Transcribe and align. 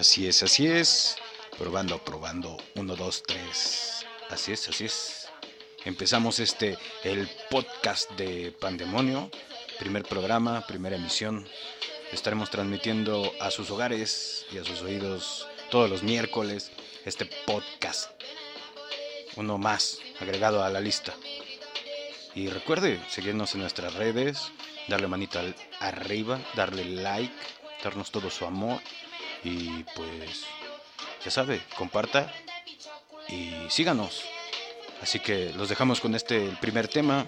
Así 0.00 0.26
es, 0.26 0.42
así 0.42 0.66
es. 0.66 1.16
Probando, 1.58 2.02
probando. 2.02 2.56
Uno, 2.74 2.96
dos, 2.96 3.22
tres. 3.22 4.06
Así 4.30 4.50
es, 4.50 4.66
así 4.66 4.86
es. 4.86 5.28
Empezamos 5.84 6.38
este, 6.38 6.78
el 7.04 7.28
podcast 7.50 8.10
de 8.12 8.50
Pandemonio. 8.50 9.30
Primer 9.78 10.04
programa, 10.04 10.66
primera 10.66 10.96
emisión. 10.96 11.46
Estaremos 12.12 12.48
transmitiendo 12.48 13.30
a 13.40 13.50
sus 13.50 13.70
hogares 13.70 14.46
y 14.50 14.56
a 14.56 14.64
sus 14.64 14.80
oídos 14.80 15.46
todos 15.70 15.90
los 15.90 16.02
miércoles 16.02 16.70
este 17.04 17.26
podcast. 17.26 18.10
Uno 19.36 19.58
más 19.58 19.98
agregado 20.18 20.64
a 20.64 20.70
la 20.70 20.80
lista. 20.80 21.12
Y 22.34 22.48
recuerde 22.48 22.98
seguirnos 23.10 23.54
en 23.54 23.60
nuestras 23.60 23.92
redes, 23.92 24.50
darle 24.88 25.08
manita 25.08 25.42
arriba, 25.78 26.40
darle 26.54 26.86
like, 26.86 27.34
darnos 27.84 28.10
todo 28.10 28.30
su 28.30 28.46
amor 28.46 28.80
y 29.44 29.84
pues 29.94 30.44
ya 31.24 31.30
sabe, 31.30 31.62
comparta 31.76 32.32
y 33.28 33.52
síganos. 33.68 34.22
Así 35.00 35.18
que 35.20 35.52
los 35.54 35.68
dejamos 35.68 36.00
con 36.00 36.14
este 36.14 36.50
primer 36.60 36.88
tema. 36.88 37.26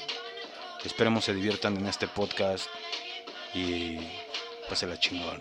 Esperemos 0.85 1.25
se 1.25 1.35
diviertan 1.35 1.77
en 1.77 1.87
este 1.87 2.09
podcast 2.09 2.69
y 3.55 3.99
la 4.81 4.99
chingón 4.99 5.39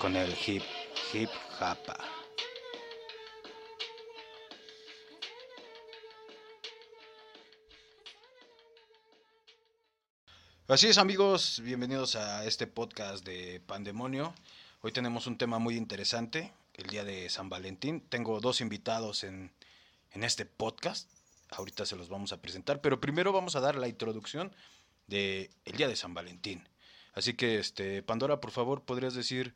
con 0.00 0.16
el 0.16 0.34
hip 0.46 0.64
hip 1.12 1.30
hapa. 1.60 1.96
Así 10.66 10.88
es 10.88 10.98
amigos, 10.98 11.60
bienvenidos 11.64 12.16
a 12.16 12.44
este 12.44 12.66
podcast 12.66 13.24
de 13.24 13.60
Pandemonio. 13.66 14.34
Hoy 14.82 14.92
tenemos 14.92 15.26
un 15.26 15.36
tema 15.36 15.58
muy 15.58 15.76
interesante, 15.76 16.54
el 16.72 16.86
día 16.86 17.04
de 17.04 17.28
San 17.28 17.50
Valentín. 17.50 18.00
Tengo 18.00 18.40
dos 18.40 18.62
invitados 18.62 19.24
en, 19.24 19.52
en 20.12 20.24
este 20.24 20.46
podcast. 20.46 21.10
Ahorita 21.50 21.84
se 21.84 21.96
los 21.96 22.08
vamos 22.08 22.32
a 22.32 22.40
presentar, 22.40 22.80
pero 22.80 22.98
primero 22.98 23.30
vamos 23.30 23.56
a 23.56 23.60
dar 23.60 23.76
la 23.76 23.88
introducción 23.88 24.56
de 25.06 25.50
el 25.66 25.76
día 25.76 25.86
de 25.86 25.96
San 25.96 26.14
Valentín. 26.14 26.66
Así 27.12 27.34
que, 27.34 27.58
este, 27.58 28.02
Pandora, 28.02 28.40
por 28.40 28.52
favor, 28.52 28.82
¿podrías 28.82 29.12
decir 29.12 29.54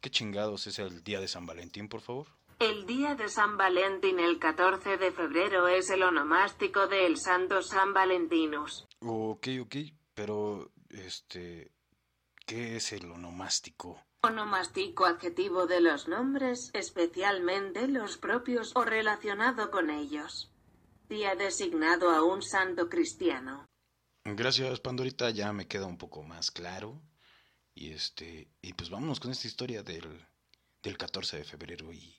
qué 0.00 0.10
chingados 0.10 0.66
es 0.66 0.80
el 0.80 1.04
día 1.04 1.20
de 1.20 1.28
San 1.28 1.46
Valentín, 1.46 1.88
por 1.88 2.00
favor? 2.00 2.26
El 2.58 2.86
día 2.86 3.14
de 3.14 3.28
San 3.28 3.56
Valentín, 3.56 4.18
el 4.18 4.40
14 4.40 4.96
de 4.96 5.12
febrero, 5.12 5.68
es 5.68 5.90
el 5.90 6.02
onomástico 6.02 6.88
del 6.88 7.18
Santo 7.18 7.62
San 7.62 7.94
Valentinus. 7.94 8.88
Ok, 8.98 9.46
ok, 9.62 9.76
pero, 10.12 10.72
este, 10.88 11.70
¿qué 12.46 12.74
es 12.74 12.92
el 12.92 13.08
onomástico? 13.12 14.02
Onomástico 14.22 15.06
adjetivo 15.06 15.66
de 15.66 15.80
los 15.80 16.06
nombres, 16.06 16.70
especialmente 16.74 17.88
los 17.88 18.18
propios 18.18 18.72
o 18.74 18.84
relacionado 18.84 19.70
con 19.70 19.88
ellos. 19.88 20.52
Día 21.08 21.34
designado 21.36 22.10
a 22.10 22.22
un 22.22 22.42
santo 22.42 22.90
cristiano. 22.90 23.66
Gracias, 24.24 24.78
Pandorita, 24.80 25.30
ya 25.30 25.54
me 25.54 25.66
queda 25.66 25.86
un 25.86 25.96
poco 25.96 26.22
más 26.22 26.50
claro. 26.50 27.00
Y 27.74 27.92
este, 27.92 28.52
y 28.60 28.74
pues 28.74 28.90
vámonos 28.90 29.20
con 29.20 29.30
esta 29.30 29.46
historia 29.46 29.82
del, 29.82 30.26
del 30.82 30.98
14 30.98 31.38
de 31.38 31.44
febrero 31.44 31.90
y 31.90 32.14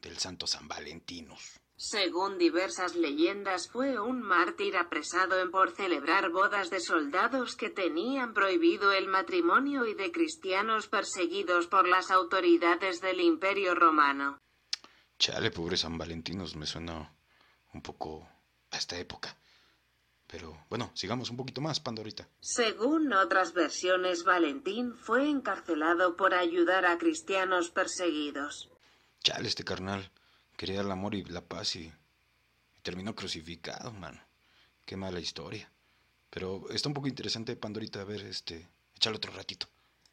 del 0.00 0.16
Santo 0.16 0.46
San 0.46 0.66
Valentinus. 0.66 1.60
Según 1.76 2.38
diversas 2.38 2.94
leyendas, 2.94 3.68
fue 3.68 3.98
un 3.98 4.22
mártir 4.22 4.76
apresado 4.76 5.40
en 5.40 5.50
por 5.50 5.74
celebrar 5.74 6.30
bodas 6.30 6.70
de 6.70 6.80
soldados 6.80 7.56
que 7.56 7.70
tenían 7.70 8.34
prohibido 8.34 8.92
el 8.92 9.08
matrimonio 9.08 9.84
y 9.86 9.94
de 9.94 10.12
cristianos 10.12 10.86
perseguidos 10.86 11.66
por 11.66 11.88
las 11.88 12.10
autoridades 12.10 13.00
del 13.00 13.20
Imperio 13.20 13.74
Romano. 13.74 14.40
Chale, 15.18 15.50
pobre 15.50 15.76
San 15.76 15.98
Valentinos, 15.98 16.56
me 16.56 16.66
suena 16.66 17.14
un 17.74 17.82
poco 17.82 18.28
a 18.70 18.76
esta 18.76 18.98
época. 18.98 19.36
Pero 20.26 20.64
bueno, 20.70 20.90
sigamos 20.94 21.30
un 21.30 21.36
poquito 21.36 21.60
más, 21.60 21.80
Pandorita. 21.80 22.28
Según 22.40 23.12
otras 23.12 23.52
versiones, 23.52 24.24
Valentín 24.24 24.94
fue 24.94 25.28
encarcelado 25.28 26.16
por 26.16 26.32
ayudar 26.32 26.86
a 26.86 26.96
cristianos 26.96 27.70
perseguidos. 27.70 28.70
Chale, 29.22 29.48
este 29.48 29.64
carnal 29.64 30.10
quería 30.56 30.80
el 30.80 30.90
amor 30.90 31.14
y 31.14 31.24
la 31.24 31.40
paz 31.40 31.76
y, 31.76 31.92
terminó 32.82 33.14
crucificado, 33.14 33.92
mano. 33.92 34.20
Qué 34.84 34.96
mala 34.96 35.20
historia. 35.20 35.70
Pero 36.30 36.68
está 36.70 36.88
un 36.88 36.94
poco 36.94 37.08
interesante, 37.08 37.56
Pandorita, 37.56 38.00
a 38.00 38.04
ver, 38.04 38.22
este, 38.22 38.68
échale 38.96 39.16
otro 39.16 39.32
ratito. 39.32 39.68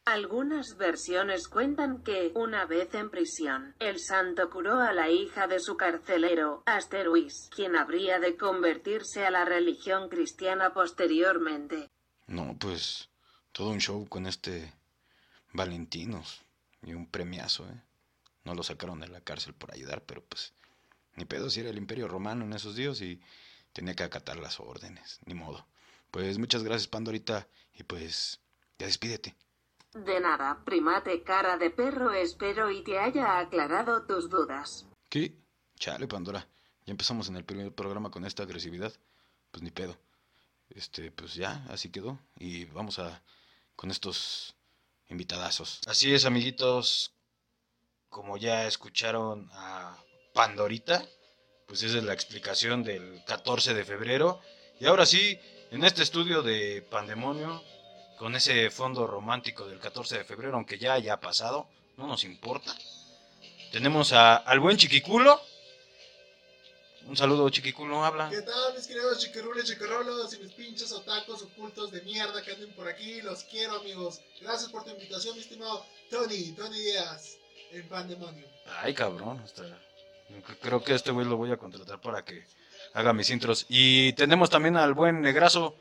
Algunas 0.05 0.75
versiones 0.77 1.47
cuentan 1.47 2.03
que, 2.03 2.31
una 2.33 2.65
vez 2.65 2.93
en 2.95 3.09
prisión, 3.09 3.75
el 3.79 3.99
santo 3.99 4.49
curó 4.49 4.79
a 4.79 4.91
la 4.91 5.09
hija 5.09 5.47
de 5.47 5.59
su 5.59 5.77
carcelero, 5.77 6.63
Asteruis, 6.65 7.49
quien 7.55 7.75
habría 7.75 8.19
de 8.19 8.35
convertirse 8.35 9.25
a 9.25 9.31
la 9.31 9.45
religión 9.45 10.09
cristiana 10.09 10.73
posteriormente. 10.73 11.89
No, 12.27 12.57
pues, 12.57 13.09
todo 13.51 13.69
un 13.69 13.79
show 13.79 14.07
con 14.07 14.25
este 14.25 14.73
Valentinos 15.53 16.43
y 16.83 16.93
un 16.93 17.07
premiazo, 17.07 17.67
¿eh? 17.67 17.81
No 18.43 18.53
lo 18.53 18.63
sacaron 18.63 18.99
de 18.99 19.07
la 19.07 19.21
cárcel 19.21 19.53
por 19.53 19.73
ayudar, 19.73 20.03
pero 20.05 20.23
pues 20.23 20.53
ni 21.15 21.25
pedo 21.25 21.49
si 21.49 21.59
era 21.59 21.69
el 21.69 21.77
imperio 21.77 22.07
romano 22.07 22.45
en 22.45 22.53
esos 22.53 22.75
días 22.75 23.01
y 23.01 23.21
tenía 23.73 23.95
que 23.95 24.03
acatar 24.03 24.37
las 24.37 24.59
órdenes, 24.59 25.19
ni 25.25 25.33
modo. 25.33 25.65
Pues 26.11 26.37
muchas 26.37 26.63
gracias 26.63 26.87
Pandorita 26.87 27.47
y 27.73 27.83
pues 27.83 28.39
ya 28.77 28.85
despídete. 28.85 29.35
De 29.93 30.19
nada, 30.19 30.61
primate 30.65 31.23
cara 31.23 31.57
de 31.57 31.71
perro, 31.71 32.11
espero 32.11 32.71
y 32.71 32.83
te 32.83 32.99
haya 32.99 33.39
aclarado 33.39 34.03
tus 34.05 34.29
dudas. 34.29 34.85
¿Qué? 35.09 35.35
Chale, 35.77 36.07
Pandora. 36.07 36.47
Ya 36.85 36.91
empezamos 36.91 37.27
en 37.29 37.35
el 37.35 37.43
primer 37.43 37.73
programa 37.73 38.11
con 38.11 38.25
esta 38.25 38.43
agresividad. 38.43 38.93
Pues 39.51 39.63
ni 39.63 39.71
pedo. 39.71 39.97
Este, 40.69 41.11
pues 41.11 41.33
ya, 41.33 41.65
así 41.69 41.89
quedó. 41.89 42.19
Y 42.37 42.65
vamos 42.65 42.99
a 42.99 43.23
con 43.75 43.89
estos 43.89 44.55
invitadazos. 45.07 45.81
Así 45.87 46.13
es, 46.13 46.25
amiguitos 46.25 47.13
como 48.09 48.37
ya 48.37 48.65
escucharon 48.67 49.49
a 49.53 49.97
Pandorita, 50.33 51.03
pues 51.67 51.83
esa 51.83 51.99
es 51.99 52.03
la 52.03 52.13
explicación 52.13 52.83
del 52.83 53.23
14 53.25 53.73
de 53.73 53.85
febrero. 53.85 54.41
Y 54.79 54.85
ahora 54.85 55.05
sí, 55.05 55.39
en 55.71 55.83
este 55.83 56.03
estudio 56.03 56.41
de 56.41 56.81
Pandemonio, 56.81 57.63
con 58.17 58.35
ese 58.35 58.69
fondo 58.71 59.05
romántico 59.05 59.67
del 59.67 59.79
14 59.79 60.19
de 60.19 60.23
febrero, 60.23 60.55
aunque 60.55 60.79
ya 60.79 60.93
haya 60.93 61.19
pasado, 61.19 61.69
no 61.97 62.07
nos 62.07 62.23
importa. 62.23 62.75
Tenemos 63.71 64.13
a, 64.13 64.35
al 64.37 64.59
buen 64.59 64.77
Chiquiculo. 64.77 65.39
Un 67.05 67.15
saludo, 67.15 67.49
Chiquiculo, 67.49 68.03
habla. 68.03 68.29
¿Qué 68.29 68.41
tal, 68.41 68.75
mis 68.75 68.85
queridos 68.85 69.19
chiquirules, 69.19 69.65
chiquirolos 69.65 70.33
y 70.33 70.39
mis 70.39 70.53
pinches 70.53 70.91
otacos 70.91 71.41
ocultos 71.41 71.91
de 71.91 72.01
mierda 72.01 72.41
que 72.43 72.51
anden 72.51 72.73
por 72.73 72.87
aquí? 72.87 73.21
Los 73.21 73.43
quiero, 73.45 73.75
amigos. 73.77 74.21
Gracias 74.41 74.71
por 74.71 74.83
tu 74.83 74.91
invitación, 74.91 75.35
mi 75.35 75.41
estimado 75.41 75.85
Tony, 76.11 76.51
Tony 76.51 76.79
Díaz 76.79 77.38
en 77.71 77.87
Pandemonio. 77.87 78.45
Ay, 78.81 78.93
cabrón. 78.93 79.43
Creo 80.61 80.83
que 80.83 80.93
este 80.93 81.11
güey 81.11 81.25
lo 81.25 81.37
voy 81.37 81.51
a 81.51 81.57
contratar 81.57 81.99
para 82.01 82.23
que 82.23 82.45
haga 82.93 83.13
mis 83.13 83.29
intros. 83.29 83.65
Y 83.69 84.13
tenemos 84.13 84.49
también 84.49 84.77
al 84.77 84.93
buen 84.93 85.21
Negrazo. 85.21 85.75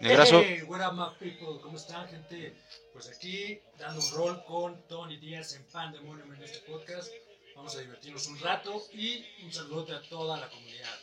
Negrazo. 0.00 0.40
Hey, 0.40 0.62
what 0.62 0.80
up, 0.80 0.94
my 0.94 1.18
people? 1.18 1.60
¿Cómo 1.62 1.76
están, 1.76 2.08
gente? 2.08 2.54
Pues 2.92 3.08
aquí, 3.08 3.60
dando 3.78 4.00
un 4.00 4.12
rol 4.12 4.44
con 4.44 4.82
Tony 4.88 5.16
Díaz 5.18 5.54
en 5.54 5.64
Pandemonium 5.64 6.34
en 6.34 6.42
este 6.42 6.58
podcast. 6.70 7.12
Vamos 7.54 7.76
a 7.76 7.80
divertirnos 7.80 8.26
un 8.28 8.38
rato 8.40 8.82
y 8.94 9.24
un 9.44 9.52
saludo 9.52 9.94
a 9.94 10.00
toda 10.08 10.38
la 10.38 10.48
comunidad. 10.48 10.98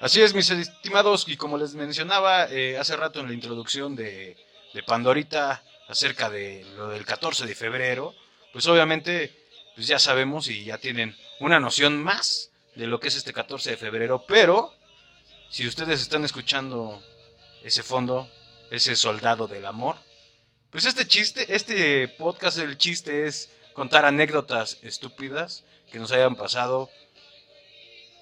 Así 0.00 0.20
es, 0.20 0.34
mis 0.34 0.48
estimados, 0.50 1.28
y 1.28 1.36
como 1.36 1.58
les 1.58 1.74
mencionaba 1.74 2.46
eh, 2.50 2.78
hace 2.78 2.96
rato 2.96 3.20
en 3.20 3.28
la 3.28 3.34
introducción 3.34 3.94
de, 3.94 4.36
de 4.72 4.82
Pandorita 4.82 5.62
acerca 5.88 6.30
de 6.30 6.64
lo 6.76 6.88
del 6.88 7.04
14 7.04 7.46
de 7.46 7.54
febrero, 7.54 8.14
pues 8.58 8.66
obviamente 8.66 9.30
pues 9.76 9.86
ya 9.86 10.00
sabemos 10.00 10.48
y 10.48 10.64
ya 10.64 10.78
tienen 10.78 11.16
una 11.38 11.60
noción 11.60 12.02
más 12.02 12.50
de 12.74 12.88
lo 12.88 12.98
que 12.98 13.06
es 13.06 13.14
este 13.14 13.32
14 13.32 13.70
de 13.70 13.76
febrero, 13.76 14.24
pero 14.26 14.74
si 15.48 15.64
ustedes 15.64 16.00
están 16.00 16.24
escuchando 16.24 17.00
ese 17.62 17.84
fondo, 17.84 18.28
ese 18.72 18.96
soldado 18.96 19.46
del 19.46 19.64
amor, 19.64 19.94
pues 20.72 20.86
este 20.86 21.06
chiste, 21.06 21.54
este 21.54 22.08
podcast, 22.08 22.58
el 22.58 22.76
chiste 22.78 23.28
es 23.28 23.48
contar 23.74 24.04
anécdotas 24.04 24.78
estúpidas 24.82 25.62
que 25.92 26.00
nos 26.00 26.10
hayan 26.10 26.34
pasado 26.34 26.90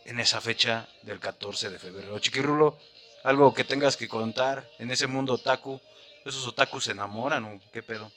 en 0.05 0.21
esa 0.21 0.43
fecha 0.43 0.87
del 1.01 1.19
14 1.19 1.71
de 1.71 1.79
febrero. 1.79 2.19
Chiquirulo, 2.19 2.79
algo 3.25 3.55
que 3.55 3.65
tengas 3.65 3.97
que 3.97 4.07
contar 4.07 4.69
en 4.79 4.91
ese 4.91 5.07
mundo 5.07 5.33
otaku, 5.33 5.81
esos 6.27 6.47
otakus 6.47 6.85
se 6.85 6.93
enamoran 6.93 7.43
o 7.47 7.61
qué 7.73 7.83
pedo. 7.83 8.13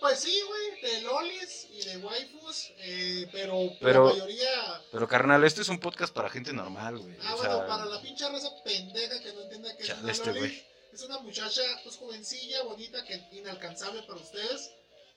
Pues 0.00 0.20
sí, 0.20 0.40
güey, 0.46 0.65
de 0.86 1.00
lolis 1.02 1.66
y 1.70 1.84
de 1.84 1.96
waifus, 1.98 2.72
eh, 2.78 3.28
pero, 3.32 3.72
pero 3.80 4.08
la 4.08 4.12
mayoría... 4.12 4.82
Pero 4.92 5.08
carnal, 5.08 5.44
este 5.44 5.62
es 5.62 5.68
un 5.68 5.80
podcast 5.80 6.14
para 6.14 6.30
gente 6.30 6.52
normal, 6.52 6.98
güey. 6.98 7.16
Ah, 7.22 7.34
bueno, 7.34 7.66
para 7.66 7.84
la 7.86 8.00
pinche 8.00 8.28
raza 8.28 8.50
pendeja 8.64 9.20
que 9.20 9.32
no 9.32 9.42
entienda 9.42 9.76
que 9.76 9.82
es 9.82 9.98
una 9.98 10.12
este 10.12 10.32
loli. 10.32 10.62
Es 10.92 11.02
una 11.02 11.18
muchacha, 11.18 11.62
pues 11.82 11.96
jovencilla, 11.96 12.62
bonita, 12.62 13.04
que 13.04 13.20
inalcanzable 13.32 14.02
para 14.02 14.20
ustedes. 14.20 14.70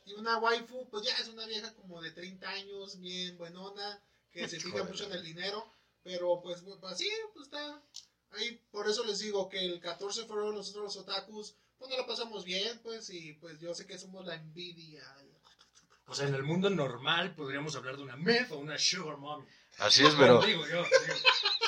Y 0.06 0.14
una 0.14 0.38
waifu, 0.38 0.90
pues 0.90 1.06
ya 1.06 1.16
es 1.18 1.28
una 1.28 1.46
vieja 1.46 1.74
como 1.76 2.02
de 2.02 2.12
30 2.12 2.50
años, 2.50 3.00
bien 3.00 3.38
buenona, 3.38 4.04
que 4.32 4.48
se 4.48 4.60
fija 4.60 4.84
mucho 4.84 5.06
en 5.06 5.14
el 5.14 5.24
dinero, 5.24 5.72
pero 6.04 6.42
pues 6.42 6.64
así, 6.84 7.08
pues 7.34 7.46
está 7.46 7.82
ahí, 8.32 8.60
por 8.72 8.90
eso 8.90 9.04
les 9.04 9.20
digo 9.20 9.50
que 9.50 9.60
el 9.60 9.80
14 9.80 10.22
de 10.22 10.28
febrero 10.28 10.52
nosotros 10.52 10.84
los 10.84 10.98
otakus, 10.98 11.56
pues 11.78 11.90
no 11.90 11.98
la 11.98 12.06
pasamos 12.06 12.44
bien, 12.44 12.80
pues, 12.84 13.10
y 13.10 13.34
pues 13.34 13.60
yo 13.60 13.74
sé 13.74 13.86
que 13.86 13.98
somos 13.98 14.26
la 14.26 14.36
envidia. 14.36 15.04
O 16.10 16.16
sea, 16.16 16.28
en 16.28 16.34
el 16.36 16.44
mundo 16.44 16.70
normal 16.70 17.36
podríamos 17.36 17.76
hablar 17.76 17.96
de 17.96 18.04
una 18.04 18.16
meth 18.16 18.52
o 18.52 18.58
una 18.58 18.78
sugar 18.78 19.18
mommy. 19.18 19.46
Así 19.78 20.04
es, 20.06 20.14
pero... 20.16 20.42
Digo 20.42 20.68
yo, 20.68 20.84
digo. 20.84 21.20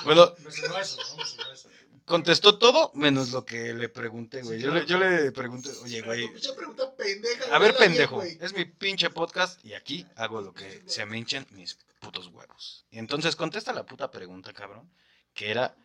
Bueno, 0.03 0.33
Me 0.43 0.51
sonó 0.51 0.77
eso, 0.79 0.97
vamos 1.11 1.38
a 1.47 1.53
eso. 1.53 1.69
contestó 2.05 2.57
todo 2.57 2.91
menos 2.95 3.31
lo 3.31 3.45
que 3.45 3.73
le 3.73 3.88
pregunté, 3.88 4.41
güey. 4.41 4.59
Yo 4.59 4.71
le, 4.71 4.85
yo 4.88 4.97
le 4.97 5.31
pregunté, 5.31 5.69
oye, 5.83 6.01
güey, 6.01 6.27
pregunta 6.57 6.95
pendeja. 6.95 7.55
a 7.55 7.59
ver, 7.59 7.75
pendejo, 7.75 8.19
bien, 8.21 8.38
es 8.41 8.53
mi 8.53 8.65
pinche 8.65 9.11
podcast 9.11 9.63
y 9.63 9.75
aquí 9.75 10.07
hago 10.15 10.41
lo 10.41 10.53
que 10.53 10.83
se 10.87 11.05
me 11.05 11.19
hinchen 11.19 11.45
mis 11.51 11.77
putos 11.99 12.27
huevos. 12.27 12.85
Y 12.89 12.97
entonces 12.97 13.35
contesta 13.35 13.73
la 13.73 13.85
puta 13.85 14.09
pregunta, 14.09 14.53
cabrón, 14.53 14.91
que 15.35 15.51
era, 15.51 15.75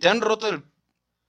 ¿te 0.00 0.08
han 0.08 0.22
roto 0.22 0.48
el, 0.48 0.64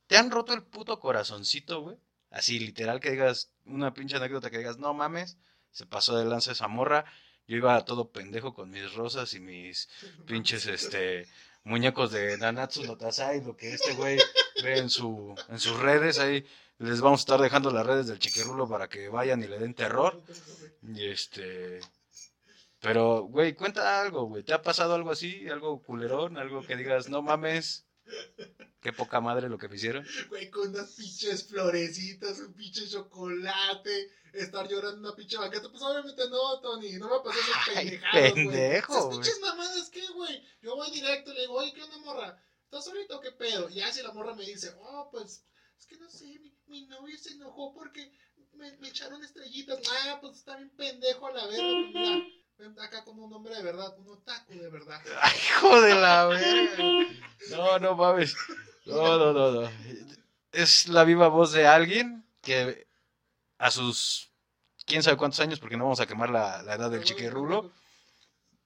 te 0.07 0.17
han 0.17 0.31
roto 0.31 0.53
el 0.53 0.63
puto 0.63 1.00
corazoncito, 1.00 1.81
güey? 1.81 1.97
Así, 2.29 2.59
literal, 2.59 3.01
que 3.01 3.12
digas, 3.12 3.51
una 3.65 3.94
pinche 3.94 4.15
anécdota 4.15 4.50
que 4.50 4.57
digas, 4.57 4.77
no 4.77 4.94
mames, 4.94 5.38
se 5.71 5.85
pasó 5.85 6.18
de 6.18 6.25
lanza 6.25 6.51
esa 6.51 6.68
morra, 6.68 7.06
yo 7.47 7.57
iba 7.57 7.83
todo 7.85 8.12
pendejo 8.12 8.53
con 8.53 8.69
mis 8.69 8.94
rosas 8.94 9.33
y 9.33 9.39
mis 9.39 9.89
pinches, 10.25 10.65
este, 10.68 11.27
muñecos 11.63 12.12
de 12.12 12.38
Nanatsu 12.38 12.83
no 12.83 12.97
Tatsai, 12.97 13.44
lo 13.44 13.56
que 13.56 13.73
este 13.73 13.94
güey 13.94 14.19
ve 14.63 14.77
en, 14.77 14.89
su, 14.89 15.35
en 15.50 15.59
sus 15.59 15.77
redes, 15.79 16.19
ahí 16.19 16.45
les 16.81 17.00
vamos 17.00 17.19
a 17.19 17.23
estar 17.23 17.41
dejando 17.41 17.69
las 17.71 17.85
redes 17.85 18.07
del 18.07 18.18
chiquirulo 18.18 18.68
para 18.68 18.89
que 18.89 19.07
vayan 19.07 19.44
y 19.44 19.47
le 19.47 19.59
den 19.59 19.75
terror. 19.75 20.19
Y 20.81 21.07
este. 21.09 21.79
Pero, 22.79 23.21
güey, 23.24 23.53
cuenta 23.53 24.01
algo, 24.01 24.25
güey. 24.25 24.44
¿Te 24.44 24.53
ha 24.53 24.63
pasado 24.63 24.95
algo 24.95 25.12
así? 25.12 25.47
¿Algo 25.47 25.83
culerón? 25.83 26.39
¿Algo 26.39 26.63
que 26.65 26.75
digas, 26.75 27.07
no 27.09 27.21
mames? 27.21 27.85
Qué 28.81 28.92
poca 28.94 29.22
madre 29.22 29.48
lo 29.50 29.58
que 29.58 29.68
me 29.68 29.75
hicieron. 29.75 30.06
Güey, 30.30 30.50
con 30.50 30.69
unas 30.69 30.92
pinches 30.94 31.48
florecitas, 31.48 32.40
un 32.40 32.54
pinche 32.54 32.88
chocolate, 32.90 34.12
estar 34.34 34.68
llorando 34.68 34.98
en 34.98 35.06
una 35.06 35.16
pinche 35.16 35.38
banqueta. 35.38 35.69
Pues 35.69 35.81
obviamente 35.84 36.24
no, 36.30 36.60
Tony, 36.62 36.94
no 36.94 37.10
me 37.10 37.24
pasó 37.24 37.40
esas 37.40 37.75
pendejadas, 37.75 38.31
güey. 38.34 38.46
pendejo, 38.48 38.92
Esas 38.94 39.06
güey. 39.06 39.18
pinches 39.18 39.40
mamadas, 39.42 39.90
¿qué, 39.90 40.08
güey? 40.16 40.44
Yo 40.62 40.75
voy 40.75 40.90
directo 40.92 41.31
y 41.31 41.36
le 41.36 41.42
digo, 41.42 41.54
oye, 41.54 41.74
¿qué 41.74 41.84
onda, 41.84 41.98
morra? 42.00 42.44
¿Estás 42.63 42.88
ahorita 42.88 43.18
o 43.18 43.22
qué 43.22 43.31
pedo? 43.31 43.69
Y 43.69 43.75
ya 43.75 43.92
si 43.92 44.02
la 44.02 44.13
morra 44.13 44.34
me 44.34 44.46
dice, 44.46 44.74
oh, 44.80 45.10
pues, 45.12 45.46
es 45.78 45.86
que 45.86 45.98
no 45.98 46.10
sé, 46.10 46.25
mi, 46.40 46.58
mi 46.68 46.88
novio 46.88 47.18
se 47.19 47.34
enojó 47.34 47.74
porque 47.74 48.12
me, 48.54 48.75
me 48.78 48.88
echaron 48.90 49.24
estrellitas. 49.24 49.80
Ah, 50.06 50.18
pues 50.22 50.38
está 50.38 50.56
bien 50.58 50.69
pendejo 50.75 51.28
a 51.28 51.31
la 51.34 51.46
verga, 51.46 51.88
mira. 51.94 52.25
Ven 52.62 52.80
acá 52.80 53.04
como 53.04 53.25
un 53.25 53.34
hombre 53.34 53.56
de 53.56 53.63
verdad, 53.63 53.92
un 53.98 54.08
otaku 54.10 54.54
de 54.54 54.69
verdad. 54.69 55.02
Ay, 55.22 55.34
hijo 55.48 55.81
de 55.81 55.96
la 55.96 56.25
verga. 56.28 57.08
No, 57.50 57.80
no 57.80 57.96
mames. 57.96 58.36
No, 58.86 59.18
no, 59.18 59.34
no, 59.34 59.52
no. 59.63 59.72
Es 60.52 60.88
la 60.88 61.04
viva 61.04 61.28
voz 61.28 61.54
de 61.54 61.66
alguien 61.66 62.24
que 62.42 62.86
a 63.58 63.72
sus 63.72 64.30
quién 64.86 65.02
sabe 65.02 65.18
cuántos 65.18 65.40
años, 65.40 65.60
porque 65.60 65.75
no 65.75 65.86
vamos 65.86 66.02
a 66.02 66.06
quemar 66.06 66.30
la, 66.30 66.62
la 66.62 66.75
edad 66.75 66.92
del 66.92 67.04
chiquirrulo, 67.04 67.72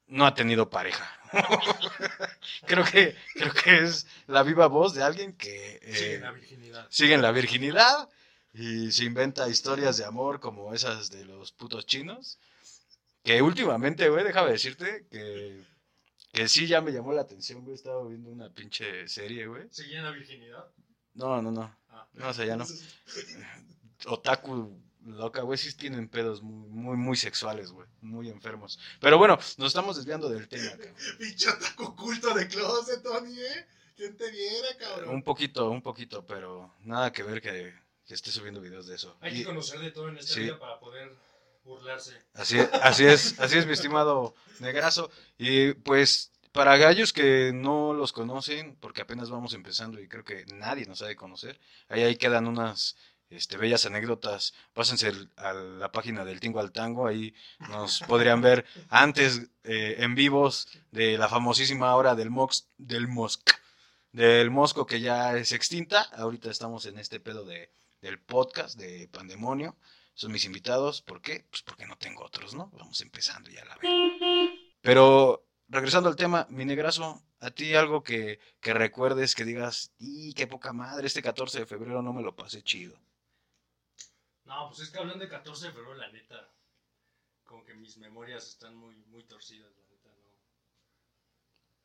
no 0.07 0.25
ha 0.25 0.33
tenido 0.35 0.69
pareja. 0.69 1.09
creo 2.65 2.83
que 2.83 3.15
creo 3.33 3.53
que 3.53 3.77
es 3.83 4.07
la 4.27 4.43
viva 4.43 4.67
voz 4.67 4.93
de 4.93 5.03
alguien 5.03 5.37
que 5.37 5.79
eh, 5.81 5.93
Sigue 5.95 6.19
la 6.19 6.31
virginidad. 6.31 6.87
sigue 6.89 7.13
en 7.13 7.21
la 7.21 7.31
virginidad 7.31 8.09
y 8.53 8.91
se 8.91 9.05
inventa 9.05 9.47
historias 9.47 9.95
de 9.97 10.03
amor 10.05 10.41
como 10.41 10.73
esas 10.73 11.09
de 11.11 11.23
los 11.23 11.53
putos 11.53 11.85
chinos. 11.85 12.39
Que 13.25 13.41
últimamente, 13.41 14.07
güey, 14.07 14.23
déjame 14.23 14.51
decirte 14.51 15.07
que, 15.11 15.61
que 16.31 16.47
sí 16.47 16.67
ya 16.67 16.79
me 16.79 16.91
llamó 16.91 17.11
la 17.11 17.21
atención, 17.21 17.63
güey. 17.63 17.75
Estaba 17.75 18.07
viendo 18.07 18.29
una 18.29 18.49
pinche 18.53 19.07
serie, 19.07 19.47
güey. 19.47 19.63
En 19.91 20.03
la 20.03 20.11
virginidad. 20.11 20.65
No, 21.15 21.41
no, 21.41 21.51
no. 21.51 21.75
Ah. 21.89 22.07
No, 22.13 22.29
o 22.29 22.33
sea, 22.33 22.45
ya 22.45 22.55
no. 22.55 22.65
Otaku 24.07 24.79
loca, 25.05 25.41
güey, 25.41 25.57
sí 25.57 25.75
tienen 25.75 26.07
pedos 26.07 26.41
muy, 26.41 26.69
muy, 26.69 26.97
muy 26.97 27.17
sexuales, 27.17 27.71
güey. 27.71 27.87
Muy 28.01 28.29
enfermos. 28.29 28.79
Pero 28.99 29.17
bueno, 29.17 29.37
nos 29.57 29.67
estamos 29.67 29.95
desviando 29.97 30.29
del 30.29 30.47
tema, 30.47 30.71
cabrón. 30.71 30.93
Pinche 31.19 31.49
otaku 31.49 31.83
oculto 31.83 32.33
de 32.33 32.47
closet, 32.47 33.01
Tony, 33.03 33.39
¿eh? 33.39 33.67
¿Quién 33.95 34.17
te 34.17 34.29
viera, 34.29 34.67
cabrón? 34.79 35.09
Un 35.15 35.23
poquito, 35.23 35.69
un 35.69 35.81
poquito, 35.81 36.25
pero 36.25 36.73
nada 36.81 37.11
que 37.13 37.23
ver 37.23 37.41
que, 37.41 37.73
que 38.05 38.13
esté 38.13 38.29
subiendo 38.29 38.59
videos 38.61 38.87
de 38.87 38.95
eso. 38.95 39.15
Hay 39.21 39.33
Y- 39.33 39.37
que 39.39 39.45
conocer 39.45 39.79
de 39.79 39.91
todo 39.91 40.09
en 40.09 40.17
esta 40.17 40.33
Sí. 40.33 40.41
vida 40.41 40.59
para 40.59 40.79
poder 40.79 41.15
burlarse. 41.65 42.13
Así, 42.33 42.57
así 42.81 43.05
es, 43.05 43.39
así 43.39 43.57
es, 43.57 43.65
mi 43.65 43.73
estimado 43.73 44.35
Negrazo. 44.59 45.09
Y 45.37 45.73
pues, 45.73 46.31
para 46.51 46.73
aquellos 46.73 47.11
que 47.11 47.51
no 47.53 47.93
los 47.93 48.13
conocen, 48.13 48.77
porque 48.79 49.01
apenas 49.01 49.29
vamos 49.29 49.53
empezando 49.53 49.99
y 49.99 50.07
creo 50.07 50.23
que 50.23 50.45
nadie 50.53 50.85
nos 50.85 51.01
ha 51.01 51.07
de 51.07 51.15
conocer, 51.15 51.59
ahí, 51.89 52.03
ahí 52.03 52.15
quedan 52.15 52.47
unas 52.47 52.95
este, 53.29 53.57
bellas 53.57 53.85
anécdotas. 53.85 54.53
Pásense 54.73 55.11
a 55.35 55.53
la 55.53 55.91
página 55.91 56.23
del 56.23 56.39
Tingo 56.39 56.59
al 56.59 56.71
Tango, 56.71 57.07
ahí 57.07 57.33
nos 57.69 57.99
podrían 58.01 58.41
ver 58.41 58.65
antes 58.89 59.41
eh, 59.63 59.95
en 59.99 60.15
vivos 60.15 60.69
de 60.91 61.17
la 61.17 61.27
famosísima 61.27 61.93
hora 61.95 62.15
del 62.15 62.29
Mox, 62.29 62.69
del 62.77 63.07
Mosc, 63.07 63.49
del 64.11 64.51
Mosco 64.51 64.85
que 64.85 65.01
ya 65.01 65.35
es 65.35 65.51
extinta. 65.51 66.03
Ahorita 66.13 66.51
estamos 66.51 66.85
en 66.85 66.99
este 66.99 67.19
pedo 67.19 67.43
de, 67.43 67.71
del 68.01 68.19
podcast 68.19 68.77
de 68.77 69.09
Pandemonio 69.09 69.75
son 70.15 70.31
mis 70.31 70.45
invitados. 70.45 71.01
¿Por 71.01 71.21
qué? 71.21 71.45
Pues 71.49 71.61
porque 71.61 71.85
no 71.85 71.97
tengo 71.97 72.23
otros, 72.23 72.55
¿no? 72.55 72.71
Vamos 72.73 72.99
empezando 73.01 73.51
ya 73.51 73.63
la 73.65 73.75
vez. 73.75 73.89
Pero 74.81 75.45
regresando 75.67 76.09
al 76.09 76.15
tema, 76.15 76.47
mi 76.49 76.65
negrazo, 76.65 77.21
a 77.39 77.51
ti 77.51 77.75
algo 77.75 78.01
que, 78.01 78.39
que 78.59 78.73
recuerdes, 78.73 79.35
que 79.35 79.45
digas, 79.45 79.91
y 79.99 80.33
qué 80.33 80.47
poca 80.47 80.73
madre, 80.73 81.05
este 81.05 81.21
14 81.21 81.59
de 81.59 81.65
febrero 81.65 82.01
no 82.01 82.13
me 82.13 82.23
lo 82.23 82.35
pasé 82.35 82.63
chido. 82.63 82.97
No, 84.45 84.69
pues 84.69 84.81
es 84.81 84.89
que 84.89 84.99
hablando 84.99 85.23
de 85.23 85.29
14 85.29 85.67
de 85.67 85.73
febrero, 85.73 85.95
la 85.95 86.11
neta, 86.11 86.49
como 87.43 87.63
que 87.65 87.73
mis 87.73 87.97
memorias 87.97 88.47
están 88.47 88.75
muy, 88.75 88.95
muy 89.07 89.23
torcidas, 89.23 89.71
la 89.75 89.83
neta, 89.83 90.09
no. 90.23 90.31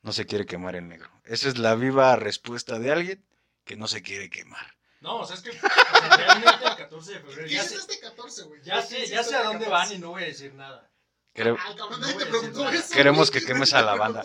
No 0.02 0.12
se 0.12 0.26
quiere 0.26 0.46
quemar 0.46 0.76
el 0.76 0.88
negro. 0.88 1.10
Esa 1.24 1.48
es 1.48 1.58
la 1.58 1.74
viva 1.74 2.14
respuesta 2.16 2.78
de 2.78 2.92
alguien 2.92 3.24
que 3.64 3.76
no 3.76 3.88
se 3.88 4.02
quiere 4.02 4.30
quemar. 4.30 4.76
No, 5.00 5.20
o 5.20 5.26
sea, 5.26 5.36
es 5.36 5.42
que 5.42 5.50
o 5.50 5.52
sea, 5.52 6.16
realmente 6.16 6.64
el 6.66 6.69
14 6.90 7.12
de 7.12 7.20
febrero 7.20 7.48
¿Qué 7.48 7.54
ya 7.54 7.62
es 7.62 7.68
sé, 7.68 7.76
este 7.76 8.00
14, 8.00 8.42
güey? 8.42 8.62
ya 8.62 8.76
¿Qué 8.80 8.82
sé, 8.88 9.02
es 9.04 9.10
ya 9.10 9.20
este 9.20 9.30
sé 9.32 9.36
a 9.36 9.44
dónde 9.44 9.64
14? 9.66 9.70
van 9.70 9.92
y 9.96 9.98
no 9.98 10.08
voy 10.10 10.22
a 10.22 10.26
decir 10.26 10.54
nada. 10.54 10.90
Quere- 11.34 11.56
Ah, 11.58 11.74
cabrón, 11.76 12.00
No 12.00 12.06
nadie 12.06 12.14
voy 12.14 12.22
te 12.24 12.28
a 12.28 12.32
decir 12.32 12.40
preguntó 12.40 12.64
nada. 12.64 12.76
eso. 12.76 12.94
Queremos 12.94 13.30
que 13.30 13.44
quemes 13.44 13.72
a 13.74 13.82
la 13.82 13.94
banda. 13.94 14.24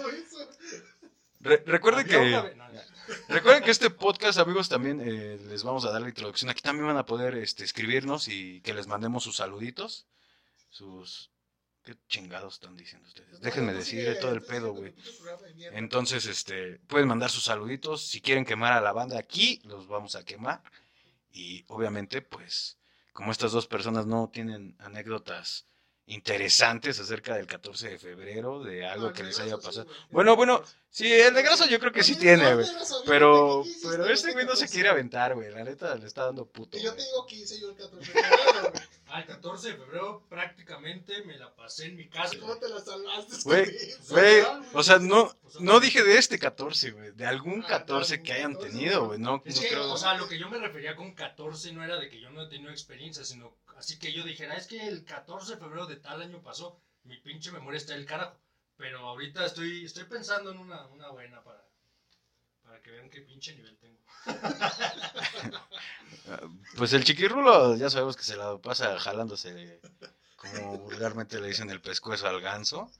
Re- 1.41 1.63
recuerden 1.65 2.05
que... 2.07 2.65
Recuerden 3.29 3.63
que 3.63 3.69
este 3.69 3.91
podcast, 3.91 4.39
amigos, 4.39 4.67
también 4.67 4.99
eh, 4.99 5.37
les 5.47 5.61
vamos 5.63 5.85
a 5.85 5.91
dar 5.91 6.01
la 6.01 6.09
introducción. 6.09 6.49
Aquí 6.49 6.61
también 6.63 6.87
van 6.87 6.97
a 6.97 7.05
poder 7.05 7.35
este, 7.35 7.63
escribirnos 7.63 8.27
y 8.27 8.61
que 8.61 8.73
les 8.73 8.87
mandemos 8.87 9.23
sus 9.23 9.35
saluditos. 9.37 10.07
Sus... 10.71 11.29
¿Qué 11.83 11.95
chingados 12.07 12.55
están 12.55 12.75
diciendo 12.75 13.07
ustedes? 13.07 13.39
Déjenme 13.41 13.73
No, 13.73 13.77
decir 13.77 13.99
sigue, 13.99 14.15
todo 14.15 14.31
el 14.31 14.41
pedo, 14.41 14.73
güey. 14.73 14.95
Entonces, 15.73 16.25
este, 16.25 16.79
pueden 16.87 17.07
mandar 17.07 17.29
sus 17.29 17.43
saluditos. 17.43 18.01
Si 18.07 18.21
quieren 18.21 18.43
quemar 18.43 18.73
a 18.73 18.81
la 18.81 18.91
banda 18.91 19.19
aquí, 19.19 19.61
los 19.65 19.87
vamos 19.87 20.15
a 20.15 20.25
quemar. 20.25 20.63
Y 21.35 21.65
obviamente, 21.67 22.21
pues, 22.21 22.77
como 23.11 23.33
estas 23.33 23.51
dos 23.51 23.67
personas 23.67 24.05
no 24.05 24.29
tienen 24.29 24.77
anécdotas 24.79 25.67
interesantes 26.05 26.97
acerca 26.99 27.35
del 27.35 27.45
14 27.45 27.89
de 27.89 27.97
febrero, 27.99 28.63
de 28.63 28.85
algo 28.85 29.07
No, 29.07 29.13
que 29.13 29.23
les 29.23 29.37
haya 29.41 29.57
sí, 29.57 29.61
pasado. 29.61 29.87
Bueno, 30.11 30.37
bueno, 30.37 30.63
sí, 30.89 31.11
el 31.11 31.33
negrazo 31.33 31.65
yo 31.67 31.77
creo 31.79 31.91
que 31.91 32.03
sí 32.03 32.13
No, 32.13 32.19
tiene, 32.19 32.53
güey. 32.53 32.65
Pero, 33.05 33.65
pero 33.83 34.05
este 34.05 34.31
güey 34.31 34.45
no 34.45 34.55
se 34.55 34.61
14. 34.65 34.73
quiere 34.73 34.89
aventar, 34.89 35.35
güey. 35.35 35.51
La 35.51 35.65
neta 35.65 35.93
le 35.95 36.07
está 36.07 36.25
dando 36.27 36.45
puto. 36.45 36.77
Yo 36.77 36.93
te 36.93 37.01
digo 37.03 37.25
que 37.27 37.35
hice 37.35 37.59
yo 37.59 37.71
el 37.71 37.75
14 37.75 38.13
de 38.13 38.21
febrero, 38.21 38.71
güey. 38.71 38.83
Ah, 39.07 39.21
el 39.21 39.27
14 39.27 39.69
de 39.71 39.77
febrero 39.77 40.25
prácticamente 40.29 41.23
me 41.25 41.37
la 41.37 41.55
pasé 41.55 41.85
en 41.85 41.95
mi 41.95 42.09
casa. 42.09 42.37
¿Cómo 42.39 42.57
te 42.57 42.67
la 42.67 42.79
salvaste? 42.79 43.35
Güey? 43.43 43.65
Güey, 44.09 44.41
Ah, 44.41 44.61
o 44.73 44.81
sea, 44.83 44.97
no, 44.99 45.31
no 45.59 45.79
dije 45.79 46.03
de 46.03 46.17
este 46.17 46.39
14, 46.39 46.91
güey. 46.91 47.11
De 47.11 47.25
algún 47.25 47.63
Ah, 47.63 47.67
14 47.67 48.09
de 48.09 48.13
algún 48.15 48.25
que 48.25 48.33
hayan 48.33 48.53
14, 48.53 48.71
tenido, 48.71 48.97
güey. 49.05 49.07
güey. 49.07 49.19
No, 49.19 49.41
Es 49.45 49.55
no 49.55 49.61
que, 49.61 49.67
creo. 49.69 49.91
o 49.93 49.97
sea, 49.97 50.15
lo 50.15 50.27
que 50.27 50.39
yo 50.39 50.49
me 50.49 50.57
refería 50.57 50.95
con 50.95 51.13
14 51.13 51.71
no 51.73 51.83
era 51.83 51.97
de 51.97 52.09
que 52.09 52.19
yo 52.19 52.29
no 52.31 52.41
he 52.43 52.47
tenido 52.49 52.71
experiencia, 52.71 53.23
sino 53.23 53.55
así 53.77 53.99
que 53.99 54.11
yo 54.11 54.23
dijera, 54.23 54.55
es 54.55 54.67
que 54.67 54.87
el 54.87 55.05
14 55.05 55.53
de 55.53 55.59
febrero 55.59 55.85
de 55.85 55.97
tal 55.97 56.21
año 56.21 56.41
pasó, 56.41 56.81
mi 57.03 57.17
pinche 57.17 57.51
memoria 57.51 57.77
está 57.77 57.93
del 57.93 58.05
carajo. 58.05 58.37
Pero 58.77 58.99
ahorita 58.99 59.45
estoy, 59.45 59.85
estoy 59.85 60.03
pensando 60.05 60.51
en 60.51 60.57
una, 60.57 60.87
una 60.87 61.09
buena 61.09 61.41
para, 61.43 61.63
para 62.63 62.81
que 62.81 62.91
vean 62.91 63.09
qué 63.09 63.21
pinche 63.21 63.53
nivel 63.55 63.77
tengo. 63.77 63.99
Pues 66.77 66.93
el 66.93 67.03
chiquirrulo, 67.03 67.75
ya 67.75 67.89
sabemos 67.89 68.15
que 68.15 68.23
se 68.23 68.35
la 68.35 68.57
pasa 68.57 68.99
jalándose, 68.99 69.79
como 70.37 70.77
vulgarmente 70.79 71.39
le 71.39 71.47
dicen 71.47 71.69
el 71.69 71.81
pescuezo 71.81 72.27
al 72.27 72.41
ganso. 72.41 72.91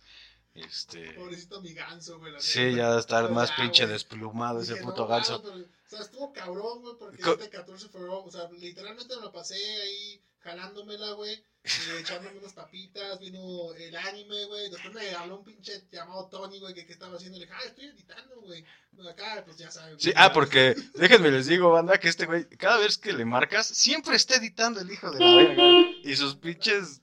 Este. 0.53 1.11
Pobrecito 1.13 1.61
mi 1.61 1.73
ganso, 1.73 2.17
güey. 2.17 2.33
Sí, 2.39 2.59
neta. 2.63 2.77
ya 2.77 2.99
está 2.99 3.27
más 3.27 3.49
ya, 3.49 3.55
pinche 3.57 3.83
güey. 3.83 3.93
desplumado 3.93 4.61
ese 4.61 4.73
Dije, 4.73 4.85
puto 4.85 5.01
no, 5.01 5.07
ganso. 5.07 5.41
pero, 5.43 5.55
o 5.55 5.89
sea, 5.89 5.99
estuvo 6.01 6.31
cabrón, 6.31 6.81
güey, 6.81 6.95
porque 6.97 7.17
Co- 7.21 7.33
este 7.33 7.49
14 7.49 7.87
de 7.87 7.91
febrero, 7.91 8.23
o 8.23 8.31
sea, 8.31 8.49
literalmente 8.51 9.15
me 9.17 9.21
lo 9.23 9.31
pasé 9.33 9.55
ahí 9.55 10.21
jalándomela, 10.45 11.11
güey. 11.13 11.33
eh, 11.65 11.99
echándome 11.99 12.37
unas 12.37 12.53
papitas, 12.53 13.19
vino 13.19 13.73
el 13.73 13.95
anime, 13.95 14.45
güey. 14.45 14.69
Después 14.69 14.93
me 14.93 15.09
habló 15.15 15.39
un 15.39 15.43
pinche 15.43 15.83
llamado 15.91 16.27
Tony, 16.29 16.59
güey, 16.59 16.75
que, 16.75 16.85
que 16.85 16.93
estaba 16.93 17.15
haciendo. 17.17 17.39
Le 17.39 17.45
dije, 17.45 17.57
ah, 17.57 17.65
estoy 17.65 17.85
editando, 17.85 18.39
güey. 18.41 18.63
Bueno, 18.91 19.09
acá, 19.09 19.41
pues 19.43 19.57
ya 19.57 19.71
saben. 19.71 19.99
Sí, 19.99 20.13
ah, 20.15 20.31
porque 20.31 20.75
déjenme 20.93 21.31
les 21.31 21.47
digo, 21.47 21.71
banda, 21.71 21.99
que 21.99 22.07
este 22.07 22.27
güey, 22.27 22.47
cada 22.49 22.77
vez 22.77 22.97
que 22.97 23.13
le 23.13 23.25
marcas, 23.25 23.65
siempre 23.67 24.15
está 24.15 24.35
editando 24.35 24.79
el 24.79 24.91
hijo 24.91 25.09
de 25.11 25.19
la 25.19 25.35
verga. 25.35 25.89
Y 26.03 26.15
sus 26.15 26.35
pinches 26.35 27.01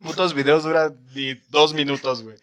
putos 0.00 0.32
videos 0.32 0.62
duran 0.62 0.98
ni 1.14 1.34
dos 1.50 1.74
minutos, 1.74 2.22
güey. 2.22 2.38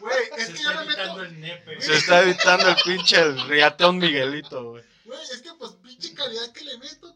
Güey, 0.00 0.18
es 0.38 0.50
que 0.50 0.62
yo 0.62 0.70
le 0.70 0.84
meto. 0.86 0.90
editando 0.92 1.22
el 1.24 1.40
nepe. 1.40 1.80
Se 1.80 1.94
está 1.94 2.22
editando 2.22 2.68
el 2.68 2.76
pinche 2.84 3.18
el 3.20 3.48
riatón 3.48 3.98
Miguelito, 3.98 4.70
güey. 4.70 4.84
Güey, 5.04 5.20
es 5.32 5.42
que 5.42 5.52
pues 5.54 5.72
pinche 5.82 6.14
calidad 6.14 6.52
que 6.52 6.64
le 6.64 6.78
meto. 6.78 7.15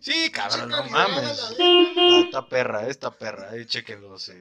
Sí, 0.00 0.30
cabrón, 0.30 0.68
no 0.70 0.84
mames. 0.84 1.38
Está, 1.58 2.20
está 2.20 2.48
perra, 2.48 2.88
esta 2.88 3.10
perra, 3.10 3.50
ahí 3.50 3.66
chequenlo, 3.66 4.18
sí. 4.18 4.32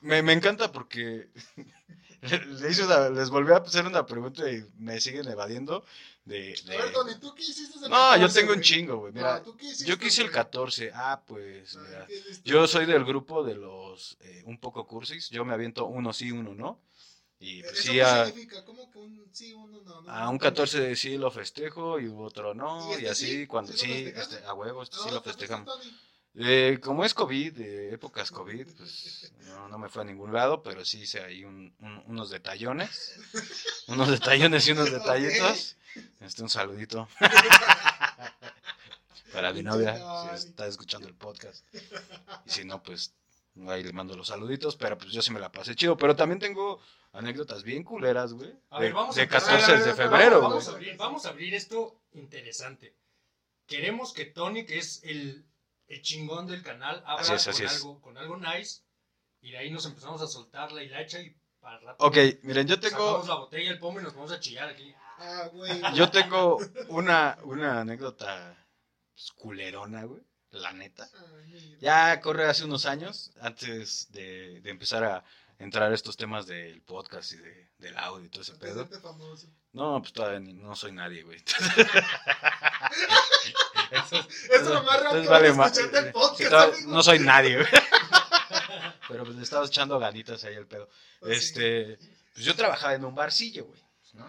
Me, 0.00 0.22
me 0.22 0.32
encanta 0.32 0.70
porque 0.72 1.28
le- 2.22 2.46
le 2.46 2.70
hice 2.70 2.84
una- 2.84 3.08
les 3.10 3.30
volví 3.30 3.52
a 3.52 3.56
hacer 3.56 3.86
una 3.86 4.04
pregunta 4.06 4.50
y 4.50 4.64
me 4.78 5.00
siguen 5.00 5.28
evadiendo 5.28 5.84
de... 6.24 6.54
de- 6.66 6.76
A 6.76 6.84
ver, 6.84 6.92
Tony, 6.92 7.14
¿tú 7.20 7.34
qué 7.34 7.42
hiciste? 7.42 7.78
el 7.84 7.90
No, 7.90 8.14
yo 8.16 8.22
14, 8.22 8.40
tengo 8.40 8.52
un 8.54 8.60
chingo, 8.60 8.96
güey. 8.98 9.12
Mira, 9.12 9.38
No, 9.38 9.42
¿tú 9.42 9.56
qué 9.56 9.66
hiciste, 9.66 9.84
yo 9.86 9.98
quise 9.98 10.22
el 10.22 10.28
güey? 10.28 10.34
14. 10.34 10.90
Ah, 10.94 11.22
pues, 11.26 11.76
Ah, 11.76 11.84
mira. 11.86 12.06
Yo 12.44 12.66
soy 12.66 12.86
del 12.86 13.04
grupo 13.04 13.42
de 13.44 13.54
los 13.54 14.16
eh, 14.20 14.42
un 14.46 14.58
poco 14.58 14.86
cursis. 14.86 15.30
Yo 15.30 15.44
me 15.44 15.54
aviento 15.54 15.86
uno 15.86 16.12
sí, 16.12 16.30
uno 16.32 16.54
no. 16.54 16.80
Y 17.40 17.60
pues 17.62 17.72
¿Eso 17.80 17.82
sí, 17.82 17.92
qué 17.98 18.02
a, 18.04 18.26
significa? 18.26 18.64
¿Cómo 19.52 19.68
que 19.68 19.72
un 19.74 19.74
sí, 19.80 19.80
uno 19.80 19.80
no? 19.84 20.02
no 20.02 20.10
a 20.12 20.28
un 20.28 20.38
14 20.38 20.94
sí 20.96 21.16
lo 21.18 21.30
festejo 21.30 21.98
y 22.00 22.08
otro 22.08 22.54
no. 22.54 22.98
¿Y 22.98 23.04
Y, 23.04 23.06
así, 23.06 23.26
sí? 23.26 23.46
cuando 23.46 23.72
¿Sí 23.72 24.12
este, 24.14 24.44
a 24.44 24.54
huevo, 24.54 24.82
este 24.82 24.96
sí 24.98 25.10
lo 25.10 25.22
festejamos. 25.22 25.68
Eh, 26.34 26.78
como 26.82 27.04
es 27.04 27.12
COVID, 27.12 27.52
de 27.52 27.92
épocas 27.94 28.30
COVID, 28.30 28.66
pues 28.76 29.32
no, 29.48 29.68
no 29.68 29.78
me 29.78 29.88
fue 29.90 30.02
a 30.02 30.04
ningún 30.06 30.32
lado, 30.32 30.62
pero 30.62 30.82
sí 30.84 31.00
hice 31.02 31.20
ahí 31.20 31.44
un- 31.44 31.74
un- 31.80 32.02
unos 32.06 32.30
detallones. 32.30 33.18
unos 33.88 34.08
detallones 34.10 34.66
y 34.68 34.72
unos 34.72 34.90
detallitos. 34.92 35.76
Este, 36.20 36.42
un 36.42 36.48
saludito. 36.48 37.06
Para 39.32 39.52
mi 39.52 39.62
novia, 39.62 39.96
si 40.38 40.48
está 40.48 40.66
escuchando 40.66 41.08
el 41.08 41.14
podcast. 41.14 41.64
Y 42.46 42.50
si 42.50 42.64
no, 42.64 42.82
pues 42.82 43.14
ahí 43.68 43.82
le 43.82 43.92
mando 43.92 44.16
los 44.16 44.28
saluditos, 44.28 44.76
pero 44.76 44.98
pues 44.98 45.10
yo 45.12 45.22
sí 45.22 45.30
me 45.32 45.40
la 45.40 45.50
pasé 45.50 45.74
chido. 45.74 45.96
Pero 45.96 46.14
también 46.16 46.38
tengo 46.38 46.80
anécdotas 47.12 47.62
bien 47.62 47.84
culeras, 47.84 48.32
güey. 48.32 48.52
A 48.70 48.78
De, 48.78 48.86
ver, 48.86 48.94
vamos 48.94 49.16
a 49.16 49.18
de 49.20 49.24
empezar. 49.24 49.60
14 49.60 49.72
de 49.72 49.78
Vamos, 49.78 49.96
febrero, 49.96 50.40
vamos, 50.40 50.40
güey. 50.40 50.50
vamos 50.52 50.68
a 50.68 50.70
abrir, 50.72 50.96
vamos 50.96 51.26
a 51.26 51.28
abrir 51.30 51.54
esto 51.54 52.00
interesante. 52.12 52.96
Queremos 53.66 54.12
que 54.12 54.24
Tony, 54.26 54.64
que 54.66 54.78
es 54.78 55.02
el, 55.04 55.44
el 55.86 56.02
chingón 56.02 56.46
del 56.46 56.62
canal, 56.62 57.02
abra 57.06 57.22
Así 57.22 57.32
es, 57.34 57.48
así 57.48 57.62
con, 57.62 57.66
es. 57.70 57.76
Algo, 57.76 58.00
con 58.00 58.18
algo 58.18 58.36
nice. 58.36 58.82
Y 59.40 59.50
de 59.52 59.58
ahí 59.58 59.70
nos 59.70 59.86
empezamos 59.86 60.20
a 60.22 60.26
soltar 60.26 60.72
la 60.72 60.82
hilacha 60.82 61.20
y 61.20 61.36
para 61.60 61.78
el 61.78 61.84
rato 61.84 62.04
Ok, 62.04 62.16
miren, 62.42 62.66
yo 62.66 62.76
sacamos 62.76 63.22
tengo, 63.22 63.24
la 63.26 63.34
botella, 63.40 63.70
el 63.70 63.78
pomo 63.78 64.00
y 64.00 64.02
nos 64.02 64.14
vamos 64.14 64.32
a 64.32 64.40
chillar 64.40 64.68
aquí. 64.68 64.94
Ah, 65.18 65.48
güey. 65.52 65.80
yo 65.94 66.10
tengo 66.10 66.58
una, 66.88 67.38
una 67.44 67.80
anécdota 67.80 68.56
pues, 69.14 69.30
culerona, 69.32 70.04
güey. 70.04 70.22
La 70.50 70.72
neta. 70.72 71.08
Ay, 71.14 71.50
mira. 71.52 71.78
Ya 71.80 72.20
corre 72.20 72.44
hace 72.44 72.64
unos 72.64 72.84
años, 72.84 73.32
antes 73.40 74.12
de, 74.12 74.60
de 74.60 74.70
empezar 74.70 75.02
a 75.02 75.24
entrar 75.62 75.90
a 75.90 75.94
estos 75.94 76.16
temas 76.16 76.46
del 76.46 76.82
podcast 76.82 77.32
y 77.32 77.36
de, 77.36 77.70
del 77.78 77.96
audio 77.98 78.24
y 78.26 78.28
todo 78.28 78.42
ese 78.42 78.54
pedo. 78.56 78.86
famoso. 79.00 79.46
No, 79.72 80.00
pues 80.00 80.12
todavía 80.12 80.40
ni- 80.40 80.52
no 80.54 80.74
soy 80.76 80.92
nadie, 80.92 81.22
güey. 81.22 81.42
Eso 83.90 84.16
es 84.50 84.62
lo 84.66 84.82
más 84.82 84.96
Entonces 84.98 85.22
que 85.22 85.28
vale 85.28 85.48
escucharte 85.48 85.98
el 85.98 86.12
podcast, 86.12 86.50
todavía- 86.50 86.86
no 86.86 87.02
soy 87.02 87.18
nadie, 87.18 87.56
güey. 87.56 87.68
Pero 89.08 89.24
pues 89.24 89.36
le 89.36 89.42
estaba 89.42 89.66
echando 89.66 89.98
ganitas 89.98 90.44
ahí 90.44 90.54
el 90.54 90.66
pedo. 90.66 90.88
Así. 91.22 91.32
Este, 91.32 91.98
pues 92.32 92.44
yo 92.46 92.54
trabajaba 92.56 92.94
en 92.94 93.04
un 93.04 93.14
barcillo, 93.14 93.66
güey. 93.66 93.80
¿no? 94.14 94.26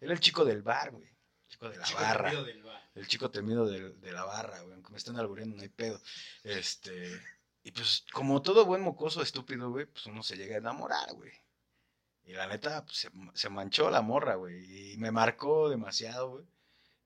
Era 0.00 0.12
el 0.12 0.20
chico 0.20 0.44
del 0.44 0.62
bar, 0.62 0.90
güey. 0.90 1.08
Chico 1.48 1.68
de 1.68 1.76
la 1.76 1.84
Chico 1.84 2.00
barra. 2.00 2.30
temido 2.30 2.44
del 2.44 2.62
bar. 2.62 2.90
El 2.94 3.06
chico 3.06 3.30
temido 3.30 3.66
de, 3.66 3.90
de 3.90 4.12
la 4.12 4.24
barra, 4.24 4.60
güey. 4.60 4.74
Aunque 4.74 4.90
me 4.90 4.98
estén 4.98 5.16
albureando, 5.16 5.56
no 5.56 5.62
hay 5.62 5.68
pedo. 5.68 6.00
Este. 6.42 7.20
Y 7.62 7.72
pues, 7.72 8.04
como 8.12 8.40
todo 8.42 8.64
buen 8.64 8.80
mocoso 8.82 9.22
estúpido, 9.22 9.70
güey, 9.70 9.86
pues 9.86 10.06
uno 10.06 10.22
se 10.22 10.36
llega 10.36 10.54
a 10.54 10.58
enamorar, 10.58 11.12
güey. 11.14 11.32
Y 12.24 12.32
la 12.32 12.46
neta, 12.46 12.84
pues, 12.84 12.96
se, 12.98 13.10
se 13.34 13.48
manchó 13.50 13.90
la 13.90 14.02
morra, 14.02 14.36
güey. 14.36 14.92
Y 14.92 14.96
me 14.98 15.10
marcó 15.10 15.68
demasiado, 15.68 16.30
güey. 16.30 16.44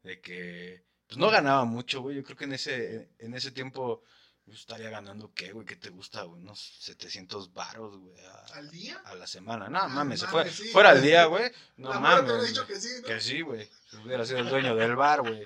De 0.03 0.21
que, 0.21 0.85
pues 1.07 1.19
no 1.19 1.31
ganaba 1.31 1.65
mucho, 1.65 2.03
güey. 2.03 2.17
Yo 2.17 2.25
creo 2.25 2.37
que 2.37 2.45
en 2.45 2.53
ese, 2.53 3.11
en 3.19 3.35
ese 3.35 3.51
tiempo, 3.51 4.03
yo 4.47 4.53
estaría 4.55 4.91
ganando, 4.91 5.33
¿qué, 5.35 5.51
güey? 5.53 5.67
¿Qué 5.67 5.77
te 5.77 5.89
gusta, 5.91 6.23
güey? 6.23 6.43
Unos 6.43 6.61
700 6.81 7.53
varos, 7.53 7.97
güey. 7.97 8.15
A, 8.27 8.45
¿Al 8.55 8.71
día? 8.71 8.99
a 9.07 9.15
la 9.17 9.27
semana. 9.27 9.69
No, 9.69 9.79
Ah, 9.81 9.89
mames, 9.89 10.21
se 10.21 10.27
fue, 10.27 10.49
sí, 10.51 10.69
fuera 10.69 10.91
al 10.91 11.03
día, 11.03 11.25
güey. 11.25 11.51
No 11.79 11.89
la 11.91 11.99
morra 12.01 12.25
te 12.27 12.33
mames. 12.33 12.49
dicho 12.49 12.67
que 12.67 12.79
sí, 12.79 12.89
¿no? 13.01 13.07
Que 13.09 13.21
sí, 13.21 13.41
güey. 13.41 13.69
Si 13.91 13.97
hubiera 13.97 14.25
sido 14.25 14.39
el 14.41 14.49
dueño 14.51 14.77
del 14.77 14.95
bar, 14.95 15.23
güey. 15.23 15.45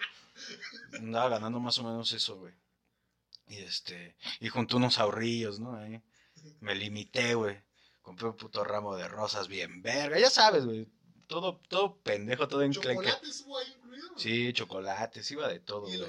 Andaba 0.94 1.28
ganando 1.30 1.60
más 1.60 1.78
o 1.78 1.84
menos 1.84 2.12
eso, 2.12 2.36
güey. 2.36 2.52
Y 3.48 3.58
este, 3.58 4.16
y 4.40 4.48
junto 4.48 4.76
unos 4.76 4.98
ahorrillos, 4.98 5.60
¿no? 5.60 5.76
Ahí. 5.76 6.02
Me 6.60 6.74
limité, 6.74 7.34
güey. 7.34 7.56
Compré 8.02 8.28
un 8.28 8.36
puto 8.36 8.64
ramo 8.64 8.96
de 8.96 9.08
rosas 9.08 9.48
bien 9.48 9.82
verga. 9.82 10.18
Ya 10.18 10.30
sabes, 10.30 10.64
güey. 10.64 10.88
Todo, 11.26 11.60
todo 11.68 11.98
pendejo, 11.98 12.48
todo 12.48 12.62
enclenque. 12.62 13.04
¿Chocolate 13.06 13.28
estuvo 13.28 13.58
ahí 13.58 13.66
incluido? 13.76 14.08
Sí, 14.16 14.52
chocolates, 14.52 15.30
iba 15.30 15.48
de 15.48 15.60
todo, 15.60 15.82
güey. 15.82 16.00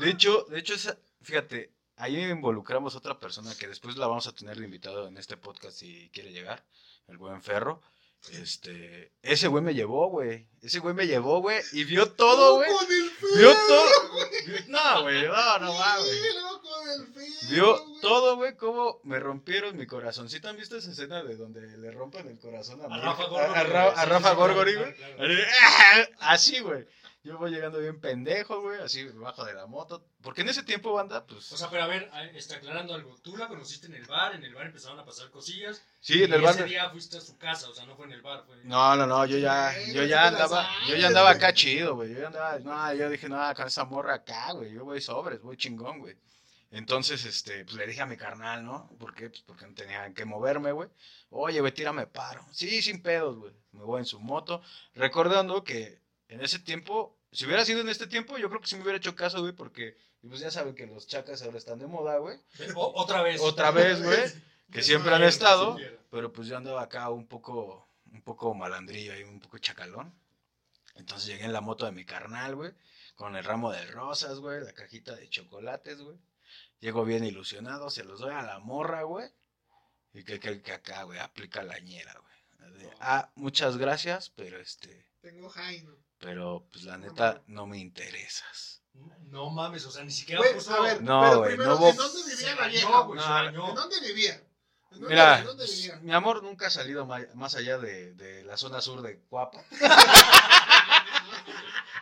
De 0.00 0.10
hecho, 0.10 0.44
de 0.50 0.58
hecho, 0.58 0.74
esa, 0.74 0.98
fíjate, 1.20 1.72
ahí 1.96 2.20
involucramos 2.20 2.94
a 2.94 2.98
otra 2.98 3.20
persona 3.20 3.54
que 3.54 3.68
después 3.68 3.96
la 3.96 4.08
vamos 4.08 4.26
a 4.26 4.34
tener 4.34 4.58
de 4.58 4.64
invitado 4.64 5.06
en 5.06 5.16
este 5.16 5.36
podcast 5.36 5.76
si 5.76 6.10
quiere 6.10 6.32
llegar, 6.32 6.66
el 7.06 7.18
buen 7.18 7.42
Ferro. 7.42 7.80
Este, 8.30 9.12
ese 9.22 9.48
güey 9.48 9.62
me 9.64 9.74
llevó, 9.74 10.08
güey. 10.08 10.46
Ese 10.62 10.78
güey 10.78 10.94
me 10.94 11.06
llevó, 11.06 11.40
güey, 11.40 11.60
y 11.72 11.82
vio 11.84 12.12
todo, 12.12 12.54
güey. 12.56 12.70
Vio 13.36 13.52
todo. 13.66 13.90
güey. 14.12 14.64
No, 14.68 15.02
güey, 15.02 15.26
no, 15.26 15.58
no 15.58 15.72
el 15.72 17.06
feo, 17.12 17.50
Vio 17.50 17.84
güey. 17.84 18.00
todo, 18.00 18.36
güey, 18.36 18.56
cómo 18.56 19.00
me 19.02 19.18
rompieron 19.18 19.76
mi 19.76 19.86
corazón. 19.86 20.28
¿Sí 20.28 20.40
te 20.40 20.48
han 20.48 20.56
visto 20.56 20.76
esa 20.76 20.92
escena 20.92 21.22
de 21.24 21.36
donde 21.36 21.76
le 21.76 21.90
rompen 21.90 22.28
el 22.28 22.38
corazón 22.38 22.80
a, 22.80 22.88
Rafa 22.96 23.24
Gorgori, 23.24 23.58
a 23.58 23.64
güey. 23.64 24.06
Rafa 24.06 24.34
Gorgori, 24.34 24.74
güey? 24.76 24.94
Así, 26.20 26.60
güey. 26.60 26.86
Yo 27.24 27.38
voy 27.38 27.52
llegando 27.52 27.78
bien 27.78 28.00
pendejo, 28.00 28.60
güey, 28.62 28.80
así 28.80 29.04
bajo 29.04 29.44
de 29.44 29.54
la 29.54 29.66
moto. 29.66 30.04
Porque 30.22 30.40
en 30.40 30.48
ese 30.48 30.64
tiempo, 30.64 30.92
banda, 30.92 31.24
pues. 31.24 31.52
O 31.52 31.56
sea, 31.56 31.70
pero 31.70 31.84
a 31.84 31.86
ver, 31.86 32.10
está 32.34 32.56
aclarando 32.56 32.94
algo. 32.94 33.16
Tú 33.22 33.36
la 33.36 33.46
conociste 33.46 33.86
en 33.86 33.94
el 33.94 34.04
bar, 34.06 34.34
en 34.34 34.42
el 34.42 34.52
bar 34.52 34.66
empezaron 34.66 34.98
a 34.98 35.04
pasar 35.04 35.30
cosillas. 35.30 35.82
sí, 36.00 36.24
en 36.24 36.32
el 36.32 36.40
bar. 36.40 36.54
ese 36.54 36.64
día 36.64 36.90
fuiste 36.90 37.18
a 37.18 37.20
su 37.20 37.38
casa, 37.38 37.68
o 37.68 37.74
sea, 37.74 37.86
no 37.86 37.94
fue 37.94 38.06
en 38.06 38.12
el 38.12 38.22
bar. 38.22 38.42
Fue... 38.44 38.56
No, 38.64 38.96
no, 38.96 39.06
no, 39.06 39.24
yo 39.24 39.38
ya, 39.38 39.72
Güey, 39.72 39.94
yo 39.94 40.04
ya 40.04 40.26
andaba, 40.26 40.68
yo 40.88 40.96
ya 40.96 41.06
andaba 41.06 41.30
acá 41.30 41.54
chido, 41.54 41.94
güey. 41.94 42.12
Yo 42.12 42.20
ya 42.20 42.26
andaba, 42.26 42.58
no, 42.58 42.94
yo 42.94 43.08
dije, 43.08 43.28
no, 43.28 43.54
con 43.54 43.68
esa 43.68 43.84
morra 43.84 44.14
acá, 44.14 44.50
güey. 44.52 44.72
Yo 44.72 44.84
voy 44.84 45.00
sobres, 45.00 45.40
voy 45.42 45.56
chingón, 45.56 46.00
güey. 46.00 46.16
Entonces, 46.72 47.24
este, 47.24 47.64
pues 47.64 47.76
le 47.76 47.86
dije 47.86 48.00
a 48.00 48.06
mi 48.06 48.16
carnal, 48.16 48.64
¿no? 48.64 48.88
¿Por 48.98 49.14
qué? 49.14 49.28
Pues 49.28 49.42
porque 49.42 49.66
no 49.66 49.74
tenía 49.74 50.12
que 50.12 50.24
moverme, 50.24 50.72
güey. 50.72 50.88
Oye, 51.30 51.60
güey, 51.60 51.72
tírame 51.72 52.08
paro. 52.08 52.44
Sí, 52.50 52.82
sin 52.82 53.00
pedos, 53.00 53.36
güey. 53.36 53.52
Me 53.72 53.84
voy 53.84 54.00
en 54.00 54.06
su 54.06 54.18
moto. 54.18 54.60
Recordando 54.94 55.62
que 55.62 56.01
en 56.32 56.40
ese 56.40 56.58
tiempo, 56.58 57.18
si 57.30 57.44
hubiera 57.44 57.64
sido 57.64 57.80
en 57.80 57.90
este 57.90 58.06
tiempo, 58.06 58.38
yo 58.38 58.48
creo 58.48 58.60
que 58.60 58.66
sí 58.66 58.76
me 58.76 58.82
hubiera 58.82 58.96
hecho 58.96 59.14
caso, 59.14 59.40
güey, 59.40 59.52
porque 59.52 59.96
pues 60.26 60.40
ya 60.40 60.50
saben 60.50 60.74
que 60.74 60.86
los 60.86 61.06
chacas 61.06 61.42
ahora 61.42 61.58
están 61.58 61.78
de 61.78 61.86
moda, 61.86 62.16
güey. 62.18 62.38
Otra 62.74 63.22
vez. 63.22 63.40
Otra 63.40 63.70
vez, 63.70 64.02
güey. 64.02 64.18
Que 64.72 64.80
siempre 64.80 65.14
han 65.14 65.22
estado. 65.22 65.76
Pero 66.10 66.32
pues 66.32 66.48
yo 66.48 66.56
andaba 66.56 66.80
acá 66.80 67.10
un 67.10 67.26
poco, 67.26 67.86
un 68.10 68.22
poco 68.22 68.54
malandrillo 68.54 69.12
ahí, 69.12 69.22
un 69.22 69.38
poco 69.38 69.58
chacalón. 69.58 70.14
Entonces 70.94 71.26
llegué 71.26 71.44
en 71.44 71.52
la 71.52 71.60
moto 71.60 71.84
de 71.84 71.92
mi 71.92 72.06
carnal, 72.06 72.54
güey, 72.54 72.72
con 73.14 73.36
el 73.36 73.44
ramo 73.44 73.70
de 73.70 73.84
rosas, 73.88 74.38
güey, 74.38 74.64
la 74.64 74.72
cajita 74.72 75.14
de 75.14 75.28
chocolates, 75.28 76.00
güey. 76.00 76.16
Llego 76.80 77.04
bien 77.04 77.22
ilusionado, 77.22 77.90
se 77.90 78.02
los 78.02 78.20
doy 78.20 78.32
a 78.32 78.40
la 78.40 78.60
morra, 78.60 79.02
güey. 79.02 79.28
Y 80.14 80.24
que, 80.24 80.40
que, 80.40 80.62
que 80.62 80.72
acá, 80.72 81.02
güey, 81.02 81.18
aplica 81.18 81.62
la 81.62 81.78
ñera, 81.78 82.14
güey. 82.18 82.90
Ah, 83.00 83.30
muchas 83.34 83.76
gracias, 83.76 84.30
pero 84.30 84.58
este, 84.58 85.04
Tengo 85.20 85.50
Jaino. 85.50 86.01
Pero 86.22 86.64
pues 86.70 86.84
la 86.84 86.96
neta 86.96 87.42
no 87.48 87.66
me 87.66 87.78
interesas. 87.78 88.80
No 89.28 89.50
mames, 89.50 89.84
o 89.86 89.90
sea, 89.90 90.04
ni 90.04 90.10
siquiera 90.12 90.40
Güey, 90.40 90.54
puso. 90.54 90.72
a 90.74 90.80
ver, 90.82 91.02
No, 91.02 91.20
pero 91.22 91.38
güey, 91.38 91.50
primero, 91.56 91.78
no 91.78 91.88
¿en 91.88 91.96
dónde 91.96 92.22
vivía 92.30 92.54
la 92.54 92.66
vieja, 92.68 92.88
No, 92.90 93.08
bañó. 93.08 93.68
¿En 93.70 93.74
dónde 93.74 94.00
vivía? 94.00 94.34
¿En 94.34 95.00
dónde, 95.00 95.08
Mira, 95.08 95.38
¿en 95.40 95.44
dónde 95.46 95.64
pues, 95.64 95.76
vivía? 95.76 95.96
mi 96.02 96.12
amor 96.12 96.42
nunca 96.42 96.66
ha 96.66 96.70
salido 96.70 97.06
más 97.06 97.54
allá 97.56 97.78
de, 97.78 98.12
de 98.14 98.44
la 98.44 98.56
zona 98.56 98.80
sur 98.80 99.02
de 99.02 99.18
Cuapa. 99.28 99.64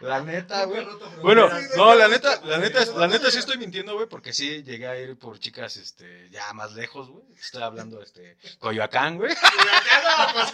La 0.00 0.23
neta, 0.23 0.64
güey. 0.64 0.87
Bueno, 1.23 1.49
no, 1.76 1.95
la 1.95 2.09
neta, 2.09 2.40
la 2.45 2.59
neta, 2.59 2.85
la 2.97 3.07
neta 3.07 3.30
sí 3.30 3.38
estoy 3.38 3.59
mintiendo, 3.59 3.95
güey, 3.95 4.09
porque 4.09 4.33
sí 4.33 4.62
llegué 4.62 4.87
a 4.87 4.99
ir 4.99 5.19
por 5.19 5.38
chicas, 5.38 5.76
este, 5.76 6.28
ya 6.30 6.52
más 6.54 6.73
lejos, 6.73 7.11
güey. 7.11 7.25
Estoy 7.38 7.62
hablando, 7.62 8.00
este, 8.02 8.38
Coyoacán, 8.59 9.19
güey. 9.19 9.35
No, 10.02 10.33
pues. 10.33 10.52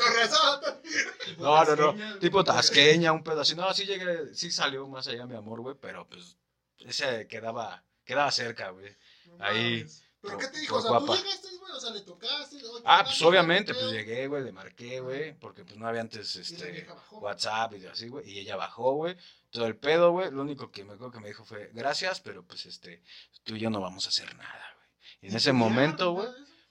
No, 1.38 1.64
no, 1.64 1.92
no, 1.92 2.18
tipo 2.18 2.42
tasqueña, 2.44 3.12
un 3.12 3.22
pedo 3.22 3.40
así. 3.40 3.54
No, 3.54 3.72
sí 3.74 3.84
llegué, 3.84 4.34
sí 4.34 4.50
salió 4.50 4.86
más 4.88 5.06
allá 5.08 5.26
mi 5.26 5.36
amor, 5.36 5.60
güey, 5.60 5.76
pero 5.80 6.06
pues 6.08 6.36
ese 6.78 7.26
quedaba, 7.26 7.84
quedaba 8.04 8.30
cerca, 8.30 8.70
güey. 8.70 8.96
Ahí. 9.38 9.86
¿Pero 10.20 10.38
qué 10.38 10.48
te 10.48 10.60
dijo? 10.60 10.74
por 10.74 10.78
O 10.78 10.82
sea, 10.82 10.90
guapa. 10.90 11.06
tú 11.06 11.22
llegaste, 11.22 11.48
güey, 11.58 11.72
o 11.72 11.80
sea, 11.80 11.90
le 11.90 12.00
tocaste. 12.00 12.56
oye, 12.56 12.82
Ah, 12.84 12.98
¿qué 12.98 13.04
pues 13.04 13.22
obviamente, 13.22 13.72
¿Qué 13.72 13.78
pues 13.78 13.92
llegué, 13.92 14.26
güey, 14.26 14.44
le 14.44 14.52
marqué, 14.52 15.00
güey, 15.00 15.38
porque 15.38 15.64
pues 15.64 15.76
no 15.76 15.86
había 15.86 16.00
antes, 16.00 16.34
este. 16.36 16.86
WhatsApp 17.12 17.74
y 17.74 17.86
así, 17.86 18.08
güey, 18.08 18.28
y 18.30 18.38
ella 18.40 18.56
bajó, 18.56 18.94
güey, 18.94 19.16
todo 19.50 19.66
el 19.66 19.76
pedo, 19.76 20.10
güey, 20.12 20.30
lo 20.30 20.42
único 20.42 20.70
que 20.70 20.84
me 20.84 20.94
acuerdo 20.94 21.12
que 21.12 21.20
me 21.20 21.28
dijo 21.28 21.44
fue, 21.44 21.70
gracias, 21.74 22.20
pero 22.20 22.44
pues, 22.44 22.66
este, 22.66 23.02
tú 23.44 23.54
y 23.56 23.60
yo 23.60 23.70
no 23.70 23.80
vamos 23.80 24.06
a 24.06 24.08
hacer 24.08 24.34
nada, 24.36 24.64
güey. 24.76 24.88
Y 25.22 25.26
en 25.28 25.32
¿Y 25.34 25.36
ese 25.36 25.52
momento, 25.52 26.12
güey, 26.12 26.28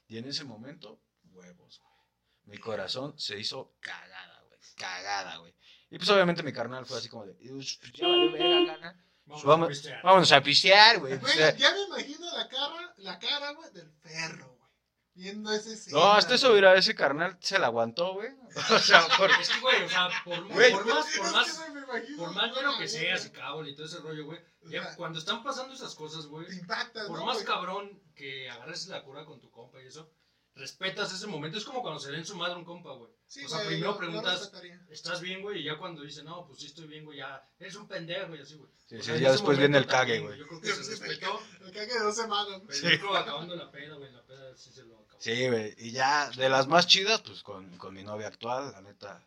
y 0.07 0.17
en 0.17 0.25
ese 0.27 0.43
momento, 0.43 1.01
huevos, 1.31 1.79
güey. 1.79 1.93
Mi 2.45 2.57
corazón 2.57 3.17
se 3.17 3.39
hizo 3.39 3.75
cagada, 3.79 4.41
güey, 4.47 4.59
cagada, 4.75 5.37
güey. 5.37 5.55
Y 5.89 5.97
pues 5.97 6.09
obviamente 6.09 6.43
mi 6.43 6.51
carnal 6.51 6.85
fue 6.85 6.97
así 6.97 7.07
como 7.09 7.25
de, 7.25 7.33
pues 7.35 7.79
ya 7.93 8.07
valió 8.07 8.31
verga, 8.31 8.75
caga. 8.75 9.04
Vamos, 9.25 9.43
Vamos- 9.43 9.65
a 9.65 9.69
pistear. 9.69 10.03
Vámonos 10.03 10.31
a 10.31 10.41
pistear, 10.41 10.99
güey. 10.99 11.17
Güey, 11.17 11.33
O 11.33 11.35
sea, 11.35 11.55
ya 11.55 11.71
me 11.71 11.81
imagino 11.83 12.31
la 12.37 12.47
cara, 12.47 12.93
la 12.97 13.19
cara, 13.19 13.51
güey, 13.53 13.71
del 13.73 13.91
perro, 14.01 14.47
güey. 14.47 14.55
Viendo 15.15 15.51
ese 15.53 15.73
escena, 15.73 15.97
no, 15.97 16.11
hasta 16.11 16.35
eso, 16.35 16.51
mira, 16.53 16.75
ese 16.75 16.93
carnal 16.93 17.37
se 17.39 17.57
la 17.57 17.67
aguantó, 17.67 18.13
güey. 18.15 18.29
O 18.71 18.79
sea, 18.79 19.07
porque... 19.17 19.41
Es 19.41 19.49
que, 19.49 19.59
güey, 19.61 19.83
o 19.83 19.89
sea, 19.89 20.09
por, 20.25 20.47
Güey. 20.53 20.71
por 20.73 20.85
más, 20.85 21.05
por 21.17 21.25
Es 21.25 21.31
más, 21.31 21.57
que, 21.59 21.71
me 21.71 21.79
imagino, 21.81 22.17
por 22.17 22.31
más 22.35 22.51
bueno 22.51 22.77
que 22.77 22.87
seas 22.87 23.25
y 23.25 23.29
cabrón 23.31 23.67
y 23.67 23.75
todo 23.75 23.85
ese 23.85 23.99
rollo, 23.99 24.25
güey. 24.25 24.39
ya 24.65 24.95
cuando 24.95 25.17
están 25.19 25.41
pasando 25.43 25.73
esas 25.73 25.95
cosas, 25.95 26.25
güey, 26.27 26.47
Te 26.47 26.55
impactas, 26.55 27.07
por 27.07 27.17
¿no, 27.19 27.25
más 27.25 27.35
güey? 27.37 27.45
cabrón 27.47 28.03
que 28.13 28.49
agarres 28.49 28.87
la 28.87 29.03
cura 29.03 29.23
con 29.25 29.39
tu 29.39 29.49
compa 29.51 29.81
y 29.81 29.87
eso, 29.87 30.11
respetas 30.55 31.13
ese 31.13 31.27
momento. 31.27 31.57
Es 31.57 31.65
como 31.65 31.81
cuando 31.81 31.99
se 31.99 32.11
den 32.11 32.25
su 32.25 32.35
madre 32.35 32.55
un 32.55 32.65
compa, 32.65 32.93
güey. 32.93 33.11
Sí, 33.27 33.43
o 33.43 33.49
sea, 33.49 33.57
güey, 33.59 33.67
primero 33.69 33.91
yo- 33.91 33.97
preguntas-. 33.97 34.51
¿Estás 34.89 35.19
bien, 35.21 35.41
güey? 35.41 35.59
Y 35.61 35.63
ya 35.65 35.77
cuando 35.77 36.01
dice, 36.03 36.23
no, 36.23 36.45
pues 36.47 36.59
sí 36.59 36.67
estoy 36.67 36.87
bien, 36.87 37.03
güey, 37.05 37.17
ya 37.19 37.47
eres 37.59 37.75
un 37.75 37.87
pendejo 37.87 38.35
y 38.35 38.39
así, 38.41 38.55
güey. 38.55 38.69
Sí, 38.87 38.95
O 38.95 38.99
sí, 38.99 39.05
sea, 39.05 39.15
en 39.15 39.21
ya 39.21 39.31
después 39.31 39.57
viene 39.57 39.77
el 39.77 39.87
cague, 39.87 40.19
güey. 40.19 40.37
Yo 40.39 40.47
creo 40.47 40.61
que 40.61 40.67
se 40.73 40.91
respetó. 40.91 41.41
El 41.65 41.71
cague 41.71 41.93
de 41.93 41.99
dos 41.99 42.15
semanas. 42.15 42.47
güey. 42.61 42.79
Pero 42.81 42.89
yo 42.89 42.99
creo 42.99 43.15
acabando 43.17 43.55
la 43.55 43.71
peda, 43.71 43.95
güey, 43.95 44.11
la 44.11 44.23
peda 44.25 44.55
sí 44.55 44.71
se 44.71 44.83
lo 44.83 44.99
acabó. 44.99 45.19
Sí, 45.21 45.47
güey. 45.47 45.73
Y 45.77 45.91
ya 45.91 46.29
de 46.31 46.49
las 46.49 46.67
más 46.67 46.87
chidas, 46.87 47.21
pues 47.21 47.41
con, 47.43 47.77
con 47.77 47.93
mi 47.93 48.03
novia 48.03 48.27
actual, 48.27 48.71
la 48.71 48.81
neta. 48.81 49.23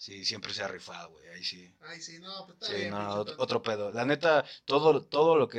Sí, 0.00 0.24
siempre 0.24 0.54
se 0.54 0.62
ha 0.62 0.68
rifado, 0.68 1.10
güey. 1.10 1.28
Ahí 1.28 1.44
sí. 1.44 1.70
Ay, 1.82 2.00
sí, 2.00 2.18
no, 2.20 2.46
pues 2.46 2.54
está 2.54 2.66
Sí, 2.68 2.74
bien. 2.76 2.90
no, 2.90 3.16
otro, 3.36 3.60
pedo. 3.60 3.92
La 3.92 4.06
neta, 4.06 4.46
todo, 4.64 5.04
todo 5.04 5.36
lo 5.36 5.46
que 5.46 5.58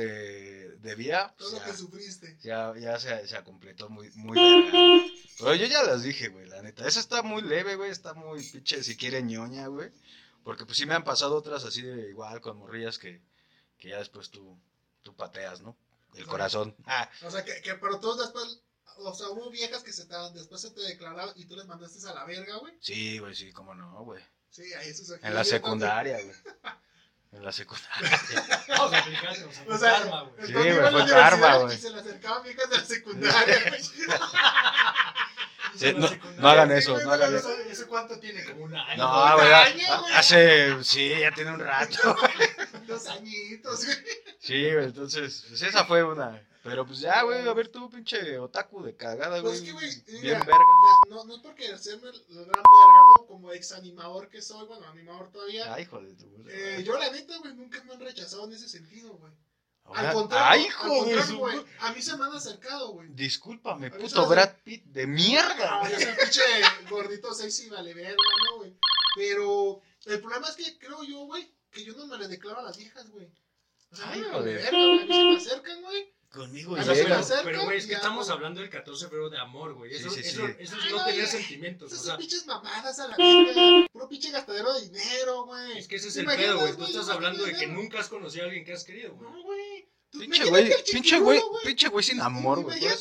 debía, 0.80 1.32
Todo 1.38 1.50
pues, 1.50 1.52
lo 1.52 1.58
ya, 1.60 1.64
que 1.72 1.78
sufriste. 1.78 2.38
ya, 2.42 2.74
ya 2.76 2.98
se, 2.98 3.28
se 3.28 3.40
completó 3.44 3.88
muy, 3.88 4.10
muy 4.16 4.36
verga. 4.36 5.04
Pero 5.38 5.54
yo 5.54 5.66
ya 5.66 5.84
las 5.84 6.02
dije, 6.02 6.26
güey, 6.26 6.46
la 6.48 6.60
neta. 6.60 6.88
Esa 6.88 6.98
está 6.98 7.22
muy 7.22 7.42
leve, 7.42 7.76
güey. 7.76 7.92
Está 7.92 8.14
muy 8.14 8.42
pinche, 8.42 8.82
si 8.82 8.96
quiere 8.96 9.22
ñoña, 9.22 9.68
güey. 9.68 9.90
Porque 10.42 10.66
pues 10.66 10.76
sí 10.76 10.86
me 10.86 10.94
han 10.94 11.04
pasado 11.04 11.36
otras 11.36 11.64
así 11.64 11.82
de 11.82 12.08
igual 12.10 12.40
con 12.40 12.56
morrillas 12.58 12.98
que, 12.98 13.22
que 13.78 13.90
ya 13.90 13.98
después 13.98 14.28
tú, 14.30 14.58
tú 15.02 15.14
pateas, 15.14 15.60
¿no? 15.60 15.76
El 16.16 16.26
corazón. 16.26 16.74
Ah, 16.86 17.08
O 17.24 17.30
sea, 17.30 17.44
que, 17.44 17.62
que 17.62 17.74
pero 17.76 18.00
tú 18.00 18.16
después, 18.16 18.60
o 18.98 19.14
sea, 19.14 19.28
hubo 19.28 19.50
viejas 19.50 19.82
que 19.82 19.92
se 19.92 20.06
te, 20.06 20.14
después 20.34 20.60
se 20.60 20.70
te 20.70 20.80
declararon 20.82 21.32
y 21.36 21.46
tú 21.46 21.56
les 21.56 21.66
mandaste 21.66 22.06
a 22.08 22.14
la 22.14 22.24
verga, 22.24 22.56
güey. 22.56 22.74
sí, 22.80 23.18
güey, 23.18 23.34
sí, 23.34 23.52
cómo 23.52 23.74
no, 23.74 24.04
güey. 24.04 24.22
Sí, 24.50 24.62
ahí 24.74 24.88
eso 24.90 25.02
es 25.02 25.10
aquí. 25.12 25.26
En 25.26 25.34
la 25.34 25.44
secundaria, 25.44 26.18
güey. 26.22 26.36
En 27.32 27.42
la 27.44 27.52
secundaria. 27.52 28.20
Vamos 28.68 28.92
a 28.92 28.98
aplicar, 28.98 29.30
o 29.30 29.34
sea, 29.52 29.64
O 29.74 29.78
sea, 29.78 29.92
karma, 30.00 30.22
güey. 30.24 30.46
Sí, 30.46 30.52
güey, 30.52 30.90
fue 30.92 31.06
karma, 31.08 31.56
güey. 31.56 31.76
Y 31.76 31.80
se 31.80 31.90
le 31.90 32.00
acercaban 32.00 32.42
viejas 32.42 32.68
de 32.70 32.76
la 32.78 32.84
secundaria, 32.84 33.64
güey. 33.68 33.82
Sí, 35.74 35.94
no, 35.96 36.06
no 36.36 36.48
hagan 36.48 36.68
Sí, 36.68 36.74
eso, 36.76 36.98
no 37.00 37.12
hagan 37.12 37.34
eso. 37.34 37.50
¿Eso, 37.50 37.62
¿Eso 37.70 37.88
cuánto 37.88 38.18
tiene? 38.20 38.44
Como 38.44 38.64
un 38.64 38.76
año. 38.76 39.02
No, 39.02 39.34
güey, 39.36 39.46
un 39.48 39.52
ha- 39.54 39.62
año, 39.62 40.00
güey. 40.02 40.12
hace, 40.14 40.84
sí, 40.84 41.08
ya 41.18 41.32
tiene 41.32 41.52
un 41.52 41.60
rato. 41.60 42.14
Dos 42.86 43.06
añitos, 43.06 43.86
güey. 43.86 43.96
Sí, 44.38 44.70
güey, 44.70 44.84
entonces, 44.84 45.46
pues 45.48 45.62
esa 45.62 45.86
fue 45.86 46.04
una. 46.04 46.46
Pero 46.62 46.86
pues 46.86 47.00
ya, 47.00 47.22
güey, 47.22 47.46
a 47.48 47.52
ver 47.54 47.68
tú, 47.68 47.90
pinche 47.90 48.38
otaku 48.38 48.82
de 48.84 48.96
cagada, 48.96 49.40
güey. 49.40 49.42
Pues 49.42 49.56
es 49.58 49.62
que, 49.62 49.72
güey, 49.72 50.20
Bien 50.20 50.38
verga. 50.38 50.56
la- 51.08 51.16
no, 51.16 51.24
no 51.24 51.34
es 51.34 51.40
porque 51.40 51.66
hacerme 51.72 52.08
el 52.10 52.14
el 52.14 52.34
gran 52.44 52.46
verga, 52.46 53.00
¿no? 53.18 53.26
Como 53.26 53.52
ex 53.52 53.72
animador 53.72 54.28
que 54.28 54.40
soy, 54.40 54.66
bueno, 54.66 54.86
animador 54.86 55.30
todavía. 55.32 55.74
Ay, 55.74 55.82
hijo 55.82 56.00
de 56.00 56.14
tu. 56.14 56.26
Eh, 56.48 56.82
yo, 56.86 56.96
la 56.98 57.10
neta, 57.10 57.36
güey, 57.38 57.54
nunca 57.54 57.82
me 57.84 57.94
han 57.94 58.00
rechazado 58.00 58.44
en 58.44 58.52
ese 58.52 58.68
sentido, 58.68 59.12
güey. 59.14 59.32
Ahora- 59.84 60.10
Al 60.10 60.14
contrario, 60.14 60.46
Ay, 60.48 60.62
hijo 60.68 60.84
de 60.84 60.98
contrario, 61.00 61.24
su. 61.26 61.38
güey, 61.38 61.64
a 61.80 61.92
mí 61.92 62.00
se 62.02 62.16
me 62.16 62.24
han 62.24 62.32
acercado, 62.32 62.92
güey. 62.92 63.08
Discúlpame, 63.10 63.90
puto 63.90 64.28
Brad 64.28 64.54
Pitt 64.62 64.84
de 64.84 65.06
mierda. 65.08 65.80
Ah, 65.82 65.90
yo 65.90 65.96
soy 65.98 66.14
pinche 66.20 66.40
gordito 66.88 67.34
sexy, 67.34 67.68
vale 67.70 67.92
verga, 67.92 68.14
¿no, 68.50 68.58
güey? 68.58 68.76
Pero 69.16 69.80
el 70.06 70.20
problema 70.20 70.48
es 70.48 70.54
que 70.54 70.78
creo 70.78 71.02
yo, 71.02 71.24
güey, 71.26 71.52
que 71.72 71.84
yo 71.84 71.94
no 71.96 72.06
me 72.06 72.16
le 72.18 72.28
declaro 72.28 72.60
a 72.60 72.62
las 72.62 72.76
viejas, 72.78 73.10
güey. 73.10 73.26
O 73.90 73.96
sea, 73.96 74.08
Ay, 74.10 74.22
güey. 74.22 74.64
A 74.64 74.70
mí 74.70 75.06
se 75.08 75.24
me 75.24 75.36
acercan, 75.36 75.82
güey. 75.82 76.14
Conmigo 76.32 76.72
O 76.74 76.82
sea, 76.82 76.94
llega. 76.94 77.20
pero, 77.44 77.64
güey, 77.64 77.76
es 77.78 77.84
y 77.84 77.88
que 77.88 77.94
estamos 77.94 78.30
hablando 78.30 78.60
del 78.60 78.70
14 78.70 79.04
de 79.04 79.10
febrero 79.10 79.28
de 79.28 79.38
amor, 79.38 79.74
güey. 79.74 79.94
Eso, 79.94 80.08
Sí, 80.08 80.22
sí, 80.22 80.28
eso, 80.30 80.46
sí. 80.46 80.52
eso 80.60 80.76
Ay, 80.80 80.90
no 80.90 80.96
no, 80.98 81.04
tener 81.04 81.26
sentimientos. 81.26 81.92
O 81.92 81.94
Esas 81.94 82.06
sea, 82.06 82.16
pinches 82.16 82.46
mamadas 82.46 82.98
a 82.98 83.08
la 83.08 83.16
verga. 83.16 83.86
Puro 83.92 84.08
pinche 84.08 84.30
gastadero 84.30 84.72
de 84.72 84.88
dinero, 84.88 85.44
güey. 85.44 85.78
es 85.78 85.88
que 85.88 85.96
ese 85.96 86.08
es 86.08 86.14
¿Te 86.14 86.20
el 86.20 86.26
pedo, 86.26 86.58
güey. 86.58 86.74
Tú 86.76 86.84
estás 86.86 87.08
hablando 87.10 87.44
de 87.44 87.54
que 87.54 87.66
nunca 87.66 88.00
has 88.00 88.08
conocido 88.08 88.44
a 88.44 88.46
alguien 88.46 88.64
que 88.64 88.72
has 88.72 88.84
querido, 88.84 89.14
güey. 89.14 89.30
No, 89.30 89.42
güey. 89.42 89.88
Pinche 90.12 90.44
güey, 90.44 90.70
pinche 90.90 91.18
güey, 91.18 91.40
pinche 91.64 91.88
güey 91.88 92.04
sin 92.04 92.20
amor, 92.20 92.62
güey. 92.62 92.84
Es 92.84 93.00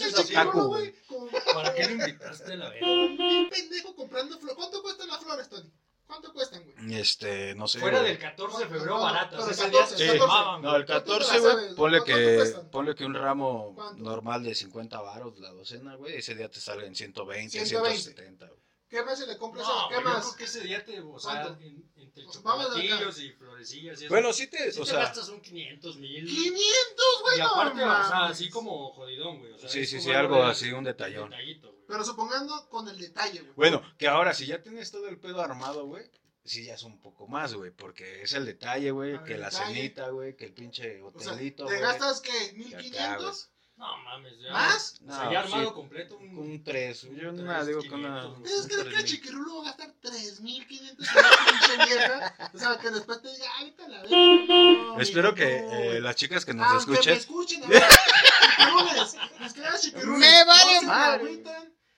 ¿Para 1.53 1.73
qué 1.73 1.85
lo 1.87 1.91
invitaste 1.91 2.53
a 2.53 2.55
la 2.55 2.69
verga? 2.69 2.87
un 2.87 3.49
pendejo 3.49 3.95
comprando 3.95 4.37
flores. 4.39 4.55
¿Cuánto 4.57 4.81
cuestan 4.81 5.07
las 5.09 5.21
flores, 5.23 5.49
Tony? 5.49 5.69
¿Cuánto 6.11 6.33
cuestan, 6.33 6.63
güey? 6.63 6.95
Este, 6.99 7.55
no 7.55 7.67
sé. 7.67 7.79
Fuera 7.79 7.99
güey. 7.99 8.11
del 8.11 8.19
14 8.19 8.57
de 8.59 8.65
febrero, 8.69 8.95
No, 8.97 9.01
baratas. 9.01 9.39
pero 9.39 9.51
Ese 9.51 9.63
14, 9.71 9.95
día 9.95 10.11
sí. 10.11 10.11
se 10.11 10.19
mamaban, 10.19 10.61
No, 10.61 10.69
güey. 10.71 10.81
el 10.81 10.85
¿Cuánto 10.87 11.03
te 11.05 11.11
la 11.11 11.17
14, 11.19 11.39
güey, 11.39 11.51
sabes? 11.53 11.73
ponle 11.75 11.97
¿Cuánto 11.99 12.15
que, 12.17 12.35
cuestan? 12.35 12.69
ponle 12.69 12.95
que 12.95 13.05
un 13.05 13.13
ramo 13.15 13.73
¿Cuánto? 13.75 14.03
normal 14.03 14.43
de 14.43 14.53
50 14.55 14.99
varos 15.01 15.39
la 15.39 15.51
docena, 15.51 15.95
güey, 15.95 16.15
ese 16.17 16.35
día 16.35 16.49
te 16.49 16.59
sale 16.59 16.85
en 16.85 16.95
120, 16.95 17.49
120. 17.65 17.97
170, 18.01 18.45
güey. 18.47 18.59
¿Qué 18.89 19.01
más 19.03 19.17
se 19.17 19.25
le 19.25 19.37
compras? 19.37 19.65
No, 19.65 19.87
¿Qué 19.87 19.95
güey, 19.95 20.05
yo 20.05 20.13
más? 20.13 20.25
creo 20.25 20.35
que 20.35 20.43
ese 20.43 20.59
día 20.61 20.83
te, 20.83 20.99
o 20.99 21.17
sea, 21.17 21.47
en- 21.61 21.89
entre 21.95 22.25
Vamos 22.25 22.35
acá. 22.65 22.73
chocolatillos 22.75 23.19
y 23.21 23.31
florecillas 23.31 24.01
y 24.01 24.05
eso. 24.05 24.13
Bueno, 24.13 24.33
sí 24.33 24.47
te, 24.47 24.69
sí 24.69 24.81
o 24.81 24.83
te 24.83 24.89
sea, 24.91 24.99
gastas 24.99 25.29
un 25.29 25.39
500 25.39 25.95
mil. 25.95 26.25
500, 26.25 27.05
güey, 27.21 27.37
Y 27.37 27.39
no 27.39 27.47
aparte, 27.47 27.81
o 27.81 27.85
sea, 27.85 28.25
así 28.25 28.49
como 28.49 28.91
jodidón, 28.91 29.39
güey. 29.39 29.53
O 29.53 29.57
sea, 29.57 29.69
sí, 29.69 29.85
sí, 29.85 30.01
sí, 30.01 30.11
algo 30.11 30.35
de- 30.43 30.51
así, 30.51 30.73
un 30.73 30.83
detallón. 30.83 31.29
Detallito, 31.29 31.71
güey. 31.71 31.80
Pero 31.91 32.03
supongando 32.05 32.69
con 32.69 32.87
el 32.87 32.97
detalle, 32.97 33.41
güey. 33.41 33.53
Bueno, 33.55 33.81
que 33.97 34.07
ahora 34.07 34.33
si 34.33 34.45
ya 34.47 34.61
tienes 34.63 34.91
todo 34.91 35.07
el 35.09 35.19
pedo 35.19 35.41
armado, 35.41 35.85
güey, 35.85 36.03
sí 36.43 36.63
ya 36.65 36.73
es 36.75 36.83
un 36.83 36.99
poco 37.01 37.27
más, 37.27 37.53
güey, 37.53 37.71
porque 37.71 38.21
es 38.23 38.33
el 38.33 38.45
detalle, 38.45 38.91
güey, 38.91 39.15
Ah, 39.15 39.23
que 39.23 39.33
el 39.35 39.41
la 39.41 39.49
detalle. 39.49 39.73
cenita, 39.75 40.09
güey, 40.09 40.35
que 40.35 40.45
el 40.45 40.53
pinche 40.53 41.01
O 41.01 41.11
sea, 41.19 41.33
hotelito, 41.33 41.65
¿te 41.65 41.71
güey. 41.73 41.81
gastas 41.81 42.21
qué? 42.21 42.31
que 42.31 42.75
acá, 42.75 43.17
¿1500? 43.19 43.47
No 43.77 43.97
mames, 44.03 44.33
ya. 44.39 44.51
¿Más? 44.51 45.01
O 45.07 45.11
sea, 45.11 45.23
No, 45.25 45.31
ya 45.31 45.39
armado 45.39 45.69
sí. 45.69 45.73
completo. 45.73 46.17
Un, 46.17 46.37
Un 46.37 46.63
3, 46.63 47.01
yo 47.15 47.31
nada, 47.31 47.65
digo 47.65 47.81
que 47.81 47.89
una... 47.89 48.21
3,500, 48.21 48.39
güey. 48.39 48.43
¿Tienes 48.43 48.67
que 48.67 48.75
un 48.75 48.81
creer 48.81 48.83
que 48.83 48.89
el 48.89 49.05
3,000. 49.05 49.05
chiquirulo 49.05 49.55
va 49.55 49.61
a 49.61 49.65
gastar 49.65 49.91
3500 50.01 51.07
en 51.07 51.17
una 51.17 51.29
pinche 51.45 51.85
vieja? 51.87 52.49
O 52.53 52.57
sea, 52.59 52.77
que 52.77 52.89
después 52.91 53.21
te 53.23 53.31
diga, 53.31 53.45
ay, 53.57 53.65
vete 53.71 53.83
a 53.83 53.87
la 53.87 54.01
verga. 54.03 54.17
no, 54.47 55.01
Espero 55.01 55.33
que 55.33 55.61
no, 55.61 55.73
eh, 55.73 55.99
las 56.01 56.15
chicas 56.15 56.45
que 56.45 56.53
nos 56.53 56.67
Aunque 56.67 56.91
me 56.91 56.93
escuchen... 56.93 57.17
escuchen, 57.17 57.63
a 57.63 57.67
ver, 57.67 57.83
chiquirules, 58.57 59.15
los 59.39 59.53
que 59.53 59.61
chiquirules, 59.79 60.19
Me 60.19 60.45
vale 60.45 60.73
no 60.75 60.79
se 60.81 60.85
madre. 60.85 61.43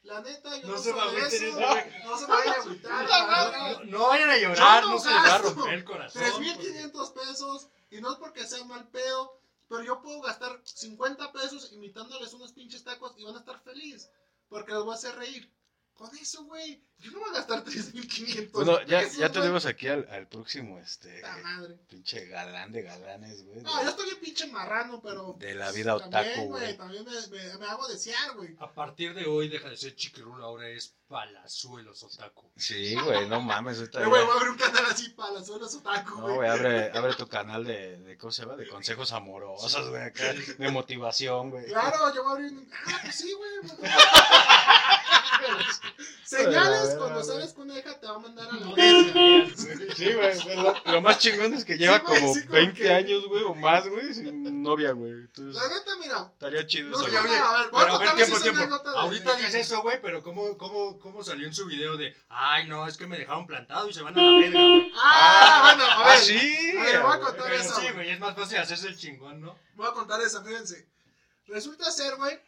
La 0.04 0.20
neta, 0.22 0.58
yo 0.58 0.68
No 0.68 0.74
no, 0.74 0.78
se 0.80 0.84
soy 0.92 0.94
me 0.94 1.02
agüiten 1.02 1.30
de 1.30 1.36
eso, 1.38 1.46
eso. 1.46 1.68
güey. 1.68 2.04
No 2.04 2.18
se 2.18 2.26
vayan 2.26 2.54
a 2.54 2.58
agüitar. 2.58 3.86
No, 3.86 4.08
vayan 4.08 4.30
a 4.30 4.38
llorar, 4.38 4.84
no 4.86 5.00
se 5.00 5.10
les 5.10 5.18
va 5.18 5.36
a 5.36 5.38
romper 5.40 5.74
el 5.74 5.84
corazón. 5.86 6.22
3.500 6.22 7.14
pesos. 7.14 7.68
Y 7.90 8.02
no 8.02 8.12
es 8.12 8.18
porque 8.18 8.46
sea 8.46 8.64
mal 8.66 8.88
pedo. 8.90 9.40
Pero 9.70 9.82
yo 9.84 10.02
puedo 10.02 10.22
gastar 10.22 10.60
50 10.66 11.32
pesos 11.32 11.72
invitándoles 11.72 12.34
unos 12.34 12.52
pinches 12.52 12.84
tacos 12.84 13.14
y 13.18 13.24
van 13.24 13.36
a 13.36 13.40
estar 13.40 13.60
felices. 13.62 14.12
Porque 14.50 14.74
los 14.74 14.84
voy 14.84 14.94
a 14.94 14.98
hacer 14.98 15.16
reír. 15.16 15.50
Con 15.96 16.16
eso, 16.18 16.44
güey. 16.46 16.84
Yo 17.00 17.12
no 17.12 17.20
voy 17.20 17.30
a 17.32 17.34
gastar 17.34 17.64
3.500 17.66 18.52
Bueno, 18.52 18.82
ya, 18.86 19.00
pesos, 19.00 19.18
ya 19.18 19.30
tenemos 19.32 19.66
aquí 19.66 19.88
al, 19.90 20.08
al 20.10 20.28
próximo, 20.28 20.80
este, 20.80 21.18
Puta 21.18 21.38
madre. 21.44 21.76
pinche 21.90 22.26
galán 22.28 22.72
de 22.72 22.82
galanes, 22.82 23.44
güey. 23.46 23.62
No, 23.62 23.84
yo 23.84 23.90
estoy 23.90 24.06
bien 24.06 24.20
pinche 24.22 24.48
marrano, 24.48 25.02
pero. 25.02 25.36
De 25.38 25.54
la 25.54 25.72
vida 25.72 25.98
también, 26.00 26.24
otaku, 26.34 26.48
güey. 26.48 26.78
También 26.78 27.04
me, 27.06 27.12
me, 27.38 27.58
me 27.58 27.66
hago 27.68 27.88
desear, 27.90 28.36
güey. 28.36 28.56
A 28.60 28.74
partir 28.74 29.14
de 29.14 29.26
hoy 29.26 29.50
deja 29.50 29.70
de 29.70 29.76
ser 29.78 29.96
chiquirula, 29.96 30.46
ahora 30.46 30.70
es 30.70 30.96
palazuelos 31.08 32.02
otaku. 32.04 32.50
Sí, 32.56 32.96
güey, 32.96 33.28
no 33.28 33.42
mames. 33.42 33.80
ahorita 33.80 34.02
Eh, 34.02 34.06
güey, 34.06 34.24
voy 34.24 34.32
a 34.32 34.36
abrir 34.36 34.50
un 34.52 34.58
canal 34.58 34.86
así 34.86 35.14
zonas 35.44 35.76
otaku, 35.76 36.22
No, 36.22 36.36
güey. 36.36 36.50
abre, 36.50 36.90
abre 36.98 37.14
tu 37.16 37.28
canal 37.28 37.66
de, 37.66 37.98
de, 37.98 38.18
¿cómo 38.18 38.32
se 38.32 38.44
llama? 38.44 38.56
De 38.56 38.68
consejos 38.68 39.12
amorosos, 39.12 39.90
güey, 39.90 40.02
acá, 40.04 40.34
de 40.58 40.72
motivación, 40.72 41.50
güey. 41.52 41.66
Claro, 41.66 42.14
yo 42.16 42.24
voy 42.24 42.32
a 42.32 42.36
abrir 42.36 42.52
un. 42.54 42.70
Ah, 42.88 43.00
pues 43.04 43.16
sí, 43.16 43.34
güey. 43.34 43.52
Señales 46.24 46.96
cuando 46.98 47.24
sales 47.24 47.54
con 47.54 47.70
una 47.70 47.80
hija 47.80 48.00
te 48.00 48.08
va 48.08 48.16
a 48.16 48.20
mandar 48.20 48.48
a 48.50 48.54
la 48.54 48.74
verga. 48.74 49.56
Sí, 49.96 50.14
güey, 50.14 50.56
lo, 50.56 50.76
lo 50.92 51.02
más 51.02 51.20
chingón 51.20 51.54
es 51.54 51.64
que 51.66 51.78
lleva 51.78 51.98
Sí, 52.00 52.04
güey, 52.08 52.20
como 52.22 52.34
sí, 52.34 52.42
como 52.42 52.54
20 52.54 52.82
que- 52.82 52.94
años, 52.94 53.26
güey, 53.28 53.44
o 53.44 53.54
más, 53.54 53.88
güey, 53.88 54.14
sin 54.14 54.64
novia, 54.64 54.92
güey. 54.94 55.12
Entonces, 55.12 55.62
La 55.62 55.68
neta, 55.70 55.96
mira. 56.00 56.30
estaría 56.34 56.66
chido 56.66 56.90
No, 56.90 56.98
eso, 57.02 57.08
ya, 57.10 57.20
güey. 57.22 57.32
oye, 57.34 57.40
a 57.42 57.52
ver, 57.62 57.70
voy 57.72 57.82
a 57.82 57.86
Pero 57.86 57.96
a 57.96 58.00
ver, 58.00 58.08
contarles 58.08 58.16
tiempo, 58.16 58.36
esa 58.36 58.44
tiempo. 58.44 58.60
anécdota 58.62 58.92
de- 58.92 58.98
Ahorita 58.98 59.36
de- 59.36 59.44
dice 59.44 59.60
eso, 59.60 59.82
güey, 59.82 60.02
pero 60.02 60.24
¿cómo, 60.24 60.58
cómo, 60.58 61.00
¿cómo 61.00 61.24
salió 61.24 61.46
en 61.48 61.54
su 61.54 61.66
video 61.68 61.98
de, 61.98 62.16
ay, 62.30 62.68
no, 62.68 62.88
es 62.88 62.98
que 62.98 63.06
me 63.08 63.18
dejaron 63.18 63.46
plantado 63.46 63.88
y 63.90 63.94
se 63.94 64.02
van 64.02 64.18
a 64.18 64.22
la 64.22 64.40
verga, 64.40 64.60
güey? 64.60 64.92
Ah, 64.96 65.62
bueno, 65.76 65.84
a 65.84 66.04
Ah, 66.04 66.10
ver. 66.10 66.20
sí. 66.20 66.78
A 66.78 66.84
ver, 66.84 67.00
voy 67.02 67.12
a 67.12 67.16
güey. 67.18 67.20
contar 67.28 67.46
Pero 67.50 67.56
eso. 67.62 67.76
sí, 67.80 67.88
güey, 67.94 68.10
es 68.10 68.20
más 68.20 68.36
fácil 68.36 68.58
hacerse 68.58 68.88
el 68.88 68.98
chingón, 68.98 69.42
¿no? 69.42 69.58
Voy 69.76 69.88
a 69.88 69.92
contar 69.92 70.22
esa, 70.22 70.42
fíjense. 70.44 70.88
Resulta 71.48 71.92
ser, 71.92 72.16
güey, 72.16 72.40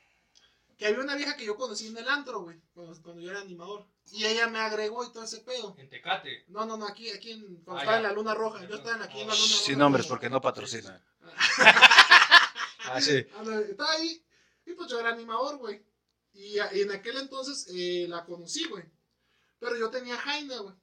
que 0.78 0.86
había 0.88 1.00
una 1.00 1.16
vieja 1.16 1.36
que 1.38 1.46
yo 1.46 1.56
conocí 1.56 1.88
en 1.88 1.98
el 1.98 2.08
antro, 2.08 2.42
güey, 2.42 2.60
cuando, 2.74 3.02
cuando 3.02 3.22
yo 3.22 3.32
era 3.32 3.42
animador. 3.42 3.88
Y 4.12 4.26
ella 4.26 4.48
me 4.48 4.60
agregó 4.60 5.04
y 5.04 5.12
todo 5.12 5.24
ese 5.24 5.40
pedo. 5.40 5.76
En 5.78 5.90
Tecate. 5.90 6.46
No, 6.50 6.66
no, 6.66 6.78
no, 6.78 6.86
aquí, 6.88 7.10
aquí 7.12 7.32
en, 7.32 7.42
cuando 7.64 7.80
Ah, 7.80 7.84
estaba 7.84 7.92
ya. 7.94 7.98
en 7.98 8.04
la 8.04 8.12
luna 8.14 8.34
roja. 8.36 8.66
Yo 8.68 8.76
estaba 8.76 8.96
en- 8.98 9.02
aquí 9.04 9.22
en 9.22 9.28
la 9.28 9.34
luna 9.34 9.46
roja. 9.48 9.64
Sin 9.64 9.80
nombres, 9.80 10.06
porque 10.08 10.30
no 10.30 10.42
patrocina. 10.42 11.04
Ah, 12.88 13.02
sí. 13.02 13.16
Estaba 13.18 13.92
ahí 13.94 14.24
y 14.66 14.74
pues 14.74 14.88
yo 14.90 15.00
era 15.00 15.10
animador, 15.10 15.58
güey. 15.58 15.84
Y, 16.34 16.58
y 16.60 16.82
en 16.82 16.92
aquel 16.92 17.18
entonces 17.18 17.68
eh, 17.74 18.06
la 18.08 18.24
conocí, 18.26 18.66
güey. 18.66 18.84
Pero 19.60 19.76
yo 19.76 19.90
tenía 19.90 20.18
Jaina, 20.18 20.58
güey. 20.60 20.76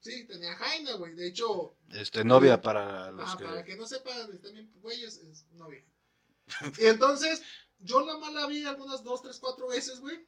Sí, 0.00 0.26
tenía 0.26 0.54
Jaina, 0.56 0.94
güey. 0.94 1.14
De 1.14 1.28
hecho, 1.28 1.76
Este, 1.90 2.24
novia 2.24 2.60
para 2.60 3.10
los 3.12 3.30
ah, 3.30 3.36
que... 3.38 3.44
para 3.44 3.64
que 3.64 3.76
no 3.76 3.86
sepan, 3.86 4.32
están 4.32 4.52
bien 4.54 4.72
güeyes, 4.80 5.18
es 5.18 5.46
novia. 5.52 5.84
y 6.78 6.86
entonces, 6.86 7.42
yo 7.80 8.00
la 8.04 8.16
mala 8.18 8.46
vi 8.46 8.64
algunas 8.64 9.02
dos, 9.04 9.22
tres, 9.22 9.38
cuatro 9.38 9.68
veces, 9.68 10.00
güey. 10.00 10.26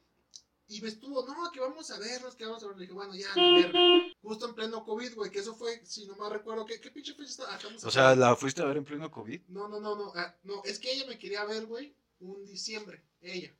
Y 0.67 0.79
me 0.79 0.87
estuvo, 0.87 1.25
no, 1.25 1.51
que 1.51 1.59
vamos 1.59 1.91
a 1.91 1.99
vernos, 1.99 2.35
que 2.35 2.45
vamos 2.45 2.63
a 2.63 2.67
vernos. 2.67 2.79
Le 2.79 2.83
dije, 2.85 2.93
bueno, 2.93 3.13
ya, 3.13 3.27
la. 3.35 4.01
Justo 4.21 4.47
en 4.47 4.55
pleno 4.55 4.85
COVID, 4.85 5.15
güey, 5.15 5.29
que 5.29 5.39
eso 5.39 5.53
fue, 5.53 5.85
si 5.85 6.07
no 6.07 6.15
mal 6.15 6.31
recuerdo, 6.31 6.65
¿qué, 6.65 6.79
qué 6.79 6.89
pinche 6.91 7.13
fecha 7.13 7.29
estamos 7.53 7.83
O 7.83 7.91
sea, 7.91 8.15
¿la 8.15 8.35
fuiste 8.37 8.61
a 8.61 8.65
ver 8.65 8.77
en 8.77 8.85
pleno 8.85 9.11
COVID? 9.11 9.41
no, 9.49 9.67
no, 9.67 9.81
no, 9.81 9.95
no. 9.97 10.13
ah, 10.15 10.33
no, 10.43 10.61
es 10.63 10.79
que 10.79 10.93
ella 10.93 11.05
me 11.07 11.19
quería 11.19 11.43
ver, 11.43 11.65
güey, 11.65 11.93
un 12.19 12.45
diciembre. 12.45 13.03
Ella. 13.19 13.53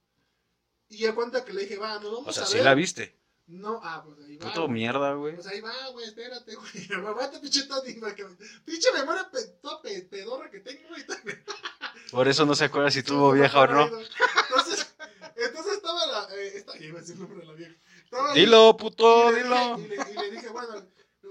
Y 0.88 1.00
ya 1.00 1.14
cuenta 1.14 1.44
que 1.44 1.52
le 1.52 1.64
dije, 1.64 1.78
va, 1.78 1.96
nos 2.00 2.12
vamos 2.14 2.28
O 2.30 2.32
sea, 2.32 2.44
a 2.44 2.46
sí 2.46 2.56
ver. 2.56 2.64
la 2.66 2.76
viste. 2.76 3.20
No, 3.48 3.82
ah, 3.84 4.02
pues 4.06 4.18
ahí 4.26 4.38
va. 4.38 4.48
Puto 4.48 4.70
mierda, 4.70 5.14
güey. 5.16 5.36
Pues 5.36 5.48
ahí 5.48 5.60
va, 5.60 5.74
güey, 5.92 6.06
espérate, 6.06 6.56
güey. 6.56 6.72
Aguanta, 7.06 7.42
pinche 7.42 7.64
Tony, 7.64 7.94
para 7.96 8.16
que- 8.16 8.26
Pinche 8.64 8.90
memoria 8.94 9.30
pe- 9.30 9.58
toda 9.62 9.82
pe- 9.82 10.04
pedorra 10.04 10.50
que 10.50 10.62
tengo, 10.62 10.88
güey. 10.88 11.04
Por 12.12 12.28
eso 12.28 12.46
no 12.46 12.56
se 12.56 12.66
acuerda 12.66 12.92
si 12.92 13.04
tuvo 13.04 13.32
vieja 13.32 13.60
o 13.62 13.68
no. 13.68 13.84
Entonces, 13.86 14.96
entonces 15.36 15.74
estaba 15.74 16.06
la. 16.08 16.28
Eh, 16.36 16.52
esta, 16.58 16.78
iba 16.78 16.98
a 16.98 17.02
decir 17.02 17.16
el 17.16 17.22
nombre 17.22 17.40
de 17.40 17.46
la 17.46 17.54
vieja. 17.54 17.74
Estaba 18.04 18.34
Dilo, 18.34 18.78
puto, 18.78 19.32
y 19.32 19.36
le 19.36 19.44
dilo. 19.44 19.78
dije- 19.78 19.86
Y 19.86 19.88
le, 19.88 19.96
y 19.96 20.16
le 20.16 20.32
dije, 20.32 20.50
bueno. 20.50 20.86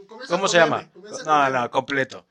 comienza 0.09 0.35
¿Cómo 0.35 0.49
se 0.49 0.57
llama? 0.59 0.91
No, 1.25 1.51
no, 1.51 1.71
completo. 1.71 2.27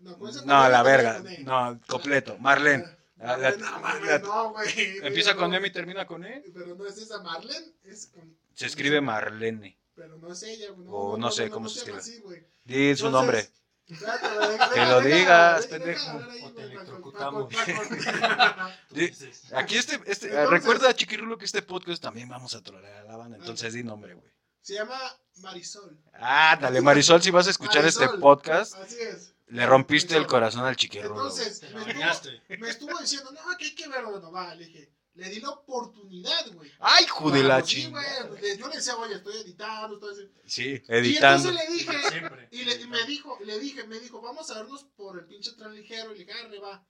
No, 0.00 0.16
No, 0.44 0.68
la 0.68 0.82
verga. 0.82 1.22
No, 1.40 1.80
completo. 1.88 2.36
Marlene. 2.38 2.84
La- 3.16 3.36
la- 3.36 3.50
no, 3.50 4.04
la- 4.04 4.18
no, 4.20 4.50
güey. 4.52 4.98
Empieza 5.02 5.34
con 5.34 5.50
no. 5.50 5.56
M 5.56 5.66
y 5.66 5.72
termina 5.72 6.06
con 6.06 6.24
E. 6.24 6.44
Pero 6.54 6.76
no 6.76 6.86
es 6.86 6.98
esa 6.98 7.20
Marlene, 7.20 7.66
es 7.84 8.06
con. 8.14 8.36
Se 8.54 8.66
escribe 8.66 9.00
Marlene. 9.00 9.76
Pero 9.96 10.16
no 10.18 10.32
es 10.32 10.42
ella, 10.44 10.70
güey. 10.70 10.86
O 10.88 11.16
no 11.16 11.32
sé 11.32 11.50
cómo 11.50 11.68
se 11.68 11.80
escribe. 11.80 12.46
Di 12.64 12.94
su 12.94 13.06
Entonces, 13.06 13.10
nombre. 13.10 13.48
Que 13.88 14.84
lo 14.84 15.00
digas, 15.00 15.66
pendejo. 15.66 16.20
O 16.44 16.52
te 16.52 16.62
electrocutamos. 16.62 17.54
Aquí 19.54 19.76
este, 19.76 19.94
este, 20.06 20.26
Entonces- 20.28 20.50
recuerda, 20.50 20.94
Chiquirulo, 20.94 21.38
que 21.38 21.46
este 21.46 21.62
podcast 21.62 22.02
también 22.02 22.28
vamos 22.28 22.54
a 22.54 22.62
trolear 22.62 22.96
a 22.98 23.04
la 23.04 23.16
banda. 23.16 23.38
Entonces 23.38 23.72
di 23.72 23.82
nombre, 23.82 24.14
güey. 24.14 24.28
Se 24.60 24.74
llama 24.74 24.98
Marisol. 25.36 25.98
Ah, 26.14 26.58
dale, 26.60 26.82
Marisol, 26.82 27.22
si 27.22 27.30
vas 27.30 27.46
a 27.46 27.50
escuchar 27.50 27.86
este 27.86 28.06
podcast, 28.20 28.74
Así 28.74 28.96
es. 29.00 29.34
le 29.46 29.64
rompiste 29.64 30.14
el 30.16 30.26
corazón 30.26 30.66
al 30.66 30.76
Chiquirulo. 30.76 31.14
Entonces, 31.14 31.62
estuvo, 31.62 32.58
me 32.58 32.68
estuvo 32.68 32.98
diciendo, 32.98 33.30
no, 33.32 33.56
que 33.56 33.64
hay 33.66 33.74
que 33.74 33.88
verlo. 33.88 34.20
No, 34.20 34.30
va, 34.30 34.54
le 34.54 34.66
dije, 34.66 34.92
le 35.18 35.28
di 35.30 35.40
la 35.40 35.50
oportunidad, 35.50 36.52
güey. 36.52 36.70
Ay, 36.78 37.04
hijo 37.04 37.30
de 37.30 37.42
la 37.42 37.56
Vamos, 37.56 37.70
sí, 37.70 37.86
güey, 37.90 38.04
le- 38.40 38.56
Yo 38.56 38.68
le 38.68 38.76
decía, 38.76 38.96
oye, 38.96 39.16
estoy 39.16 39.36
editando, 39.36 39.94
estoy 39.96 40.12
así. 40.14 40.32
Sí, 40.46 40.62
Y 40.88 40.92
editando. 40.94 41.50
entonces 41.50 41.68
le 41.68 41.74
dije, 41.76 41.92
Siempre. 42.10 42.48
Y, 42.52 42.64
le, 42.64 42.74
y 42.80 42.86
me 42.86 43.04
dijo, 43.04 43.38
le 43.44 43.58
dije, 43.58 43.84
me 43.86 43.98
dijo, 43.98 44.20
vamos 44.20 44.50
a 44.50 44.54
vernos 44.62 44.84
por 44.96 45.18
el 45.18 45.26
pinche 45.26 45.52
tren 45.52 45.74
ligero. 45.74 46.14
Y 46.14 46.18
le 46.18 46.24
dije, 46.24 46.32
arre, 46.38 46.58
va. 46.60 46.86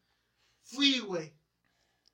Fui, 0.62 0.98
güey. 1.00 1.34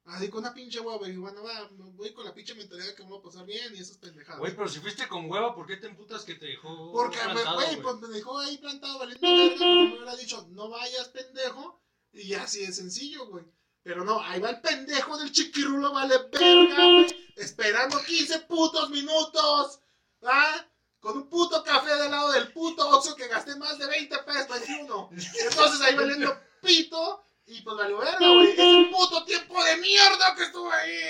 Así 0.04 0.28
con 0.28 0.40
una 0.44 0.52
pinche 0.54 0.80
hueva. 0.80 1.08
Y 1.08 1.16
bueno, 1.16 1.42
va, 1.42 1.68
voy 1.72 2.12
con 2.12 2.24
la 2.26 2.34
pinche 2.34 2.54
mentalidad 2.54 2.94
que 2.94 3.02
me 3.02 3.08
voy 3.08 3.18
a 3.18 3.22
pasar 3.22 3.44
bien 3.46 3.74
y 3.74 3.80
esas 3.80 3.96
pendejadas. 3.96 4.38
Güey, 4.38 4.54
pero 4.54 4.68
si 4.68 4.78
fuiste 4.80 5.08
con 5.08 5.30
hueva, 5.30 5.54
¿por 5.54 5.66
qué 5.66 5.78
te 5.78 5.86
emputas 5.86 6.24
que 6.24 6.34
te 6.34 6.46
dejó 6.46 6.92
Porque, 6.92 7.18
güey, 7.54 7.80
pues 7.82 7.96
me 8.00 8.08
dejó 8.08 8.38
ahí 8.38 8.58
plantado 8.58 8.98
valiendo 8.98 9.26
verga. 9.26 9.64
me 9.66 9.94
hubiera 9.96 10.14
dicho, 10.16 10.46
no 10.50 10.68
vayas, 10.68 11.08
pendejo. 11.08 11.82
Y 12.12 12.34
así 12.34 12.64
de 12.66 12.72
sencillo, 12.72 13.26
güey. 13.28 13.44
Pero 13.84 14.02
no, 14.02 14.18
ahí 14.20 14.40
va 14.40 14.48
el 14.48 14.60
pendejo 14.62 15.18
del 15.18 15.30
chiquirulo, 15.30 15.92
vale 15.92 16.16
verga, 16.32 16.84
güey. 16.84 17.32
Esperando 17.36 18.02
15 18.02 18.40
putos 18.40 18.88
minutos. 18.88 19.78
¿Ah? 20.22 20.66
Con 21.00 21.18
un 21.18 21.28
puto 21.28 21.62
café 21.62 21.94
del 21.94 22.10
lado 22.10 22.32
del 22.32 22.50
puto 22.50 22.88
Oxxo 22.88 23.14
que 23.14 23.28
gasté 23.28 23.54
más 23.56 23.78
de 23.78 23.86
20 23.86 24.18
pesos, 24.20 24.48
21. 24.48 25.10
Entonces 25.12 25.80
ahí 25.82 25.94
valiendo 25.94 26.34
pito. 26.62 27.22
Y 27.46 27.60
pues 27.60 27.76
valió 27.76 27.98
verga, 27.98 28.26
güey. 28.26 28.52
Es 28.52 28.58
un 28.58 28.90
puto 28.90 29.22
tiempo 29.26 29.62
de 29.62 29.76
mierda 29.76 30.34
que 30.34 30.44
estuve 30.44 30.72
ahí. 30.72 31.00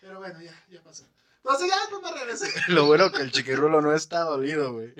Pero 0.00 0.18
bueno, 0.20 0.40
ya, 0.40 0.64
ya 0.70 0.82
pasó. 0.82 1.04
Entonces 1.36 1.68
ya 1.68 1.76
pues 1.90 2.02
me 2.02 2.18
regresé. 2.18 2.50
Lo 2.68 2.86
bueno 2.86 3.12
que 3.12 3.20
el 3.20 3.30
Chiquirulo 3.30 3.82
no 3.82 3.94
está 3.94 4.20
dolido, 4.20 4.72
güey. 4.72 4.94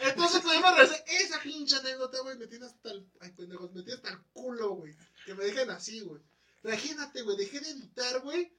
Entonces 0.00 0.42
pues, 0.42 0.60
me 0.60 0.70
regresé. 0.70 1.02
Esa 1.06 1.40
pinche 1.40 1.76
anécdota, 1.76 2.18
güey, 2.20 2.36
me 2.36 2.46
tiene 2.46 2.66
hasta 2.66 2.90
el. 2.90 3.08
Ay, 3.20 3.32
pendejos, 3.32 3.72
me 3.72 3.82
tiene 3.82 3.94
hasta 3.94 4.10
el 4.10 4.20
culo, 4.34 4.74
güey. 4.74 4.94
Que 5.26 5.34
me 5.34 5.44
dejen 5.44 5.68
así, 5.70 6.00
güey. 6.00 6.22
Imagínate, 6.64 7.20
güey, 7.22 7.36
dejé 7.36 7.60
de 7.60 7.70
editar, 7.70 8.20
güey. 8.22 8.50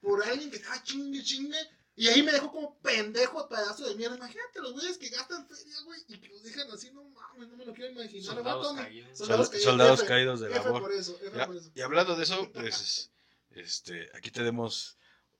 Por 0.00 0.22
alguien 0.24 0.50
que 0.50 0.56
estaba 0.56 0.82
chingue, 0.82 1.22
chingue. 1.22 1.56
Y 1.94 2.08
ahí 2.08 2.22
me 2.22 2.32
dejó 2.32 2.50
como 2.50 2.78
pendejo 2.80 3.48
pedazo 3.48 3.86
de 3.88 3.94
mierda. 3.94 4.16
Imagínate 4.16 4.60
los 4.60 4.72
güeyes 4.72 4.98
que 4.98 5.08
gastan 5.10 5.46
feria, 5.46 5.76
güey, 5.84 6.00
y 6.08 6.18
que 6.18 6.28
los 6.28 6.42
dejan 6.42 6.70
así, 6.70 6.90
no 6.90 7.04
mames, 7.04 7.48
no 7.48 7.56
me 7.56 7.64
lo 7.66 7.72
quiero 7.74 7.92
imaginar. 7.92 8.34
Soldados 8.34 8.76
caídos. 8.76 9.18
Soldados 9.18 9.46
Sol- 9.46 9.52
caídos, 9.52 9.64
soldados 9.70 9.98
F, 10.00 10.08
caídos 10.08 10.40
de 10.40 10.46
F 10.50 10.54
labor. 10.64 10.82
por 10.82 10.92
eso, 10.92 11.18
F 11.22 11.36
Ya, 11.36 11.46
por 11.46 11.56
eso. 11.56 11.70
y 11.74 11.80
hablando 11.82 12.16
de 12.16 12.22
eso, 12.24 12.50
pues, 12.52 13.10
este, 13.50 14.10
aquí 14.14 14.30
tenemos 14.30 14.96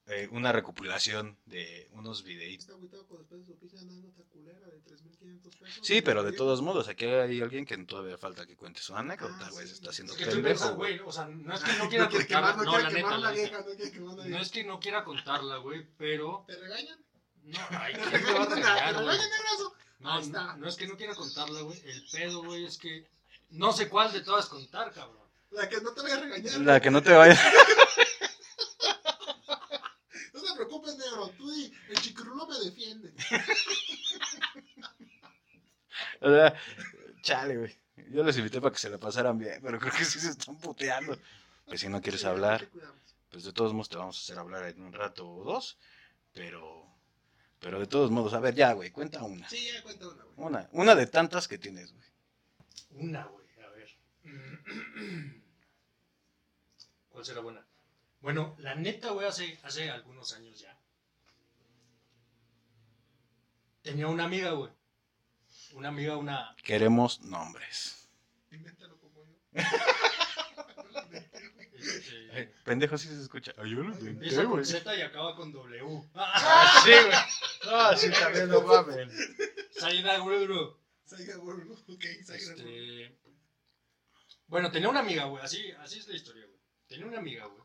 eh, 0.07 0.29
una 0.33 0.51
recopilación 0.53 1.39
de 1.47 1.89
unos 1.93 2.23
videitos. 2.25 2.65
Está 2.65 2.73
agüitado 2.75 3.07
con 3.07 3.19
después 3.19 3.41
de 3.41 3.47
su 3.47 3.59
pinche 3.59 3.79
anécdota 3.79 4.23
culera 4.33 4.59
de 4.67 4.83
3.500 4.85 5.59
pesos. 5.59 5.87
Sí, 5.87 6.03
pero 6.03 6.23
de 6.25 6.33
todos 6.33 6.61
modos, 6.61 6.89
aquí 6.89 7.05
hay 7.05 7.41
alguien 7.41 7.65
que 7.65 7.77
todavía 7.79 8.19
falta 8.19 8.45
que 8.47 8.57
cuente 8.57 8.81
su 8.81 8.95
anécdota, 8.97 9.47
Ah, 9.47 9.51
güey, 9.51 9.63
sí. 9.65 9.69
se 9.71 9.75
está 9.77 9.91
haciendo 9.91 10.15
Es 10.15 10.27
pendejo, 10.27 10.75
güey. 10.75 10.99
o 11.01 11.13
sea, 11.13 11.27
no 11.29 11.55
es 11.55 11.61
que 11.63 11.73
no 11.73 11.85
No 11.85 11.89
quiera 11.91 12.09
contarla, 12.09 12.57
no 12.57 12.65
no, 12.65 12.79
la 12.79 12.89
neta, 12.91 12.95
quemar 12.97 13.13
la 13.13 13.19
la 13.19 13.31
neta. 13.33 13.63
vieja, 13.63 14.01
no 14.01 14.15
No 14.27 14.39
es 14.39 14.51
que 14.51 14.65
no 14.65 14.81
quiera 14.81 15.05
contarla, 15.05 15.57
güey, 15.59 15.87
pero... 15.97 16.45
¿Te 16.49 16.57
regañan? 16.57 16.99
No, 17.45 17.59
ay, 17.71 17.95
¿Te 17.95 18.01
¿quién 18.01 18.11
te 18.11 18.33
va 18.33 18.43
a 18.43 18.47
regañan, 18.47 18.51
regañar, 18.57 18.95
¿Te 18.95 19.03
güey? 19.03 19.07
regañan, 19.17 19.31
negrazo? 19.31 19.75
No, 20.01 20.13
Ahí 20.15 20.23
está. 20.23 20.57
no 20.57 20.69
es 20.69 20.77
que 20.77 20.87
no 20.89 20.97
quiera 20.97 21.15
contarla, 21.15 21.61
güey. 21.61 21.81
El 21.85 22.05
pedo, 22.11 22.43
güey, 22.43 22.65
es 22.65 22.77
que 22.79 23.07
no 23.51 23.73
sé 23.73 23.89
cuál 23.89 24.13
de 24.13 24.23
todas 24.23 24.47
contar, 24.47 24.93
cabrón. 24.93 25.23
La 25.53 25.69
que 25.69 25.81
no 25.81 25.93
te 25.93 26.01
voy 26.01 26.11
a 26.11 26.19
regañar. 26.21 26.61
La 26.61 26.81
que 26.81 26.91
no 26.91 27.01
te 27.03 27.13
vaya. 27.13 27.39
No 30.33 30.41
te 30.41 30.55
preocupes, 30.55 30.97
negro. 30.97 31.29
Tú 31.37 31.51
di, 31.51 31.73
el 31.91 32.01
chiquirulo 32.01 32.47
me 32.47 32.59
defiende. 32.65 33.13
O 36.23 36.31
sea, 36.31 36.55
chale, 37.21 37.57
güey. 37.57 37.77
Yo 38.11 38.23
les 38.23 38.37
invité 38.39 38.61
para 38.61 38.73
que 38.73 38.79
se 38.79 38.91
la 38.91 38.99
pasaran 38.99 39.39
bien, 39.39 39.61
pero 39.63 39.79
creo 39.79 39.93
que 39.93 40.05
sí 40.05 40.21
se 40.21 40.31
están 40.31 40.57
puteando. 40.59 41.19
Pues 41.67 41.81
si 41.81 41.89
no 41.89 42.01
quieres 42.01 42.25
hablar, 42.25 42.69
pues 43.31 43.45
de 43.45 43.53
todos 43.53 43.73
modos 43.73 43.89
te 43.89 43.97
vamos 43.97 44.17
a 44.17 44.21
hacer 44.21 44.39
hablar 44.39 44.65
en 44.65 44.83
un 44.83 44.93
rato 44.93 45.29
o 45.29 45.45
dos, 45.45 45.79
pero, 46.33 46.87
pero 47.61 47.81
de 47.81 47.87
todos 47.87 48.11
modos, 48.11 48.35
a 48.35 48.41
ver, 48.41 48.55
ya, 48.55 48.73
güey, 48.73 48.91
cuenta 48.91 49.23
una. 49.23 49.49
Sí, 49.49 49.71
ya 49.73 49.83
cuenta 49.83 50.09
una, 50.09 50.25
güey. 50.25 50.35
Una, 50.37 50.69
una 50.73 50.95
de 50.95 51.07
tantas 51.07 51.49
que 51.49 51.59
tienes, 51.59 51.93
güey. 51.93 52.07
Una, 52.91 53.25
güey, 53.25 53.47
a 53.65 53.69
ver. 53.71 53.91
¿Cuál 57.11 57.25
será 57.25 57.41
buena? 57.41 57.67
Bueno, 58.21 58.55
la 58.59 58.75
neta, 58.75 59.11
güey, 59.11 59.27
hace, 59.27 59.59
hace 59.63 59.91
algunos 59.91 60.33
años 60.35 60.59
ya. 60.61 60.79
Tenía 63.83 64.07
una 64.09 64.25
amiga, 64.25 64.53
güey. 64.53 64.71
Una 65.73 65.89
amiga, 65.89 66.17
una... 66.17 66.55
Queremos 66.63 67.21
nombres. 67.23 68.09
Invéntalo 68.51 68.99
como 68.99 69.25
yo. 69.25 69.35
este, 71.79 72.47
pendejo 72.65 72.99
sí 72.99 73.09
se 73.09 73.23
escucha. 73.23 73.53
Ay, 73.59 73.71
yo 73.71 73.77
lo 73.79 73.85
inventé, 73.85 74.11
empieza 74.11 74.45
con. 74.45 74.65
Z 74.65 74.97
y 74.97 75.03
acaba 75.03 75.35
con 75.35 75.53
W. 75.53 76.11
Ah, 76.15 76.83
sí, 76.85 76.91
güey. 76.91 77.13
No, 77.65 77.97
sí, 77.97 78.11
también 78.11 78.49
no 78.49 78.61
mames. 78.63 79.13
Saida, 79.79 80.19
güey, 80.19 80.47
bro. 80.47 80.81
Saiga, 81.05 81.37
güey. 81.37 81.59
Ok, 81.89 82.05
Saiga, 82.25 82.55
güey. 82.55 83.03
Este... 83.05 83.19
Bueno, 84.47 84.71
tenía 84.71 84.89
una 84.89 85.01
amiga, 85.01 85.25
güey. 85.25 85.43
Así, 85.43 85.73
así 85.81 85.99
es 85.99 86.09
la 86.09 86.15
historia, 86.15 86.45
güey. 86.47 86.61
Tenía 86.87 87.07
una 87.07 87.19
amiga, 87.19 87.47
güey. 87.47 87.63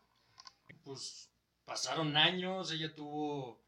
Pues 0.84 1.30
pasaron 1.66 2.16
años, 2.16 2.72
ella 2.72 2.96
tuvo 2.96 3.62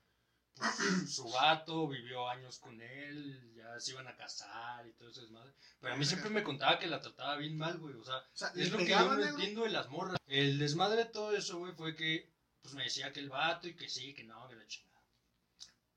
pues, 0.59 1.13
su 1.13 1.27
gato, 1.29 1.87
vivió 1.87 2.27
años 2.29 2.59
con 2.59 2.79
él, 2.81 3.53
ya 3.55 3.79
se 3.79 3.91
iban 3.91 4.07
a 4.07 4.15
casar 4.15 4.85
y 4.87 4.91
todo 4.93 5.09
eso 5.09 5.23
es 5.23 5.31
madre. 5.31 5.53
Pero 5.79 5.93
a 5.93 5.97
mí 5.97 6.05
siempre 6.05 6.29
me 6.29 6.43
contaba 6.43 6.77
que 6.79 6.87
la 6.87 7.01
trataba 7.01 7.37
bien 7.37 7.57
mal, 7.57 7.77
güey. 7.77 7.95
O 7.95 8.03
sea, 8.03 8.17
O 8.17 8.23
sea, 8.33 8.49
es 8.49 8.55
¿le 8.55 8.69
lo 8.69 8.77
que 8.77 8.87
yo 8.89 9.15
no 9.15 9.23
entiendo 9.23 9.63
de 9.63 9.69
las 9.69 9.89
morras. 9.89 10.17
El 10.27 10.59
desmadre 10.59 11.05
de 11.05 11.09
todo 11.09 11.35
eso, 11.35 11.57
güey, 11.59 11.73
fue 11.73 11.95
que 11.95 12.29
pues 12.61 12.73
me 12.73 12.83
decía 12.83 13.11
que 13.13 13.21
el 13.21 13.29
vato 13.29 13.67
y 13.67 13.75
que 13.75 13.87
sí, 13.89 14.13
que 14.13 14.23
no, 14.25 14.47
que 14.49 14.55
la 14.55 14.67
chingada. 14.67 14.89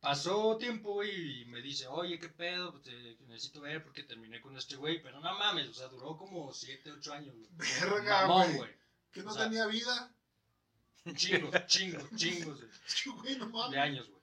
Pasó 0.00 0.56
tiempo, 0.56 0.94
güey, 0.94 1.42
y 1.42 1.44
me 1.46 1.60
dice, 1.60 1.86
oye, 1.86 2.18
qué 2.18 2.28
pedo, 2.28 2.72
pues, 2.72 2.82
te 2.84 3.16
necesito 3.26 3.60
ver 3.60 3.84
porque 3.84 4.02
terminé 4.02 4.40
con 4.40 4.56
este 4.56 4.76
güey. 4.76 5.00
Pero 5.02 5.20
no 5.20 5.32
mames, 5.38 5.68
o 5.68 5.74
sea, 5.74 5.88
duró 5.88 6.16
como 6.16 6.52
7, 6.52 6.90
8 6.92 7.12
años, 7.12 7.34
güey. 7.36 7.48
Verga, 7.52 8.26
Mamón, 8.26 8.56
güey. 8.56 8.70
Que 9.12 9.22
no 9.22 9.30
O 9.30 9.34
sea, 9.34 9.44
tenía 9.44 9.66
vida. 9.66 10.12
Chingos, 11.16 11.66
chingos, 11.66 12.04
chingos 12.16 12.60
de, 12.60 12.68
Sí, 12.86 13.10
güey, 13.10 13.36
no 13.36 13.46
de 13.46 13.52
mames. 13.52 13.78
años, 13.78 14.08
güey. 14.08 14.21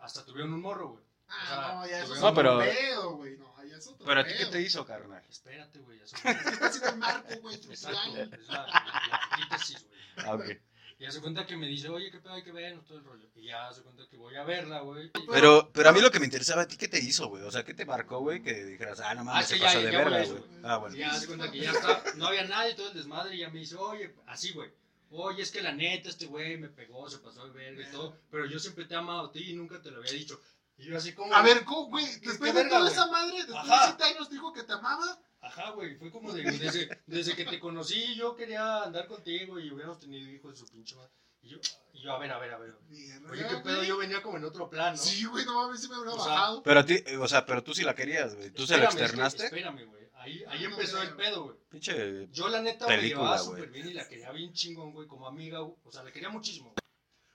Hasta 0.00 0.24
tuvieron 0.24 0.52
un 0.52 0.60
morro, 0.60 0.88
güey. 0.90 1.04
Ah, 1.28 1.80
no, 1.82 1.88
ya 1.90 2.02
eso 2.04 2.14
es 2.14 2.20
No, 2.20 2.32
pero- 2.34 2.58
pedo, 2.60 3.16
güey. 3.16 3.36
No, 3.36 3.52
ya 3.64 3.76
es 3.76 3.86
otro 3.88 4.06
Pero 4.06 4.20
a 4.20 4.24
ti, 4.24 4.32
¿qué 4.38 4.46
te 4.46 4.60
hizo, 4.60 4.84
carnal? 4.86 5.22
Espérate, 5.28 5.80
güey. 5.80 5.98
ya 5.98 6.06
son- 6.06 6.20
Es 6.30 6.42
que 6.42 6.48
está 6.50 6.66
haciendo 6.66 6.88
el 6.90 6.96
marco, 6.98 7.34
güey, 7.40 7.54
es 7.56 7.82
la, 7.82 7.92
la 8.66 9.28
antítesis, 9.32 9.86
güey. 9.88 10.00
Ah, 10.26 10.34
ok. 10.34 10.44
Y 10.98 11.04
hace 11.04 11.20
cuenta 11.20 11.44
que 11.44 11.56
me 11.58 11.66
dice, 11.66 11.90
oye, 11.90 12.10
qué 12.10 12.18
pedo 12.20 12.32
hay 12.32 12.42
que 12.42 12.52
ver, 12.52 12.80
todo 12.84 12.96
el 12.96 13.04
rollo. 13.04 13.28
Y 13.34 13.48
ya 13.48 13.68
hace 13.68 13.82
cuenta 13.82 14.04
que 14.08 14.16
voy 14.16 14.34
a 14.36 14.44
verla, 14.44 14.80
güey. 14.80 15.10
Pero, 15.30 15.70
pero 15.70 15.90
a 15.90 15.92
mí 15.92 16.00
lo 16.00 16.10
que 16.10 16.20
me 16.20 16.24
interesaba, 16.24 16.62
¿a 16.62 16.66
ti 16.66 16.78
qué 16.78 16.88
te 16.88 16.98
hizo, 16.98 17.28
güey? 17.28 17.42
O 17.42 17.50
sea, 17.50 17.64
¿qué 17.64 17.74
te 17.74 17.84
marcó, 17.84 18.20
güey? 18.20 18.42
Que 18.42 18.64
dijeras, 18.64 19.00
ah, 19.00 19.14
no 19.14 19.20
Ah, 19.20 19.24
mames, 19.24 19.42
es 19.44 19.48
se 19.50 19.58
ya, 19.58 19.64
pasó 19.66 19.78
de 19.80 19.90
verga, 19.90 20.22
eso, 20.22 20.36
güey. 20.36 20.48
güey. 20.48 20.60
Ah, 20.64 20.76
bueno. 20.78 20.96
Y 20.96 21.00
ya 21.00 21.10
hace 21.10 21.26
cuenta 21.26 21.50
que 21.50 21.58
ya 21.58 21.70
está, 21.72 22.02
no 22.14 22.28
había 22.28 22.44
nadie, 22.44 22.74
todo 22.76 22.88
el 22.88 22.94
desmadre, 22.94 23.34
y 23.34 23.40
ya 23.40 23.50
me 23.50 23.58
dice, 23.58 23.76
oye, 23.76 24.14
así, 24.26 24.52
güey. 24.54 24.70
Oye, 25.10 25.42
es 25.42 25.50
que 25.50 25.62
la 25.62 25.72
neta, 25.72 26.08
este 26.08 26.26
güey 26.26 26.56
me 26.58 26.68
pegó, 26.68 27.08
se 27.08 27.18
pasó 27.18 27.46
de 27.46 27.52
verga 27.52 27.88
y 27.88 27.92
todo. 27.92 28.16
Pero 28.30 28.46
yo 28.46 28.58
siempre 28.58 28.84
te 28.84 28.94
he 28.94 28.96
amado 28.96 29.26
a 29.28 29.32
ti 29.32 29.50
y 29.50 29.54
nunca 29.54 29.80
te 29.80 29.90
lo 29.90 29.98
había 29.98 30.12
dicho. 30.12 30.40
Y 30.78 30.84
yo 30.86 30.96
así 30.96 31.12
como. 31.14 31.32
A 31.34 31.42
ver, 31.42 31.64
¿cómo, 31.64 31.88
güey? 31.88 32.04
¿Qué- 32.20 32.28
Después 32.28 32.54
de 32.54 32.64
toda 32.64 32.90
esa 32.90 33.06
madre, 33.06 33.36
después 33.38 33.56
Ajá. 33.56 33.86
de 33.92 33.94
7 33.98 34.04
años 34.14 34.30
dijo 34.30 34.52
que 34.52 34.62
te 34.64 34.72
amaba. 34.72 35.18
Ajá, 35.40 35.70
güey, 35.70 35.94
fue 35.96 36.10
como 36.10 36.32
de, 36.32 36.42
desde, 36.42 37.02
desde 37.06 37.36
que 37.36 37.44
te 37.44 37.60
conocí, 37.60 38.16
yo 38.16 38.34
quería 38.34 38.82
andar 38.82 39.06
contigo 39.06 39.60
y 39.60 39.70
hubiéramos 39.70 40.00
tenido 40.00 40.28
hijos 40.28 40.52
de 40.52 40.56
su 40.58 40.66
pinche 40.66 40.96
madre. 40.96 41.12
Y 41.40 41.50
yo, 41.50 41.58
y 41.92 42.02
yo, 42.02 42.12
a 42.12 42.18
ver, 42.18 42.32
a 42.32 42.38
ver, 42.38 42.52
a 42.52 42.58
ver. 42.58 42.74
Mierda, 42.88 43.30
Oye, 43.30 43.46
qué 43.48 43.56
pedo, 43.58 43.76
güey. 43.76 43.86
yo 43.88 43.96
venía 43.96 44.20
como 44.22 44.38
en 44.38 44.44
otro 44.44 44.68
plan, 44.68 44.96
¿no? 44.96 45.00
Sí, 45.00 45.24
güey, 45.24 45.44
no 45.44 45.54
mames, 45.54 45.80
sí 45.80 45.88
me 45.88 45.96
hubiera 45.98 46.14
O 46.14 46.18
sea, 46.24 46.32
bajado. 46.32 46.62
Pero 46.64 46.80
a 46.80 46.84
ti, 46.84 46.96
o 47.20 47.28
sea, 47.28 47.46
pero 47.46 47.62
tú 47.62 47.72
sí 47.72 47.84
la 47.84 47.94
querías, 47.94 48.34
güey. 48.34 48.50
¿Tú 48.50 48.66
se 48.66 48.76
la 48.76 48.84
Espérame, 48.88 49.02
externaste? 49.04 49.44
Espérame, 49.44 49.84
güey. 49.86 50.05
Ahí, 50.26 50.44
ahí 50.48 50.62
No, 50.64 50.70
empezó 50.70 51.00
el 51.02 51.14
pedo, 51.14 51.44
güey. 51.44 51.56
Pinche. 51.68 52.28
Yo 52.32 52.48
la 52.48 52.60
neta 52.60 52.86
me 52.88 52.96
Película, 52.96 53.22
llevaba 53.22 53.42
güey. 53.42 53.56
súper 53.62 53.70
bien 53.70 53.88
y 53.88 53.92
la 53.94 54.08
quería 54.08 54.32
bien 54.32 54.52
chingón, 54.52 54.92
güey, 54.92 55.06
como 55.06 55.26
amiga. 55.28 55.62
O 55.62 55.78
sea, 55.92 56.02
la 56.02 56.12
quería 56.12 56.28
muchísimo. 56.28 56.74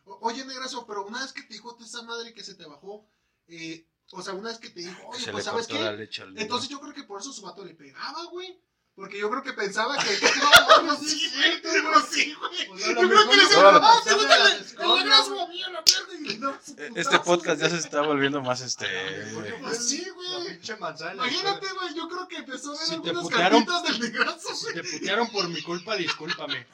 O- 0.05 0.19
Oye, 0.27 0.43
Negrazo, 0.45 0.85
pero 0.85 1.05
una 1.05 1.21
vez 1.21 1.31
que 1.31 1.43
te 1.43 1.53
dijo 1.53 1.77
esa 1.81 2.01
madre 2.03 2.33
que 2.33 2.43
se 2.43 2.55
te 2.55 2.65
bajó, 2.65 3.07
eh, 3.47 3.87
o 4.11 4.21
sea, 4.21 4.33
una 4.33 4.49
vez 4.49 4.59
que 4.59 4.69
te 4.69 4.81
dijo, 4.81 5.07
oye, 5.07 5.19
se 5.23 5.31
pues, 5.31 5.45
le 5.45 5.51
¿sabes 5.51 5.67
qué? 5.67 5.91
leche 5.93 6.21
al 6.23 6.29
negro. 6.33 6.41
Entonces 6.43 6.69
yo 6.69 6.79
creo 6.81 6.93
que 6.93 7.03
por 7.03 7.21
eso 7.21 7.31
su 7.31 7.41
vato 7.43 7.63
le 7.63 7.73
pegaba, 7.75 8.25
güey. 8.25 8.59
Porque 9.01 9.17
yo 9.19 9.31
creo 9.31 9.41
que 9.41 9.53
pensaba 9.53 9.97
que. 9.97 10.11
No, 10.69 10.81
no, 10.83 10.95
sí, 10.95 11.31
güey, 11.35 11.59
pero 11.61 12.01
sí, 12.05 12.33
güey. 12.33 12.67
Yo 12.79 12.85
creo 12.85 12.95
que 12.95 13.01
le 13.01 13.07
mejor 13.07 13.35
decía, 13.35 13.61
no- 13.63 13.69
ah, 13.81 14.01
la 14.05 14.15
verga 14.15 14.37
Este 16.95 17.19
podcast 17.19 17.61
ya 17.61 17.69
se 17.69 17.77
está 17.77 18.01
volviendo 18.01 18.41
más 18.41 18.61
este. 18.61 18.85
Pues 19.61 19.87
sí, 19.89 20.05
güey. 20.13 20.59
Imagínate, 21.13 21.67
güey, 21.73 21.95
yo 21.95 22.07
creo 22.09 22.27
que 22.27 22.37
empezó 22.37 22.73
a 22.73 22.77
ver 22.79 22.91
algunas 22.93 23.29
cartitas 23.29 23.83
del 23.83 23.99
negrazo, 23.99 24.55
Si 24.55 24.63
güey. 24.71 24.75
te 24.75 24.83
putearon 24.83 25.31
por 25.31 25.49
mi 25.49 25.61
culpa, 25.63 25.95
discúlpame. 25.95 26.67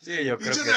Sí, 0.00 0.24
yo 0.24 0.38
creo 0.38 0.52
que. 0.52 0.54
sí. 0.54 0.64
ya 0.64 0.76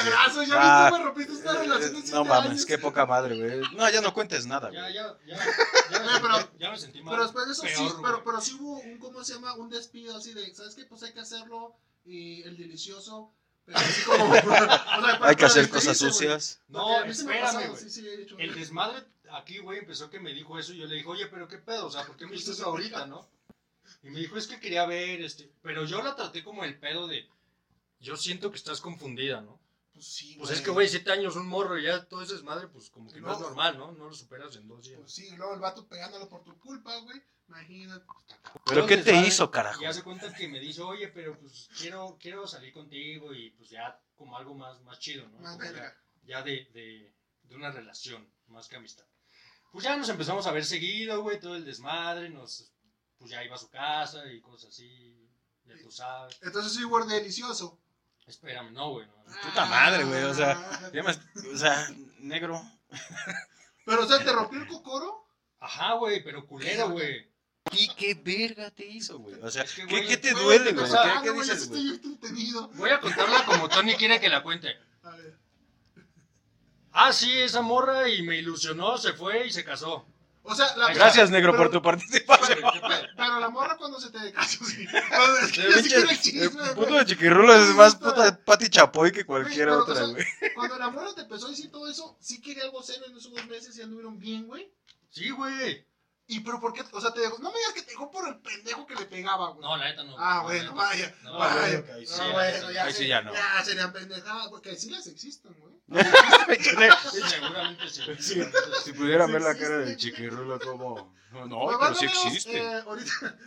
Ah, 0.58 0.88
viste, 0.90 0.98
me 0.98 1.04
rompiste 1.04 1.32
esta 1.34 1.52
relación 1.54 1.92
de 1.92 1.98
eh, 2.00 2.12
No 2.12 2.24
mames, 2.24 2.50
años. 2.50 2.66
qué 2.66 2.76
poca 2.78 3.06
madre, 3.06 3.36
güey. 3.36 3.60
No, 3.76 3.88
ya 3.88 4.00
no 4.00 4.12
cuentes 4.12 4.46
nada, 4.46 4.70
Ya, 4.72 4.80
güey. 4.82 4.94
ya, 4.94 5.16
ya. 5.26 5.36
Ya 5.36 6.18
pero- 6.22 6.36
sentí, 6.38 6.58
ya 6.58 6.70
me 6.72 6.78
sentí 6.78 7.02
mal. 7.02 7.12
Pero 7.14 7.22
después 7.24 7.46
de 7.46 7.52
eso 7.52 7.62
Peor, 7.62 7.76
sí, 7.76 7.82
güey. 7.84 8.02
pero, 8.02 8.24
pero 8.24 8.40
sí 8.40 8.56
hubo 8.58 8.78
un, 8.80 8.98
¿cómo 8.98 9.22
se 9.22 9.34
llama? 9.34 9.54
Un 9.54 9.68
despido 9.70 10.16
así 10.16 10.34
de, 10.34 10.52
¿sabes 10.54 10.74
qué? 10.74 10.84
Pues 10.86 11.02
hay 11.04 11.12
que 11.12 11.20
hacerlo 11.20 11.76
y 12.04 12.42
el 12.42 12.56
delicioso, 12.56 13.32
pero 13.64 13.78
así 13.78 14.02
como... 14.02 14.24
o 14.30 14.34
sea, 14.34 14.42
para- 14.44 15.18
Hay 15.28 15.36
que 15.36 15.44
hacer 15.44 15.68
cosas 15.70 16.00
güey. 16.00 16.12
sucias. 16.12 16.60
No, 16.68 16.80
Porque 16.82 16.96
a 16.96 17.04
mí 17.06 17.14
se 17.14 17.24
me 17.24 17.34
ha 17.34 17.44
espérame, 17.46 17.70
güey. 17.70 17.80
sí, 17.82 17.90
sí, 17.90 18.08
he 18.08 18.22
hecho. 18.22 18.36
El 18.38 18.54
desmadre 18.56 19.04
aquí, 19.34 19.58
güey, 19.58 19.78
empezó 19.78 20.10
que 20.10 20.18
me 20.18 20.32
dijo 20.34 20.58
eso 20.58 20.72
y 20.72 20.78
yo 20.78 20.86
le 20.86 20.96
dije, 20.96 21.06
oye, 21.08 21.26
pero 21.28 21.46
qué 21.46 21.58
pedo, 21.58 21.86
o 21.86 21.90
sea, 21.92 22.04
¿por 22.04 22.16
qué 22.16 22.26
me 22.26 22.34
hiciste 22.34 22.52
eso 22.52 22.66
ahorita, 22.66 23.06
no? 23.06 23.28
Y 24.02 24.10
me 24.10 24.18
dijo, 24.18 24.36
es 24.36 24.48
que 24.48 24.58
quería 24.58 24.84
ver, 24.84 25.20
este, 25.22 25.48
pero 25.62 25.84
yo 25.84 26.02
la 26.02 26.16
traté 26.16 26.42
como 26.42 26.64
el 26.64 26.76
pedo 26.78 27.06
de, 27.06 27.28
yo 28.02 28.16
siento 28.16 28.50
que 28.50 28.56
estás 28.58 28.80
confundida, 28.80 29.40
¿no? 29.40 29.60
Pues 29.94 30.06
sí, 30.06 30.36
Pues 30.38 30.50
es 30.50 30.60
que, 30.62 30.70
güey, 30.70 30.88
siete 30.88 31.12
años, 31.12 31.36
un 31.36 31.46
morro 31.46 31.78
y 31.78 31.84
ya 31.84 32.04
todo 32.06 32.22
ese 32.22 32.32
desmadre, 32.34 32.66
pues 32.68 32.88
como 32.90 33.10
que 33.12 33.20
no, 33.20 33.28
No. 33.28 33.34
es 33.34 33.40
normal, 33.40 33.78
¿no? 33.78 33.92
No 33.92 34.06
lo 34.08 34.14
superas 34.14 34.56
en 34.56 34.66
dos 34.66 34.84
días. 34.86 34.98
Pues 35.00 35.12
sí, 35.12 35.28
y 35.28 35.36
luego 35.36 35.54
el 35.54 35.60
vato 35.60 35.86
pegándolo 35.86 36.28
por 36.28 36.42
tu 36.44 36.58
culpa, 36.58 36.96
güey. 37.00 37.20
Imagínate. 37.48 38.04
¿Pero 38.64 38.86
qué 38.86 38.96
te 38.96 39.14
hizo, 39.14 39.50
carajo? 39.50 39.82
Y 39.82 39.84
hace 39.84 40.02
cuenta 40.02 40.32
que 40.34 40.48
me 40.48 40.58
dice, 40.60 40.80
oye, 40.80 41.08
pero 41.08 41.38
pues 41.38 41.68
quiero, 41.76 42.16
quiero 42.18 42.46
salir 42.46 42.72
contigo 42.72 43.34
y 43.34 43.50
pues 43.50 43.68
ya 43.68 44.00
como 44.16 44.36
algo 44.38 44.54
más, 44.54 44.80
más 44.82 44.98
chido, 44.98 45.28
¿no? 45.28 45.38
Más 45.40 45.58
ya- 45.58 45.62
verga. 45.62 45.96
ya 46.24 46.42
de, 46.42 46.64
de, 46.72 47.14
de 47.42 47.56
una 47.56 47.70
relación, 47.70 48.26
más 48.46 48.68
que 48.68 48.76
amistad. 48.76 49.04
Pues 49.70 49.84
ya 49.84 49.96
nos 49.96 50.08
empezamos 50.08 50.46
a 50.46 50.52
ver 50.52 50.64
seguido, 50.64 51.22
güey, 51.22 51.38
todo 51.38 51.54
el 51.56 51.64
desmadre, 51.66 52.30
nos, 52.30 52.72
pues 53.18 53.30
ya 53.30 53.44
iba 53.44 53.56
a 53.56 53.58
su 53.58 53.68
casa 53.68 54.26
y 54.32 54.40
cosas 54.40 54.70
así, 54.70 55.28
ya 55.66 55.74
tú 55.82 55.90
sabes. 55.90 56.38
Entonces 56.40 56.72
sí, 56.72 56.82
güey, 56.84 57.06
delicioso. 57.06 57.78
Espérame, 58.32 58.72
no, 58.72 58.92
güey, 58.92 59.06
no. 59.06 59.12
Puta 59.42 59.66
madre, 59.66 60.04
güey, 60.04 60.22
o 60.24 60.32
sea, 60.34 60.52
Ah. 60.52 60.90
Ya 60.92 61.02
me- 61.02 61.12
o 61.52 61.56
sea, 61.56 61.86
negro. 62.18 62.62
Pero, 63.84 64.04
o 64.04 64.06
sea, 64.06 64.24
¿te 64.24 64.32
rompió 64.32 64.58
el 64.60 64.66
cocoro? 64.68 65.26
Ajá, 65.60 65.94
güey, 65.94 66.24
pero 66.24 66.46
culero, 66.46 66.88
güey. 66.90 67.30
¿Y 67.72 67.88
qué 67.94 68.14
verga 68.14 68.70
te 68.70 68.86
hizo, 68.86 69.18
güey? 69.18 69.34
O 69.42 69.50
sea, 69.50 69.64
Es 69.64 69.74
que, 69.74 69.82
¿qué, 69.86 69.94
güey, 69.96 70.08
qué 70.08 70.16
te 70.16 70.32
Güey, 70.32 70.44
duele, 70.44 70.72
güey? 70.72 70.86
¿Qué, 70.90 71.22
qué 71.22 71.30
güey, 71.30 71.46
ya 71.46 71.54
dices, 71.54 71.68
güey? 71.68 72.00
Voy 72.74 72.90
a 72.90 73.00
contarla 73.00 73.44
como 73.44 73.68
Tony 73.68 73.94
quiere 73.96 74.18
que 74.18 74.28
la 74.30 74.42
cuente. 74.42 74.76
A 75.02 75.10
ver. 75.10 75.38
Ah, 76.92 77.12
sí, 77.12 77.30
esa 77.38 77.60
morra 77.62 78.08
y 78.08 78.22
me 78.22 78.36
ilusionó, 78.36 78.96
se 78.98 79.12
fue 79.12 79.46
y 79.46 79.52
se 79.52 79.62
casó. 79.64 80.06
O 80.44 80.54
sea, 80.56 80.76
la 80.76 80.92
Gracias, 80.92 81.30
negro, 81.30 81.52
pero- 81.52 81.64
por 81.64 81.72
tu 81.72 81.82
participación. 81.82 82.58
Pero 83.16 83.38
la 83.40 83.48
morra 83.48 83.76
cuando 83.76 84.00
se 84.00 84.10
te 84.10 84.32
casó, 84.32 84.64
sí. 84.64 84.86
Cuando- 85.08 85.38
es 85.38 85.52
que 85.52 85.62
El 85.62 85.82
quiero 85.82 86.10
el 86.10 86.68
el 86.68 86.74
puto 86.74 86.94
de 86.94 87.06
chiquirrulo 87.06 87.54
es 87.54 87.68
más 87.76 87.94
puta 87.94 88.36
Pati 88.44 88.68
Chapoy 88.68 89.12
que 89.12 89.24
cualquier 89.24 89.68
Güey, 89.68 89.78
otra, 89.80 89.94
o 89.94 89.96
sea, 89.96 90.06
güey. 90.06 90.24
Cuando 90.54 90.78
la 90.78 90.90
morra 90.90 91.14
te 91.14 91.20
empezó 91.22 91.46
a 91.46 91.50
decir 91.50 91.70
todo 91.70 91.88
eso, 91.88 92.16
sí 92.20 92.40
quería 92.40 92.64
algo 92.64 92.82
serio 92.82 93.04
en 93.06 93.16
esos 93.16 93.32
dos 93.32 93.46
meses 93.46 93.76
y 93.78 93.82
anduvieron 93.82 94.18
bien, 94.18 94.46
güey. 94.48 94.72
Sí, 95.10 95.30
güey. 95.30 95.86
¿Y 96.26 96.40
pero 96.40 96.58
por 96.60 96.72
qué? 96.72 96.82
O 96.92 97.00
sea, 97.00 97.12
te 97.12 97.20
dejó, 97.20 97.38
no 97.38 97.50
me 97.52 97.58
digas 97.58 97.74
que 97.74 97.82
te 97.82 97.90
dejó 97.90 98.10
por 98.10 98.26
el 98.26 98.36
pendejo 98.38 98.86
que 98.86 98.94
le 98.94 99.04
pegaba, 99.04 99.50
güey. 99.50 99.60
No, 99.60 99.76
la 99.76 99.84
neta 99.90 100.02
no. 100.04 100.16
Ah, 100.18 100.36
No, 100.38 100.42
bueno, 100.44 100.62
neta. 100.72 100.74
vaya. 100.74 101.14
No, 101.22 101.38
vaya. 101.38 101.60
bueno, 101.60 101.84
que 101.84 101.92
ahí 101.92 102.06
sí, 102.06 102.14
Ah, 102.18 102.26
ya, 102.26 102.32
bueno, 102.32 102.66
ya, 102.68 102.72
ya, 102.72 102.84
ahí 102.84 102.92
sí 102.92 103.06
ya 103.06 103.22
no. 103.22 103.32
Ya 103.34 103.64
serían 103.64 103.92
pendejadas, 103.92 104.48
porque 104.48 104.74
sí 104.76 104.90
las 104.90 105.06
existen, 105.06 105.52
güey. 105.60 105.71
Sí, 107.10 107.20
seguramente 107.28 107.88
sí. 107.88 108.02
sí. 108.18 108.42
Si 108.84 108.92
pudieran 108.92 109.30
ver 109.32 109.42
la 109.42 109.54
Sí 109.54 109.60
cara 109.60 109.78
del 109.78 109.90
existe. 109.90 110.10
chiquirrulo 110.10 110.58
como... 110.60 111.14
No, 111.32 111.46
no, 111.46 111.66
pero 111.66 111.78
más 111.78 111.98
sí 111.98 112.04
existe. 112.06 112.58
eh, 112.58 112.82
ahorita, 112.86 113.38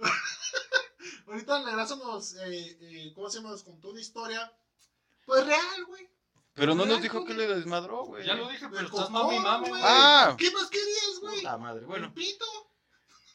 ahorita 1.26 1.62
nos, 1.96 2.34
eh, 2.36 2.78
eh, 2.80 3.12
¿cómo 3.14 3.28
se 3.30 3.38
llama? 3.38 3.50
Nos 3.50 3.62
contó 3.64 3.90
una 3.90 4.00
historia, 4.00 4.52
pues 5.26 5.44
real, 5.46 5.84
güey. 5.86 6.08
Pero 6.54 6.74
no 6.74 6.84
nos 6.84 7.00
dijo 7.02 7.22
güey. 7.22 7.26
que 7.28 7.34
le 7.34 7.54
desmadró, 7.54 8.04
güey. 8.04 8.26
Ya 8.26 8.34
lo 8.34 8.48
dije, 8.48 8.66
pero 8.70 8.86
estás 8.86 9.10
mami 9.10 9.38
güey. 9.68 9.82
Ah. 9.84 10.36
¿Qué 10.38 10.50
más 10.50 10.68
querías, 10.68 11.18
güey? 11.20 11.36
Puta 11.38 11.56
madre, 11.58 11.84
bueno. 11.86 12.12
Pito. 12.14 12.44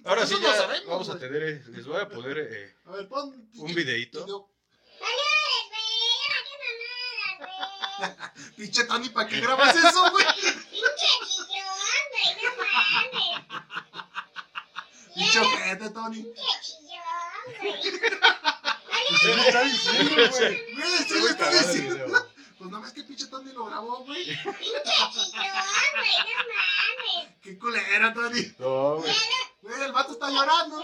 Ahora 0.06 0.26
sí 0.26 0.36
lo 0.36 0.42
ya 0.42 0.54
sabemos, 0.56 0.88
vamos 0.88 1.10
a 1.10 1.18
tener, 1.20 1.68
les 1.68 1.86
voy 1.86 2.00
a 2.00 2.08
poner 2.08 2.38
eh, 2.38 2.76
A 2.86 2.92
ver, 2.92 3.08
pon. 3.08 3.50
un 3.56 3.74
videíto. 3.76 4.24
video. 4.24 4.50
Pinche 8.56 8.84
Tony, 8.86 9.10
¿para 9.10 9.28
qué 9.28 9.40
grabas 9.42 9.76
eso, 9.76 10.12
güey? 10.12 10.26
Pinche 15.16 15.40
ojete, 15.40 15.90
Tony. 15.90 16.26
¿Qué 19.22 19.36
le 19.36 19.42
está 19.48 19.64
diciendo, 19.64 20.16
güey? 20.16 20.76
Güey, 20.76 20.98
sí 21.08 21.14
le 21.14 21.30
está 21.30 21.50
diciendo. 21.50 22.28
Pues 22.58 22.70
nada 22.72 22.82
más 22.82 22.94
que 22.94 23.04
pinche 23.04 23.28
Tony 23.28 23.52
lo 23.54 23.66
grabó, 23.66 24.04
güey. 24.06 24.26
Qué 27.42 27.58
culera, 27.58 28.14
Tony. 28.14 28.54
No, 28.60 28.98
güey. 28.98 29.16
Güey, 29.62 29.82
el 29.84 29.92
vato 29.92 30.14
está 30.14 30.30
llorando. 30.30 30.84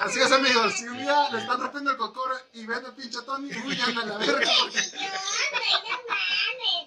Así 0.00 0.20
es, 0.20 0.30
amigos. 0.32 0.74
Si 0.74 0.84
un 0.86 0.98
día 0.98 1.28
le 1.30 1.38
están 1.38 1.60
rompiendo 1.60 1.90
el 1.90 1.96
cocoro 1.96 2.34
y 2.52 2.64
ven 2.66 2.84
al 2.84 2.94
pinche 2.94 3.18
Tony, 3.22 3.50
huyan 3.66 3.98
a 3.98 4.04
la 4.06 4.18
verga 4.18 4.48
porque 4.60 4.80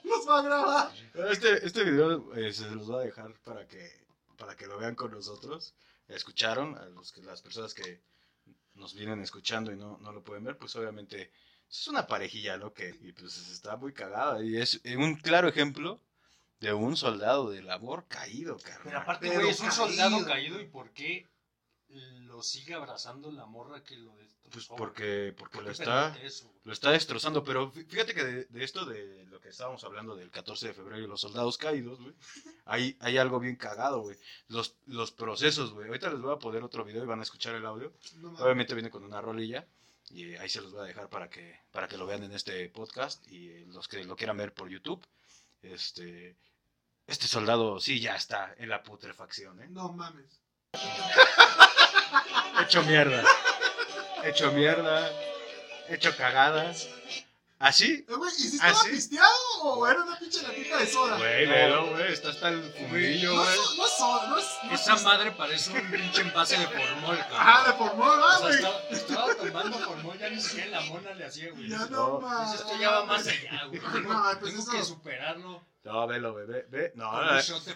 los 0.03 0.27
va 0.27 0.39
a 0.39 0.41
grabar. 0.41 0.91
Este, 1.29 1.65
este 1.65 1.83
video 1.83 2.33
eh, 2.35 2.53
se 2.53 2.69
los 2.71 2.87
voy 2.87 3.01
a 3.03 3.05
dejar 3.05 3.33
para 3.43 3.67
que, 3.67 4.05
para 4.37 4.55
que 4.55 4.67
lo 4.67 4.77
vean 4.77 4.95
con 4.95 5.11
nosotros. 5.11 5.73
Escucharon 6.07 6.77
a 6.77 6.85
los 6.85 7.11
que, 7.11 7.21
las 7.21 7.41
personas 7.41 7.73
que 7.73 8.01
nos 8.75 8.95
vienen 8.95 9.21
escuchando 9.21 9.71
y 9.71 9.75
no, 9.77 9.97
no 10.01 10.11
lo 10.13 10.23
pueden 10.23 10.43
ver, 10.43 10.57
pues 10.57 10.75
obviamente 10.75 11.31
es 11.69 11.87
una 11.87 12.07
parejilla, 12.07 12.57
¿no? 12.57 12.73
Que 12.73 12.89
y 13.01 13.11
pues 13.11 13.37
está 13.49 13.75
muy 13.77 13.93
cagada 13.93 14.43
y 14.43 14.57
es 14.57 14.81
un 14.97 15.15
claro 15.15 15.47
ejemplo 15.49 16.01
de 16.59 16.73
un 16.73 16.95
soldado 16.95 17.49
de 17.49 17.61
labor 17.63 18.05
caído, 18.07 18.57
Pero 18.57 18.77
carnal. 18.77 19.01
aparte, 19.01 19.27
Pero 19.27 19.39
güey, 19.41 19.51
es 19.51 19.59
un 19.59 19.67
caído. 19.67 19.87
soldado 19.87 20.25
caído 20.25 20.61
y 20.61 20.65
¿por 20.67 20.91
qué 20.91 21.27
lo 22.21 22.41
sigue 22.43 22.73
abrazando 22.73 23.31
la 23.31 23.45
morra 23.45 23.83
que 23.83 23.95
lo 23.97 24.15
destrozó? 24.17 24.41
Pues 24.51 24.65
porque, 24.67 25.33
porque 25.37 25.55
¿Por 25.59 25.63
lo 25.65 25.71
está, 25.71 26.17
eso, 26.21 26.51
lo 26.65 26.73
está 26.73 26.91
destrozando. 26.91 27.43
Pero 27.43 27.71
fí- 27.71 27.87
fíjate 27.87 28.13
que 28.13 28.23
de, 28.23 28.45
de 28.45 28.63
esto, 28.63 28.85
de 28.85 29.25
lo 29.27 29.39
que 29.39 29.47
estábamos 29.49 29.83
hablando 29.85 30.15
del 30.15 30.29
14 30.29 30.67
de 30.67 30.73
febrero 30.73 31.01
y 31.01 31.07
los 31.07 31.21
soldados 31.21 31.57
caídos, 31.57 32.01
güey, 32.01 32.13
hay, 32.65 32.97
hay 32.99 33.17
algo 33.17 33.39
bien 33.39 33.55
cagado, 33.55 34.01
güey. 34.01 34.17
Los, 34.49 34.75
los 34.87 35.11
procesos, 35.11 35.71
güey. 35.73 35.87
Ahorita 35.87 36.09
les 36.09 36.19
voy 36.19 36.33
a 36.33 36.39
poner 36.39 36.63
otro 36.63 36.83
video 36.83 37.03
y 37.03 37.07
van 37.07 37.21
a 37.21 37.23
escuchar 37.23 37.55
el 37.55 37.65
audio. 37.65 37.93
No. 38.17 38.31
Obviamente 38.31 38.73
viene 38.73 38.89
con 38.91 39.03
una 39.05 39.21
rolilla. 39.21 39.65
Y 40.09 40.35
ahí 40.35 40.49
se 40.49 40.59
los 40.59 40.73
voy 40.73 40.81
a 40.81 40.85
dejar 40.85 41.07
para 41.07 41.29
que, 41.29 41.57
para 41.71 41.87
que 41.87 41.95
lo 41.95 42.05
vean 42.05 42.23
en 42.23 42.33
este 42.33 42.67
podcast. 42.67 43.25
Y 43.31 43.49
eh, 43.51 43.65
los 43.67 43.87
que 43.87 44.03
lo 44.03 44.17
quieran 44.17 44.35
ver 44.35 44.53
por 44.53 44.67
YouTube. 44.69 45.01
Este, 45.63 46.35
este 47.07 47.27
soldado 47.27 47.79
sí 47.79 48.01
ya 48.01 48.15
está 48.17 48.53
en 48.57 48.67
la 48.67 48.83
putrefacción, 48.83 49.61
¿eh? 49.61 49.67
No 49.69 49.93
mames. 49.93 50.41
Hecho 52.61 52.83
mierda. 52.83 53.23
Hecho 54.23 54.51
mierda. 54.51 55.09
Hecho 55.89 56.15
cagadas. 56.15 56.87
¿Así? 57.59 58.05
Eh, 58.09 58.13
güey, 58.15 58.31
¿y 58.31 58.33
si 58.35 58.57
¿Ah, 58.59 58.69
estaba 58.69 58.83
sí? 58.85 58.89
pisteado 58.89 59.29
o 59.61 59.87
era 59.87 60.01
una 60.01 60.17
pinche 60.17 60.41
latita 60.41 60.77
de 60.77 60.87
soda? 60.87 61.17
Güey, 61.17 61.45
velo, 61.45 61.91
güey. 61.91 62.11
Está 62.11 62.29
hasta 62.29 62.49
el 62.49 62.63
fumillo, 62.73 63.35
No, 63.35 63.41
güey. 63.43 63.53
es- 63.53 63.77
no 63.77 63.85
es 63.85 63.91
soda, 63.97 64.27
no 64.29 64.37
es. 64.39 64.45
No 64.63 64.71
Esa 64.73 64.93
es- 64.95 65.03
madre 65.03 65.31
parece 65.31 65.71
un 65.79 65.91
pinche 65.91 66.21
envase 66.21 66.57
de 66.57 66.65
formol, 66.65 67.17
cabrón. 67.29 67.37
Ajá, 67.39 67.71
de 67.71 67.77
formol, 67.77 68.19
O 68.19 68.25
ah, 68.25 68.37
sea, 68.37 68.39
güey. 68.47 68.55
estaba, 68.55 68.81
estaba 68.89 69.35
tomando 69.35 69.77
formol, 69.77 70.17
ya 70.17 70.29
ni 70.31 70.41
siquiera 70.41 70.71
la 70.71 70.81
mona 70.87 71.13
le 71.13 71.25
hacía, 71.25 71.51
güey. 71.51 71.69
Ya 71.69 71.77
no 71.77 71.87
No, 71.89 72.19
mames. 72.21 72.59
esto 72.61 72.77
ya 72.79 72.89
va 72.89 73.05
más 73.05 73.27
allá, 73.27 73.65
güey. 73.67 73.79
No, 74.07 74.23
pues 74.39 74.39
Tengo 74.39 74.63
eso- 74.63 74.71
que 74.71 74.83
superarlo 74.83 75.63
No, 75.83 76.07
velo, 76.07 76.31
güey. 76.33 76.47
Ve, 76.47 76.65
ve. 76.67 76.91
No, 76.95 77.11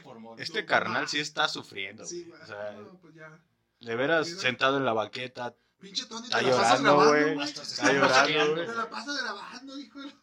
formol. 0.03 0.39
este 0.41 0.61
No, 0.63 0.67
carnal 0.67 1.01
no. 1.03 1.07
sí 1.07 1.19
está 1.19 1.47
sufriendo, 1.47 2.05
Sí, 2.05 2.23
güey. 2.23 2.29
güey. 2.31 2.41
O 2.41 2.45
sea, 2.47 2.71
No, 2.71 2.97
pues 3.03 3.13
ya. 3.13 3.29
De 3.79 3.95
veras, 3.95 4.27
sentado 4.39 4.77
en 4.77 4.85
la 4.85 4.93
banqueta. 4.93 5.55
Pinche 5.79 6.05
Tony, 6.05 6.25
Está 6.25 6.39
te 6.39 6.45
la 6.45 6.51
pasas 6.57 6.79
llorando, 6.81 6.97
grabando, 7.05 7.35
güey. 7.35 7.47
se 7.53 7.61
Está 7.61 7.91
llorando, 7.93 8.53
güey. 8.55 8.65
Te 8.67 8.75
la 8.75 8.89
pasas 8.89 9.21
grabando, 9.23 9.79
hijo. 9.79 9.99
de- 10.01 10.13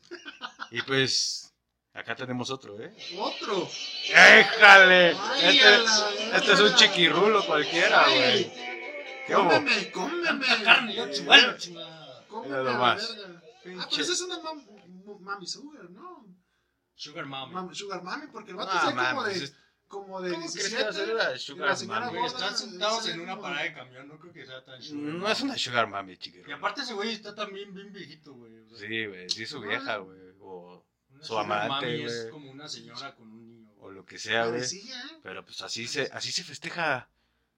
Y 0.70 0.82
pues, 0.82 1.54
acá 1.92 2.14
tenemos 2.16 2.50
otro, 2.50 2.80
¿eh? 2.80 2.94
Otro. 3.18 3.68
¡Éjale! 4.08 5.16
Ay, 5.18 5.56
Este, 5.58 5.66
a 5.68 5.78
la 5.78 6.36
este 6.38 6.52
es 6.52 6.60
un 6.60 6.74
chiquirrulo 6.74 7.44
cualquiera, 7.46 8.04
güey. 8.04 8.22
Ay, 8.22 8.52
¿Qué 9.26 9.36
hubo? 9.36 9.44
Cómeme, 9.50 9.90
cómeme. 9.92 10.24
Tanta 10.46 10.64
carne, 10.64 10.94
yo 10.96 11.10
chingada. 11.12 11.56
Cómeme 12.28 12.48
Mira 12.48 12.60
a 12.60 12.62
la 12.64 12.72
nomás. 12.72 13.16
verga. 13.16 13.42
Ah, 13.44 13.52
Pinche- 13.62 13.86
pero 13.90 14.02
esa 14.02 14.12
es 14.12 14.20
una 14.22 14.38
mam- 14.40 14.66
mu- 15.04 15.18
mami 15.20 15.46
sugar, 15.46 15.88
¿no? 15.90 16.26
Sugar 16.94 17.26
mami. 17.26 17.54
Mami- 17.54 17.74
sugar 17.74 18.02
mami, 18.02 18.26
porque 18.32 18.50
el 18.50 18.56
vato 18.56 18.74
No, 18.74 18.80
sea 18.80 18.90
como 18.90 19.20
mames, 19.20 19.38
de, 19.38 19.44
es- 19.44 19.54
como 19.92 20.22
de 20.22 20.30
¿Cómo 20.32 20.40
crees 20.50 20.70
17. 20.70 21.04
que 21.06 21.14
la 21.14 21.30
la 21.32 21.38
Sugar 21.38 21.76
señora 21.76 22.00
Mami? 22.00 22.18
Güey, 22.18 22.22
gorda, 22.32 22.46
están 22.48 22.56
sentados 22.58 23.08
en 23.08 23.20
una 23.20 23.32
como- 23.32 23.42
parada 23.42 23.62
de 23.62 23.74
camión, 23.74 24.08
no 24.08 24.18
creo 24.18 24.32
que 24.32 24.46
sea 24.46 24.64
tan 24.64 24.82
sugar. 24.82 25.02
No 25.02 25.18
mami. 25.18 25.32
es 25.32 25.40
una 25.42 25.58
Sugar 25.58 25.86
Mami, 25.86 26.12
Y 26.12 26.16
chiquirrulo. 26.16 26.56
aparte 26.56 26.80
ese 26.80 26.94
güey 26.94 27.12
está 27.12 27.34
también 27.34 27.74
bien 27.74 27.92
viejito, 27.92 28.32
güey. 28.32 28.58
o 28.60 28.68
sea, 28.70 28.78
Sí, 28.88 29.06
güey, 29.06 29.28
sí, 29.28 29.44
su 29.46 29.60
vieja, 29.60 29.98
güey. 29.98 30.18
O, 30.40 30.82
una 31.10 31.22
su 31.24 31.38
amante, 31.38 31.68
mami 31.86 32.02
es 32.04 32.20
güey. 32.20 32.30
como 32.30 32.50
una 32.50 32.66
señora 32.68 33.14
con 33.14 33.28
un 33.30 33.46
niño. 33.46 33.70
o 33.78 33.82
güey. 33.82 33.94
lo 33.96 34.06
que 34.06 34.18
sea, 34.18 34.46
güey. 34.46 34.62
¿eh? 34.62 35.20
Pero 35.22 35.44
pues 35.44 35.60
así 35.60 35.86
se, 35.86 36.08
así 36.12 36.32
se 36.32 36.42
festeja 36.42 37.08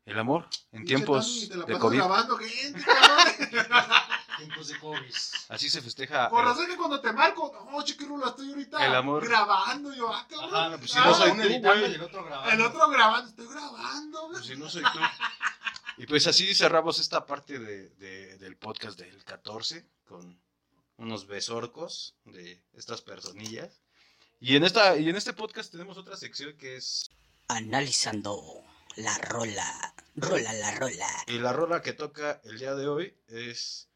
el 0.04 0.18
amor 0.18 0.46
en 0.72 0.84
tiempos 0.84 1.48
te 1.48 1.56
la 1.56 1.64
de 1.64 1.78
COVID. 1.78 1.96
grabando, 1.98 2.36
gente, 2.36 2.82
cabrón. 2.84 3.88
Tiempos 4.38 4.68
de 4.68 4.78
COVID. 4.78 5.14
Así 5.48 5.70
se 5.70 5.80
festeja. 5.82 6.28
Por 6.30 6.40
el- 6.40 6.46
razón 6.50 6.66
que 6.66 6.76
cuando 6.76 7.00
te 7.00 7.12
marco, 7.12 7.52
oh, 7.72 7.82
chiquirulo, 7.82 8.26
estoy 8.28 8.50
ahorita 8.50 8.86
El 8.86 8.94
amor. 8.94 9.24
grabando. 9.26 9.92
Yo, 9.94 10.12
ah, 10.12 10.26
cabrón. 10.28 10.54
Ajá, 10.54 10.78
pues 10.78 10.90
si 10.90 10.98
Ah, 10.98 11.04
no 11.06 11.14
soy 11.14 11.30
tú, 11.30 11.36
güey. 11.60 11.90
y 11.90 11.94
el 11.94 12.02
otro 12.02 12.24
grabando. 12.24 12.52
El 12.52 12.60
otro 12.62 12.88
grabando, 12.88 13.28
estoy 13.30 13.46
grabando, 13.48 14.20
güey. 14.22 14.32
Pues 14.32 14.46
si 14.46 14.56
no 14.56 14.68
soy 14.68 14.82
tú. 14.82 14.98
Y 15.98 16.06
pues 16.06 16.26
así 16.26 16.54
cerramos 16.54 16.98
esta 16.98 17.24
parte 17.26 17.58
de, 17.58 17.90
de- 17.90 18.38
del 18.38 18.56
podcast 18.56 18.98
del 18.98 19.22
14 19.24 19.86
con 20.04 20.40
unos 20.96 21.26
besorcos 21.26 22.16
de 22.24 22.62
estas 22.72 23.00
personillas. 23.02 23.80
Y 24.40 24.56
en, 24.56 24.64
esta, 24.64 24.96
y 24.96 25.08
en 25.08 25.16
este 25.16 25.32
podcast 25.32 25.70
tenemos 25.70 25.96
otra 25.96 26.16
sección 26.16 26.56
que 26.56 26.76
es... 26.76 27.08
analizando 27.48 28.62
la 28.96 29.16
rola, 29.18 29.94
rola 30.16 30.52
la 30.52 30.70
rola. 30.72 31.06
Y 31.28 31.38
la 31.38 31.52
rola 31.52 31.80
que 31.82 31.92
toca 31.92 32.40
el 32.44 32.58
día 32.58 32.74
de 32.74 32.86
hoy 32.88 33.16
es 33.28 33.88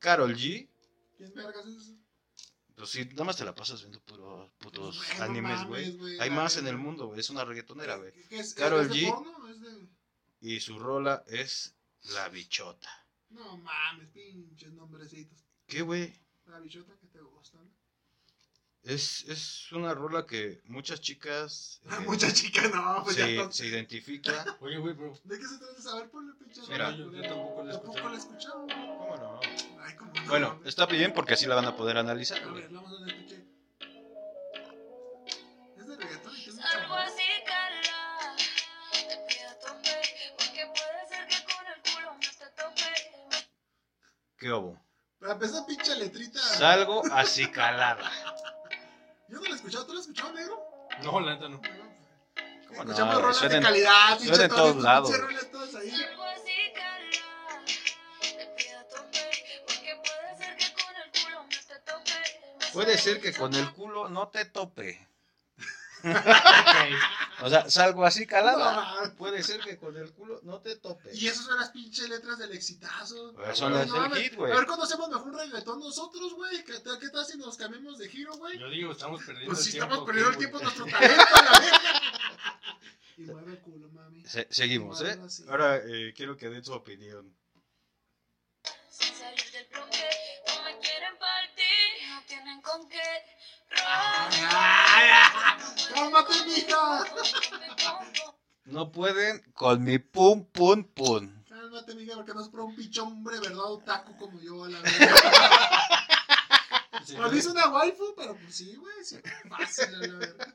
Carol 0.00 0.34
G. 0.34 0.68
¿Quién 1.16 1.32
vergas 1.34 1.66
es 1.66 1.76
eso? 1.76 1.94
Pues 2.74 2.90
sí, 2.90 3.04
nada 3.10 3.24
más 3.24 3.36
te 3.36 3.44
la 3.44 3.54
pasas 3.54 3.80
viendo 3.82 4.00
puros 4.00 4.50
putos 4.58 5.02
no 5.18 5.24
animes, 5.24 5.64
güey. 5.66 6.18
Hay 6.18 6.30
la 6.30 6.36
más 6.36 6.56
en 6.56 6.66
el 6.66 6.78
mundo, 6.78 7.06
güey. 7.08 7.20
Es 7.20 7.28
una 7.30 7.44
reggaetonera, 7.44 7.96
güey. 7.96 8.10
¿Qué- 8.12 8.28
qué 8.28 8.38
es? 8.40 8.54
Karol 8.54 8.82
¿Es 8.86 8.88
de 8.88 8.94
G. 8.96 9.10
porno? 9.14 9.48
¿Es 9.48 9.60
de...? 9.60 9.88
Y 10.40 10.60
su 10.60 10.78
rola 10.78 11.22
es 11.28 11.74
La 12.14 12.28
Bichota. 12.30 12.88
No 13.28 13.58
mames, 13.58 14.08
pinches 14.08 14.72
nombrecitos. 14.72 15.44
¿Qué, 15.66 15.82
güey? 15.82 16.18
La 16.46 16.58
bichota 16.58 16.96
que 16.98 17.06
te 17.06 17.20
gusta, 17.20 17.58
¿no? 17.58 17.70
Es, 18.82 19.24
es 19.28 19.70
una 19.72 19.92
rola 19.94 20.26
que 20.26 20.62
muchas 20.64 21.00
chicas 21.02 21.82
eh, 21.84 22.00
Mucha 22.06 22.32
chica, 22.32 22.66
no, 22.68 23.04
pues 23.04 23.14
ya 23.16 23.26
se, 23.26 23.36
no. 23.36 23.52
se 23.52 23.66
identifica. 23.66 24.56
Oye, 24.60 24.78
güey, 24.78 24.94
bro. 24.94 25.12
¿De 25.24 25.38
qué 25.38 25.46
se 25.46 25.58
trata? 25.58 25.90
A 25.92 25.96
ver, 25.96 26.10
ponle 26.10 26.32
pinche 26.42 26.62
Mira. 26.62 26.90
rola, 26.90 26.96
Yo, 26.96 27.12
yo 27.12 27.22
tampoco 27.22 27.68
he 27.68 27.72
Tampoco 27.72 28.08
la 28.08 28.14
he 28.14 28.18
escuchado. 28.18 28.66
¿Cómo 28.66 29.16
no? 29.18 29.40
Bueno, 30.26 30.60
está 30.64 30.86
bien 30.86 31.12
porque 31.12 31.34
así 31.34 31.46
la 31.46 31.54
van 31.56 31.66
a 31.66 31.76
poder 31.76 31.98
analizar. 31.98 32.40
Güey. 32.50 32.64
Es 35.78 35.86
de 35.86 35.96
reggaetón 35.96 36.32
y 36.36 36.48
Algo 36.76 36.94
así, 36.94 37.22
cala, 37.46 38.36
te 38.92 39.16
pido 39.28 39.50
tope, 39.60 40.00
porque 40.38 40.66
puede 40.66 41.08
ser 41.08 41.26
que 41.26 41.44
con 41.44 41.66
el 41.66 41.82
culo 41.94 42.12
no 42.12 42.18
te 42.20 42.46
tope. 42.62 43.46
¿Qué 44.38 44.52
hubo? 44.52 44.80
Pero 45.18 45.44
esa 45.44 45.66
pinche 45.66 45.96
letrita. 45.96 46.38
Salgo 46.40 47.02
así 47.12 47.50
calada. 47.50 48.10
Yo 49.28 49.36
no 49.38 49.42
la 49.44 49.50
he 49.50 49.54
escuchado, 49.54 49.86
¿tú 49.86 49.92
la 49.94 50.00
has 50.00 50.06
escuchado, 50.06 50.32
negro? 50.32 50.62
No, 51.02 51.20
la 51.20 51.34
neta 51.34 51.48
no. 51.48 51.60
¿Cómo 52.68 52.84
no? 52.84 52.90
Escuchamos 52.92 53.20
rolas 53.22 53.36
Suena 53.36 53.52
de 53.52 53.56
en- 53.58 53.62
calidad, 53.64 54.18
suena 54.18 54.32
en 54.34 54.38
pinche 54.40 54.48
todos 54.48 54.76
lados. 54.76 55.10
pinche 55.10 55.22
rolas 55.26 55.39
Puede 62.72 62.98
ser 62.98 63.20
que 63.20 63.32
con 63.32 63.54
el 63.54 63.70
culo 63.72 64.08
no 64.08 64.28
te 64.28 64.44
tope. 64.46 65.06
O 67.42 67.48
sea, 67.48 67.68
salgo 67.70 68.04
así 68.04 68.26
calada. 68.26 69.02
No. 69.04 69.14
Puede 69.16 69.42
ser 69.42 69.60
que 69.60 69.76
con 69.78 69.96
el 69.96 70.10
culo 70.12 70.40
no 70.44 70.60
te 70.60 70.76
tope. 70.76 71.10
Y 71.14 71.26
esas 71.28 71.44
son 71.46 71.58
las 71.58 71.70
pinches 71.70 72.08
letras 72.08 72.38
del 72.38 72.52
exitazo. 72.52 73.34
Eso 73.50 73.68
no 73.70 73.76
Güey, 73.76 73.86
es 73.86 73.88
no 73.90 73.96
el 73.96 74.02
mames. 74.10 74.18
hit, 74.18 74.34
güey. 74.34 74.52
A 74.52 74.56
ver 74.56 74.66
cuándo 74.66 74.84
hacemos 74.84 75.08
mejor 75.08 75.28
un 75.28 75.38
reggaetón 75.38 75.80
nosotros, 75.80 76.34
güey. 76.34 76.62
¿Qué 76.64 76.78
tal, 76.80 76.98
qué 76.98 77.08
tal 77.08 77.24
si 77.24 77.38
nos 77.38 77.56
cambiamos 77.56 77.98
de 77.98 78.08
giro, 78.10 78.34
güey? 78.36 78.58
Yo 78.58 78.68
digo, 78.68 78.92
estamos 78.92 79.20
perdiendo 79.24 79.46
Pues 79.54 79.58
el 79.60 79.64
si 79.64 79.70
tiempo. 79.72 79.86
estamos 79.86 80.06
perdiendo 80.06 80.30
el 80.32 80.38
tiempo, 80.38 80.58
nuestro 80.60 80.86
talento, 80.86 81.24
la 81.44 81.58
verga. 81.60 81.80
Y 83.16 83.22
mueve 83.22 83.52
el 83.52 83.58
culo, 83.58 83.88
mami. 83.90 84.24
Se- 84.24 84.48
seguimos, 84.50 85.02
¿eh? 85.02 85.18
Sí. 85.28 85.44
Ahora 85.48 85.76
eh, 85.76 86.14
quiero 86.16 86.36
que 86.38 86.48
den 86.48 86.64
su 86.64 86.72
opinión. 86.72 87.34
Con 92.72 92.88
ay. 93.86 95.10
Cálmate, 95.94 96.34
mija. 96.46 97.04
No 98.64 98.92
pueden 98.92 99.42
con 99.54 99.82
mi 99.82 99.98
pum 99.98 100.44
pum 100.44 100.84
pum. 100.84 101.30
Cálmate, 101.48 101.94
mija, 101.94 102.14
porque 102.14 102.34
no 102.34 102.42
es 102.42 102.48
por 102.48 102.60
un 102.60 102.76
pinche 102.76 103.00
hombre, 103.00 103.38
¿verdad? 103.40 103.64
Otaku 103.64 104.16
como 104.16 104.40
yo, 104.40 104.64
a 104.64 104.68
la 104.68 104.80
verga. 104.80 105.14
Sí, 107.04 107.16
Pues 107.16 107.32
dice 107.32 107.48
una 107.48 107.68
waifu, 107.70 108.14
pero 108.16 108.36
pues 108.36 108.54
sí, 108.56 108.76
güey. 108.76 108.94
Sí, 109.04 109.16
fácil, 109.48 109.94
a 109.94 109.98
la 110.06 110.16
verga. 110.18 110.54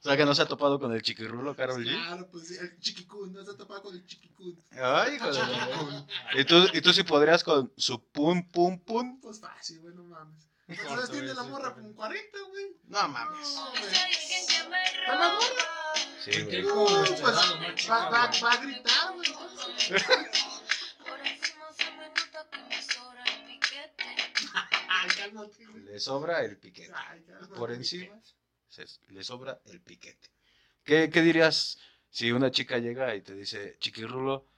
O 0.00 0.02
sea 0.02 0.16
que 0.16 0.24
no 0.24 0.34
se 0.34 0.42
ha 0.42 0.46
topado 0.46 0.78
con 0.78 0.92
el 0.92 1.02
chiquirrulo, 1.02 1.56
Carol 1.56 1.84
G. 1.84 1.88
Claro, 1.90 2.28
pues 2.30 2.48
sí, 2.48 2.56
el 2.60 2.78
chiquicún, 2.78 3.32
no 3.32 3.42
se 3.44 3.50
ha 3.52 3.56
topado 3.56 3.82
con 3.82 3.94
el 3.94 4.06
chiquicún. 4.06 4.62
Ay, 4.72 5.14
hijo 5.14 5.26
de 5.32 5.38
la- 5.38 6.06
¿Y 6.34 6.44
tú, 6.44 6.56
y 6.72 6.80
tú 6.80 6.92
sí 6.92 7.02
podrías 7.02 7.42
con 7.42 7.72
su 7.76 8.00
pum 8.12 8.46
pum 8.50 8.78
pum. 8.78 9.20
Pues 9.20 9.40
fácil, 9.40 9.80
güey, 9.80 9.94
no 9.94 10.04
mames. 10.04 10.46
Corto, 10.66 10.88
¿Sabes 10.88 11.10
tiene 11.10 11.32
la 11.34 11.42
morra 11.44 11.74
como 11.74 11.94
40, 11.94 12.38
güey? 12.50 12.76
No 12.84 13.08
mames. 13.08 13.54
No, 13.54 13.72
¿Está 13.74 15.14
la 15.14 15.28
morra? 15.34 15.64
Sí, 16.24 16.30
¿Qué 16.50 16.62
güey. 16.62 16.74
pues, 16.74 17.10
edad, 17.20 17.54
nomás 17.54 17.90
Va, 17.90 18.10
va, 18.10 18.26
güey. 18.26 18.40
va 18.42 18.52
a 18.52 18.56
gritar, 18.56 19.12
güey. 19.14 19.28
entonces. 19.30 20.02
por 21.06 21.20
encima 21.26 21.72
se 21.72 21.90
me 21.92 22.08
nota 22.08 22.50
que 22.50 22.58
me 22.64 22.82
sobra 22.82 23.24
el 23.24 23.44
piquete. 23.46 24.04
Ay, 24.88 25.08
cálmate, 25.16 25.66
güey. 25.66 25.82
Le 25.84 26.00
sobra 26.00 26.40
el 26.44 26.56
piquete. 26.58 26.92
Por 27.54 27.70
encima 27.72 28.20
le 29.08 29.22
sobra 29.22 29.60
el 29.66 29.80
piquete. 29.80 30.28
¿Qué, 30.82 31.10
qué 31.10 31.22
dirías 31.22 31.78
si 32.10 32.32
una 32.32 32.50
chica 32.50 32.78
llega 32.78 33.14
y 33.14 33.22
te 33.22 33.34
dice, 33.34 33.76
chiquirrulo, 33.78 34.48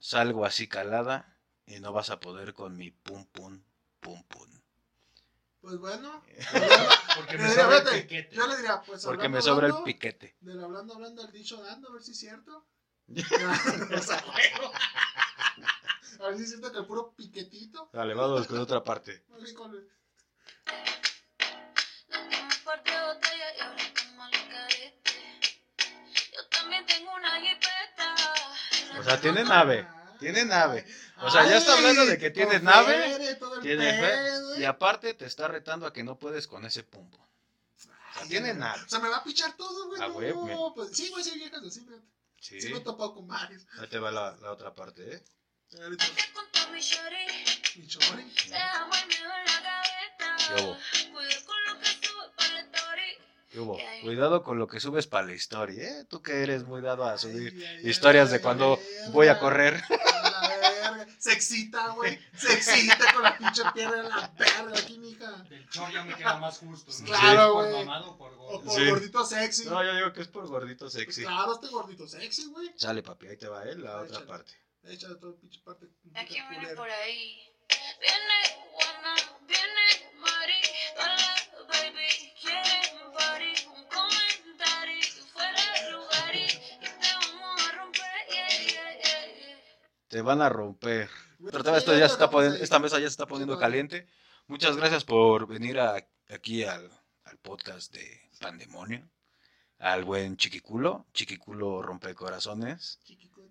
salgo 0.00 0.44
así 0.44 0.66
calada 0.68 1.38
y 1.66 1.78
no 1.78 1.92
vas 1.92 2.10
a 2.10 2.18
poder 2.20 2.54
con 2.54 2.76
mi 2.76 2.90
pum 2.90 3.24
pum 3.26 3.62
pum 4.00 4.22
pum? 4.24 4.53
Pues 5.64 5.78
bueno. 5.78 6.22
Porque 7.16 7.38
me 7.38 7.48
sobra 7.48 7.78
el 7.78 8.02
piquete. 8.02 8.36
Yo 8.36 8.46
le 8.46 8.56
diría, 8.56 8.82
pues 8.82 9.02
Porque 9.02 9.24
hablando, 9.24 9.36
me 9.38 9.42
sobra 9.42 9.66
el 9.68 9.82
piquete. 9.82 10.36
Del 10.40 10.62
hablando, 10.62 10.92
hablando, 10.92 11.22
al 11.22 11.32
dicho 11.32 11.62
dando, 11.62 11.88
a 11.88 11.92
ver 11.94 12.02
si 12.02 12.10
es 12.10 12.18
cierto. 12.18 12.66
O 13.08 14.02
sea, 14.02 14.22
bueno. 14.26 14.72
A 16.20 16.28
ver 16.28 16.36
si 16.36 16.42
es 16.42 16.48
cierto 16.50 16.70
que 16.70 16.78
el 16.80 16.86
puro 16.86 17.14
piquetito. 17.16 17.88
Dale, 17.94 18.12
vamos 18.12 18.46
con 18.46 18.58
otra 18.58 18.84
parte. 18.84 19.24
O 28.96 29.02
sea, 29.02 29.20
tiene 29.20 29.44
nave. 29.44 29.86
Tiene 30.24 30.44
nave. 30.44 30.84
O 31.20 31.30
sea, 31.30 31.48
ya 31.48 31.58
está 31.58 31.74
hablando 31.74 32.04
de 32.06 32.18
que 32.18 32.30
tiene 32.30 32.58
nave, 32.60 33.16
Tiene 33.62 33.92
pedo, 33.92 34.52
fe. 34.52 34.56
eh. 34.56 34.60
Y 34.60 34.64
aparte 34.64 35.14
te 35.14 35.26
está 35.26 35.48
retando 35.48 35.86
a 35.86 35.92
que 35.92 36.02
no 36.02 36.18
puedes 36.18 36.46
con 36.46 36.64
ese 36.64 36.82
pumbo. 36.82 37.18
O 37.18 38.18
sea, 38.18 38.28
tiene 38.28 38.54
nave. 38.54 38.82
O 38.82 38.88
sea, 38.88 38.98
me 39.00 39.08
va 39.08 39.16
a 39.18 39.24
pichar 39.24 39.56
todo, 39.56 39.88
güey. 39.88 40.00
Ah, 40.02 40.08
no, 40.08 40.14
güey, 40.14 40.34
me- 40.34 40.56
pues 40.74 40.90
sí, 40.96 41.08
güey, 41.10 41.22
sí, 41.24 41.32
viejas 41.38 41.62
así, 41.62 41.80
fíjate. 41.80 42.02
Sí. 42.40 42.60
Sí 42.60 42.68
me 42.70 42.78
he 42.78 42.80
topado 42.80 43.14
con 43.14 43.26
varios. 43.26 43.62
Ahí 43.78 43.88
te 43.88 43.98
va 43.98 44.10
la, 44.10 44.36
la 44.40 44.52
otra 44.52 44.74
parte, 44.74 45.14
¿eh? 45.14 45.24
Ahorita, 45.82 46.04
hubo? 53.60 53.78
Cuidado 54.02 54.42
con 54.42 54.58
lo 54.58 54.66
que 54.66 54.80
subes 54.80 55.06
para 55.06 55.26
la 55.26 55.32
historia, 55.34 55.82
¿eh? 56.00 56.04
Tú 56.08 56.22
que 56.22 56.42
eres 56.42 56.64
muy 56.64 56.80
dado 56.80 57.04
a 57.04 57.16
subir 57.18 57.52
Ay, 57.56 57.64
ay, 57.64 57.88
historias 57.90 58.30
de 58.30 58.40
cuando 58.40 58.78
voy 59.10 59.28
a 59.28 59.38
correr. 59.38 59.74
A 59.88 60.40
la 60.40 60.90
verga. 60.90 61.06
Se 61.18 61.32
excita, 61.32 61.88
güey. 61.90 62.18
Se 62.36 62.52
excita 62.52 63.12
con 63.12 63.22
la 63.22 63.36
pinche 63.38 63.62
pierna 63.74 64.00
en 64.00 64.08
la 64.08 64.28
verga 64.38 64.78
aquí, 64.78 64.98
mija. 64.98 65.30
Del 65.48 65.68
chor 65.70 65.90
ya 65.92 66.04
me 66.04 66.14
queda 66.14 66.36
más 66.38 66.58
justo. 66.58 66.92
¿no? 67.00 67.04
Claro, 67.06 67.52
¿Por 67.54 67.70
güey. 67.70 67.84
mamado 67.84 68.10
o 68.10 68.18
por 68.18 68.32
O 68.34 68.36
gordo? 68.36 68.64
por 68.64 68.74
Sí. 68.74 68.88
gordito 68.90 69.24
sexy. 69.24 69.64
No, 69.66 69.82
yo 69.84 69.94
digo 69.94 70.12
que 70.12 70.20
es 70.22 70.28
por 70.28 70.46
gordito 70.46 70.84
Pues 70.86 70.92
sexy. 70.94 71.22
claro, 71.22 71.54
este 71.54 71.68
gordito 71.68 72.06
sexy, 72.06 72.46
güey. 72.46 72.70
Sale, 72.76 73.02
papi, 73.02 73.28
ahí 73.28 73.36
te 73.36 73.48
va, 73.48 73.64
¿eh? 73.64 73.74
La 73.76 73.96
otra 73.96 74.06
Échale. 74.16 74.26
parte. 74.26 74.52
Échale 74.84 75.14
todo 75.16 75.30
el 75.30 75.36
pinche 75.36 75.60
parte. 75.64 75.86
Aquí 76.14 76.36
viene 76.50 76.68
por 76.74 76.90
ahí. 76.90 77.50
Viene 78.00 78.60
Juana, 78.72 79.14
viene 79.46 80.12
Mari, 80.18 80.52
hola 80.96 81.34
baby, 81.68 82.23
Te 90.14 90.22
van 90.22 90.42
a 90.42 90.48
romper. 90.48 91.10
Pero 91.50 91.76
esto 91.76 91.92
ya 91.92 92.06
se 92.06 92.12
está 92.14 92.30
poniendo, 92.30 92.56
esta 92.58 92.78
mesa 92.78 92.98
ya 93.00 93.06
se 93.06 93.14
está 93.14 93.26
poniendo 93.26 93.58
caliente. 93.58 94.06
Muchas 94.46 94.76
gracias 94.76 95.02
por 95.02 95.48
venir 95.48 95.80
a- 95.80 96.06
aquí 96.28 96.62
al, 96.62 96.88
al 97.24 97.36
podcast 97.38 97.92
de 97.92 98.30
Pandemonio. 98.40 99.10
Al 99.80 100.04
buen 100.04 100.36
Chiquiculo. 100.36 101.04
Chiquiculo 101.12 101.82
rompecorazones. 101.82 103.00
Chiquicón. 103.02 103.48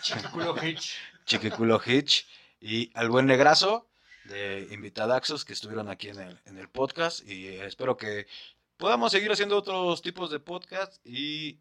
Chiquiculo 0.00 0.54
Hitch. 0.64 0.94
Chiquiculo 1.24 1.82
Hitch. 1.84 2.24
Y 2.60 2.92
al 2.94 3.10
buen 3.10 3.26
Negrazo 3.26 3.88
de 4.26 4.68
Invitadaxos 4.70 5.44
que 5.44 5.54
estuvieron 5.54 5.88
aquí 5.88 6.10
en 6.10 6.20
el, 6.20 6.38
en 6.44 6.56
el 6.58 6.68
podcast. 6.68 7.28
Y 7.28 7.48
eh, 7.48 7.66
espero 7.66 7.96
que 7.96 8.28
podamos 8.76 9.10
seguir 9.10 9.32
haciendo 9.32 9.56
otros 9.56 10.02
tipos 10.02 10.30
de 10.30 10.38
podcast 10.38 11.04
y 11.04 11.58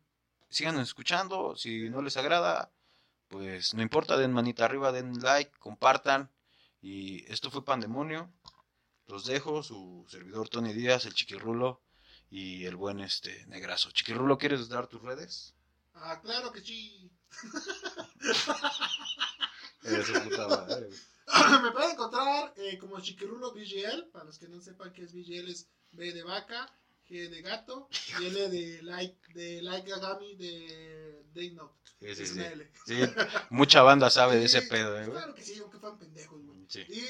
sigan 0.49 0.77
escuchando. 0.80 1.55
Si 1.55 1.89
no 1.89 2.03
les 2.03 2.15
agrada, 2.15 2.71
pues 3.30 3.73
no 3.73 3.82
importa, 3.82 4.17
den 4.17 4.34
manita 4.34 4.65
arriba, 4.65 4.91
den 4.91 5.21
like, 5.21 5.57
compartan. 5.59 6.30
Y 6.82 7.23
esto 7.32 7.51
fue 7.51 7.63
Pandemonio. 7.63 8.32
Los 9.07 9.25
dejo, 9.25 9.63
su 9.63 10.05
servidor 10.09 10.49
Tony 10.49 10.73
Díaz, 10.73 11.05
el 11.05 11.13
Chiquirrulo 11.13 11.82
y 12.30 12.65
el 12.65 12.75
buen 12.75 12.99
este 12.99 13.45
Negrazo. 13.47 13.91
Chiquirrulo, 13.91 14.38
¿quieres 14.38 14.67
dar 14.69 14.88
tus 14.88 15.01
redes? 15.01 15.55
Ah, 15.93 16.19
claro 16.21 16.51
que 16.51 16.61
sí. 16.61 17.11
Eres 19.84 20.07
su 20.07 20.13
puta 20.13 20.47
madre, 20.47 20.88
güey. 20.88 20.99
Me 21.63 21.71
pueden 21.71 21.91
encontrar 21.91 22.53
eh, 22.57 22.77
como 22.80 22.99
Chiquirulo 22.99 23.53
VGL. 23.53 24.09
Para 24.11 24.25
los 24.25 24.39
que 24.39 24.47
no 24.47 24.59
sepan 24.61 24.91
qué 24.93 25.03
es 25.03 25.13
VGL, 25.13 25.49
es 25.49 25.69
B 25.91 26.13
de 26.13 26.23
vaca, 26.23 26.71
G 27.10 27.28
de 27.30 27.41
gato 27.41 27.89
y 28.20 28.26
L 28.28 28.49
de 28.49 28.84
like, 28.84 29.34
de 29.34 29.62
like 29.64 29.89
Gagami 29.89 30.36
de 30.36 31.24
Day 31.34 31.51
Note. 31.51 31.76
Sí, 31.99 32.26
sí, 32.26 32.39
sí. 32.86 32.95
mucha 33.49 33.82
banda 33.82 34.10
sabe 34.10 34.38
de 34.38 34.45
ese 34.45 34.62
pedo, 34.62 34.99
eh. 35.01 35.10
Claro 35.10 35.34
que 35.36 35.41
sí, 35.43 35.60
aunque 35.60 35.80
fueron 35.80 35.97
pendejos, 35.97 36.41
güey. 36.41 36.66
Sí, 36.70 36.86
Y, 36.88 37.01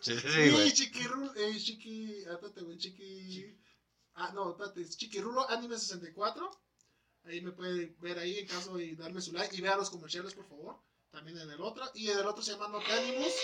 sí, 0.00 0.18
sí, 0.18 0.40
y 0.46 0.50
güey. 0.50 0.72
Chiquirulo, 0.72 1.34
eh, 1.36 1.56
Chiqui, 1.56 2.24
güey, 2.62 2.78
Chiqui. 2.78 3.58
Ah, 4.14 4.32
no, 4.34 4.50
espérate, 4.50 4.80
es 4.80 4.96
Chiquirulo 4.96 5.48
Anime 5.50 5.78
64. 5.78 6.50
Ahí 7.24 7.40
me 7.40 7.52
puede 7.52 7.94
ver 8.00 8.18
ahí 8.18 8.38
en 8.38 8.46
caso 8.46 8.76
de 8.76 8.96
darme 8.96 9.20
su 9.20 9.32
like 9.32 9.54
y 9.54 9.60
vean 9.60 9.78
los 9.78 9.90
comerciales, 9.90 10.32
por 10.32 10.48
favor. 10.48 10.80
También 11.10 11.38
en 11.38 11.50
el 11.50 11.60
otro. 11.60 11.84
Y 11.94 12.08
en 12.10 12.18
el 12.18 12.26
otro 12.26 12.42
se 12.42 12.52
llama 12.52 12.68
No 12.68 12.80
Te 12.80 12.92
Animus. 12.92 13.34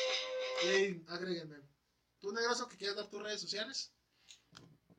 Y 0.65 1.05
agréguenme. 1.09 1.57
¿Tú, 2.19 2.33
Negrazo, 2.33 2.69
que 2.69 2.77
quieras 2.77 2.97
dar 2.97 3.11
tus 3.11 3.23
redes 3.23 3.41
sociales? 3.41 3.93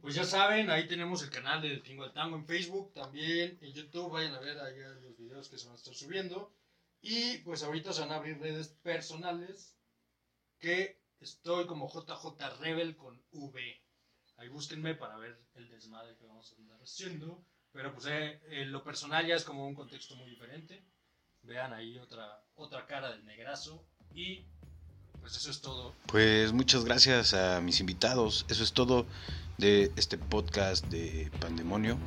Pues 0.03 0.15
ya 0.15 0.25
saben, 0.25 0.69
ahí 0.69 0.85
tenemos 0.85 1.23
el 1.23 1.29
canal 1.29 1.61
del 1.61 1.81
Tingo 1.81 2.03
al 2.03 2.11
Tango 2.11 2.35
en 2.35 2.45
Facebook, 2.45 2.91
también 2.91 3.57
en 3.61 3.71
YouTube, 3.71 4.11
vayan 4.11 4.35
a 4.35 4.41
ver 4.41 4.59
ahí 4.59 4.77
los 5.01 5.17
videos 5.17 5.47
que 5.47 5.57
se 5.57 5.65
van 5.65 5.75
a 5.75 5.77
estar 5.77 5.95
subiendo. 5.95 6.53
Y 6.99 7.37
pues 7.37 7.63
ahorita 7.63 7.93
se 7.93 8.01
van 8.01 8.11
a 8.11 8.15
abrir 8.17 8.37
redes 8.37 8.67
personales, 8.67 9.77
que 10.59 10.99
estoy 11.21 11.67
como 11.67 11.89
JJ 11.89 12.59
Rebel 12.59 12.97
con 12.97 13.23
V. 13.31 13.81
Ahí 14.35 14.49
búsquenme 14.49 14.93
para 14.93 15.15
ver 15.15 15.41
el 15.55 15.69
desmadre 15.69 16.17
que 16.17 16.25
vamos 16.25 16.51
a 16.51 16.61
andar 16.61 16.81
haciendo. 16.81 17.41
Pero 17.71 17.93
pues 17.93 18.05
eh, 18.07 18.41
en 18.47 18.73
lo 18.73 18.83
personal 18.83 19.25
ya 19.25 19.35
es 19.35 19.45
como 19.45 19.65
un 19.65 19.73
contexto 19.73 20.17
muy 20.17 20.29
diferente. 20.29 20.83
Vean 21.43 21.71
ahí 21.71 21.97
otra, 21.97 22.43
otra 22.55 22.85
cara 22.87 23.09
del 23.09 23.23
negrazo. 23.23 23.87
Y 24.13 24.45
pues 25.23 25.37
eso 25.37 25.51
es 25.51 25.61
todo. 25.61 25.95
Pues 26.07 26.51
muchas 26.51 26.83
gracias 26.83 27.33
a 27.33 27.61
mis 27.61 27.79
invitados. 27.79 28.45
Eso 28.49 28.61
es 28.61 28.73
todo 28.73 29.05
de 29.57 29.89
este 29.95 30.17
podcast 30.17 30.85
de 30.87 31.31
Pandemonio. 31.39 31.97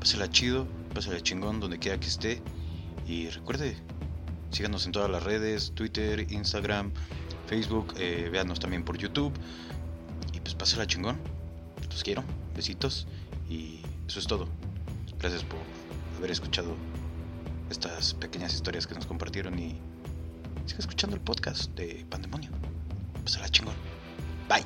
Pásela 0.00 0.30
chido, 0.30 0.66
pásela 0.94 1.22
chingón 1.22 1.60
donde 1.60 1.78
quiera 1.78 2.00
que 2.00 2.06
esté. 2.08 2.42
Y 3.06 3.28
recuerde, 3.28 3.76
síganos 4.50 4.86
en 4.86 4.92
todas 4.92 5.10
las 5.10 5.22
redes, 5.22 5.72
Twitter, 5.74 6.32
Instagram, 6.32 6.92
Facebook, 7.46 7.92
eh, 7.98 8.30
véanos 8.32 8.58
también 8.58 8.84
por 8.84 8.96
YouTube. 8.96 9.34
Y 10.32 10.40
pues 10.40 10.54
pásela 10.54 10.86
chingón. 10.86 11.20
Los 11.90 12.02
quiero, 12.02 12.24
besitos. 12.56 13.06
Y 13.50 13.80
eso 14.08 14.18
es 14.18 14.26
todo. 14.26 14.48
Gracias 15.18 15.44
por 15.44 15.58
haber 16.16 16.30
escuchado 16.30 16.74
estas 17.68 18.14
pequeñas 18.14 18.54
historias 18.54 18.86
que 18.86 18.94
nos 18.94 19.04
compartieron 19.04 19.58
y 19.58 19.78
siga 20.66 20.80
escuchando 20.80 21.16
el 21.16 21.22
podcast 21.22 21.70
de 21.74 22.04
Pandemonio. 22.08 22.50
Pásala 23.24 23.48
chingón. 23.48 23.74
Bye. 24.48 24.64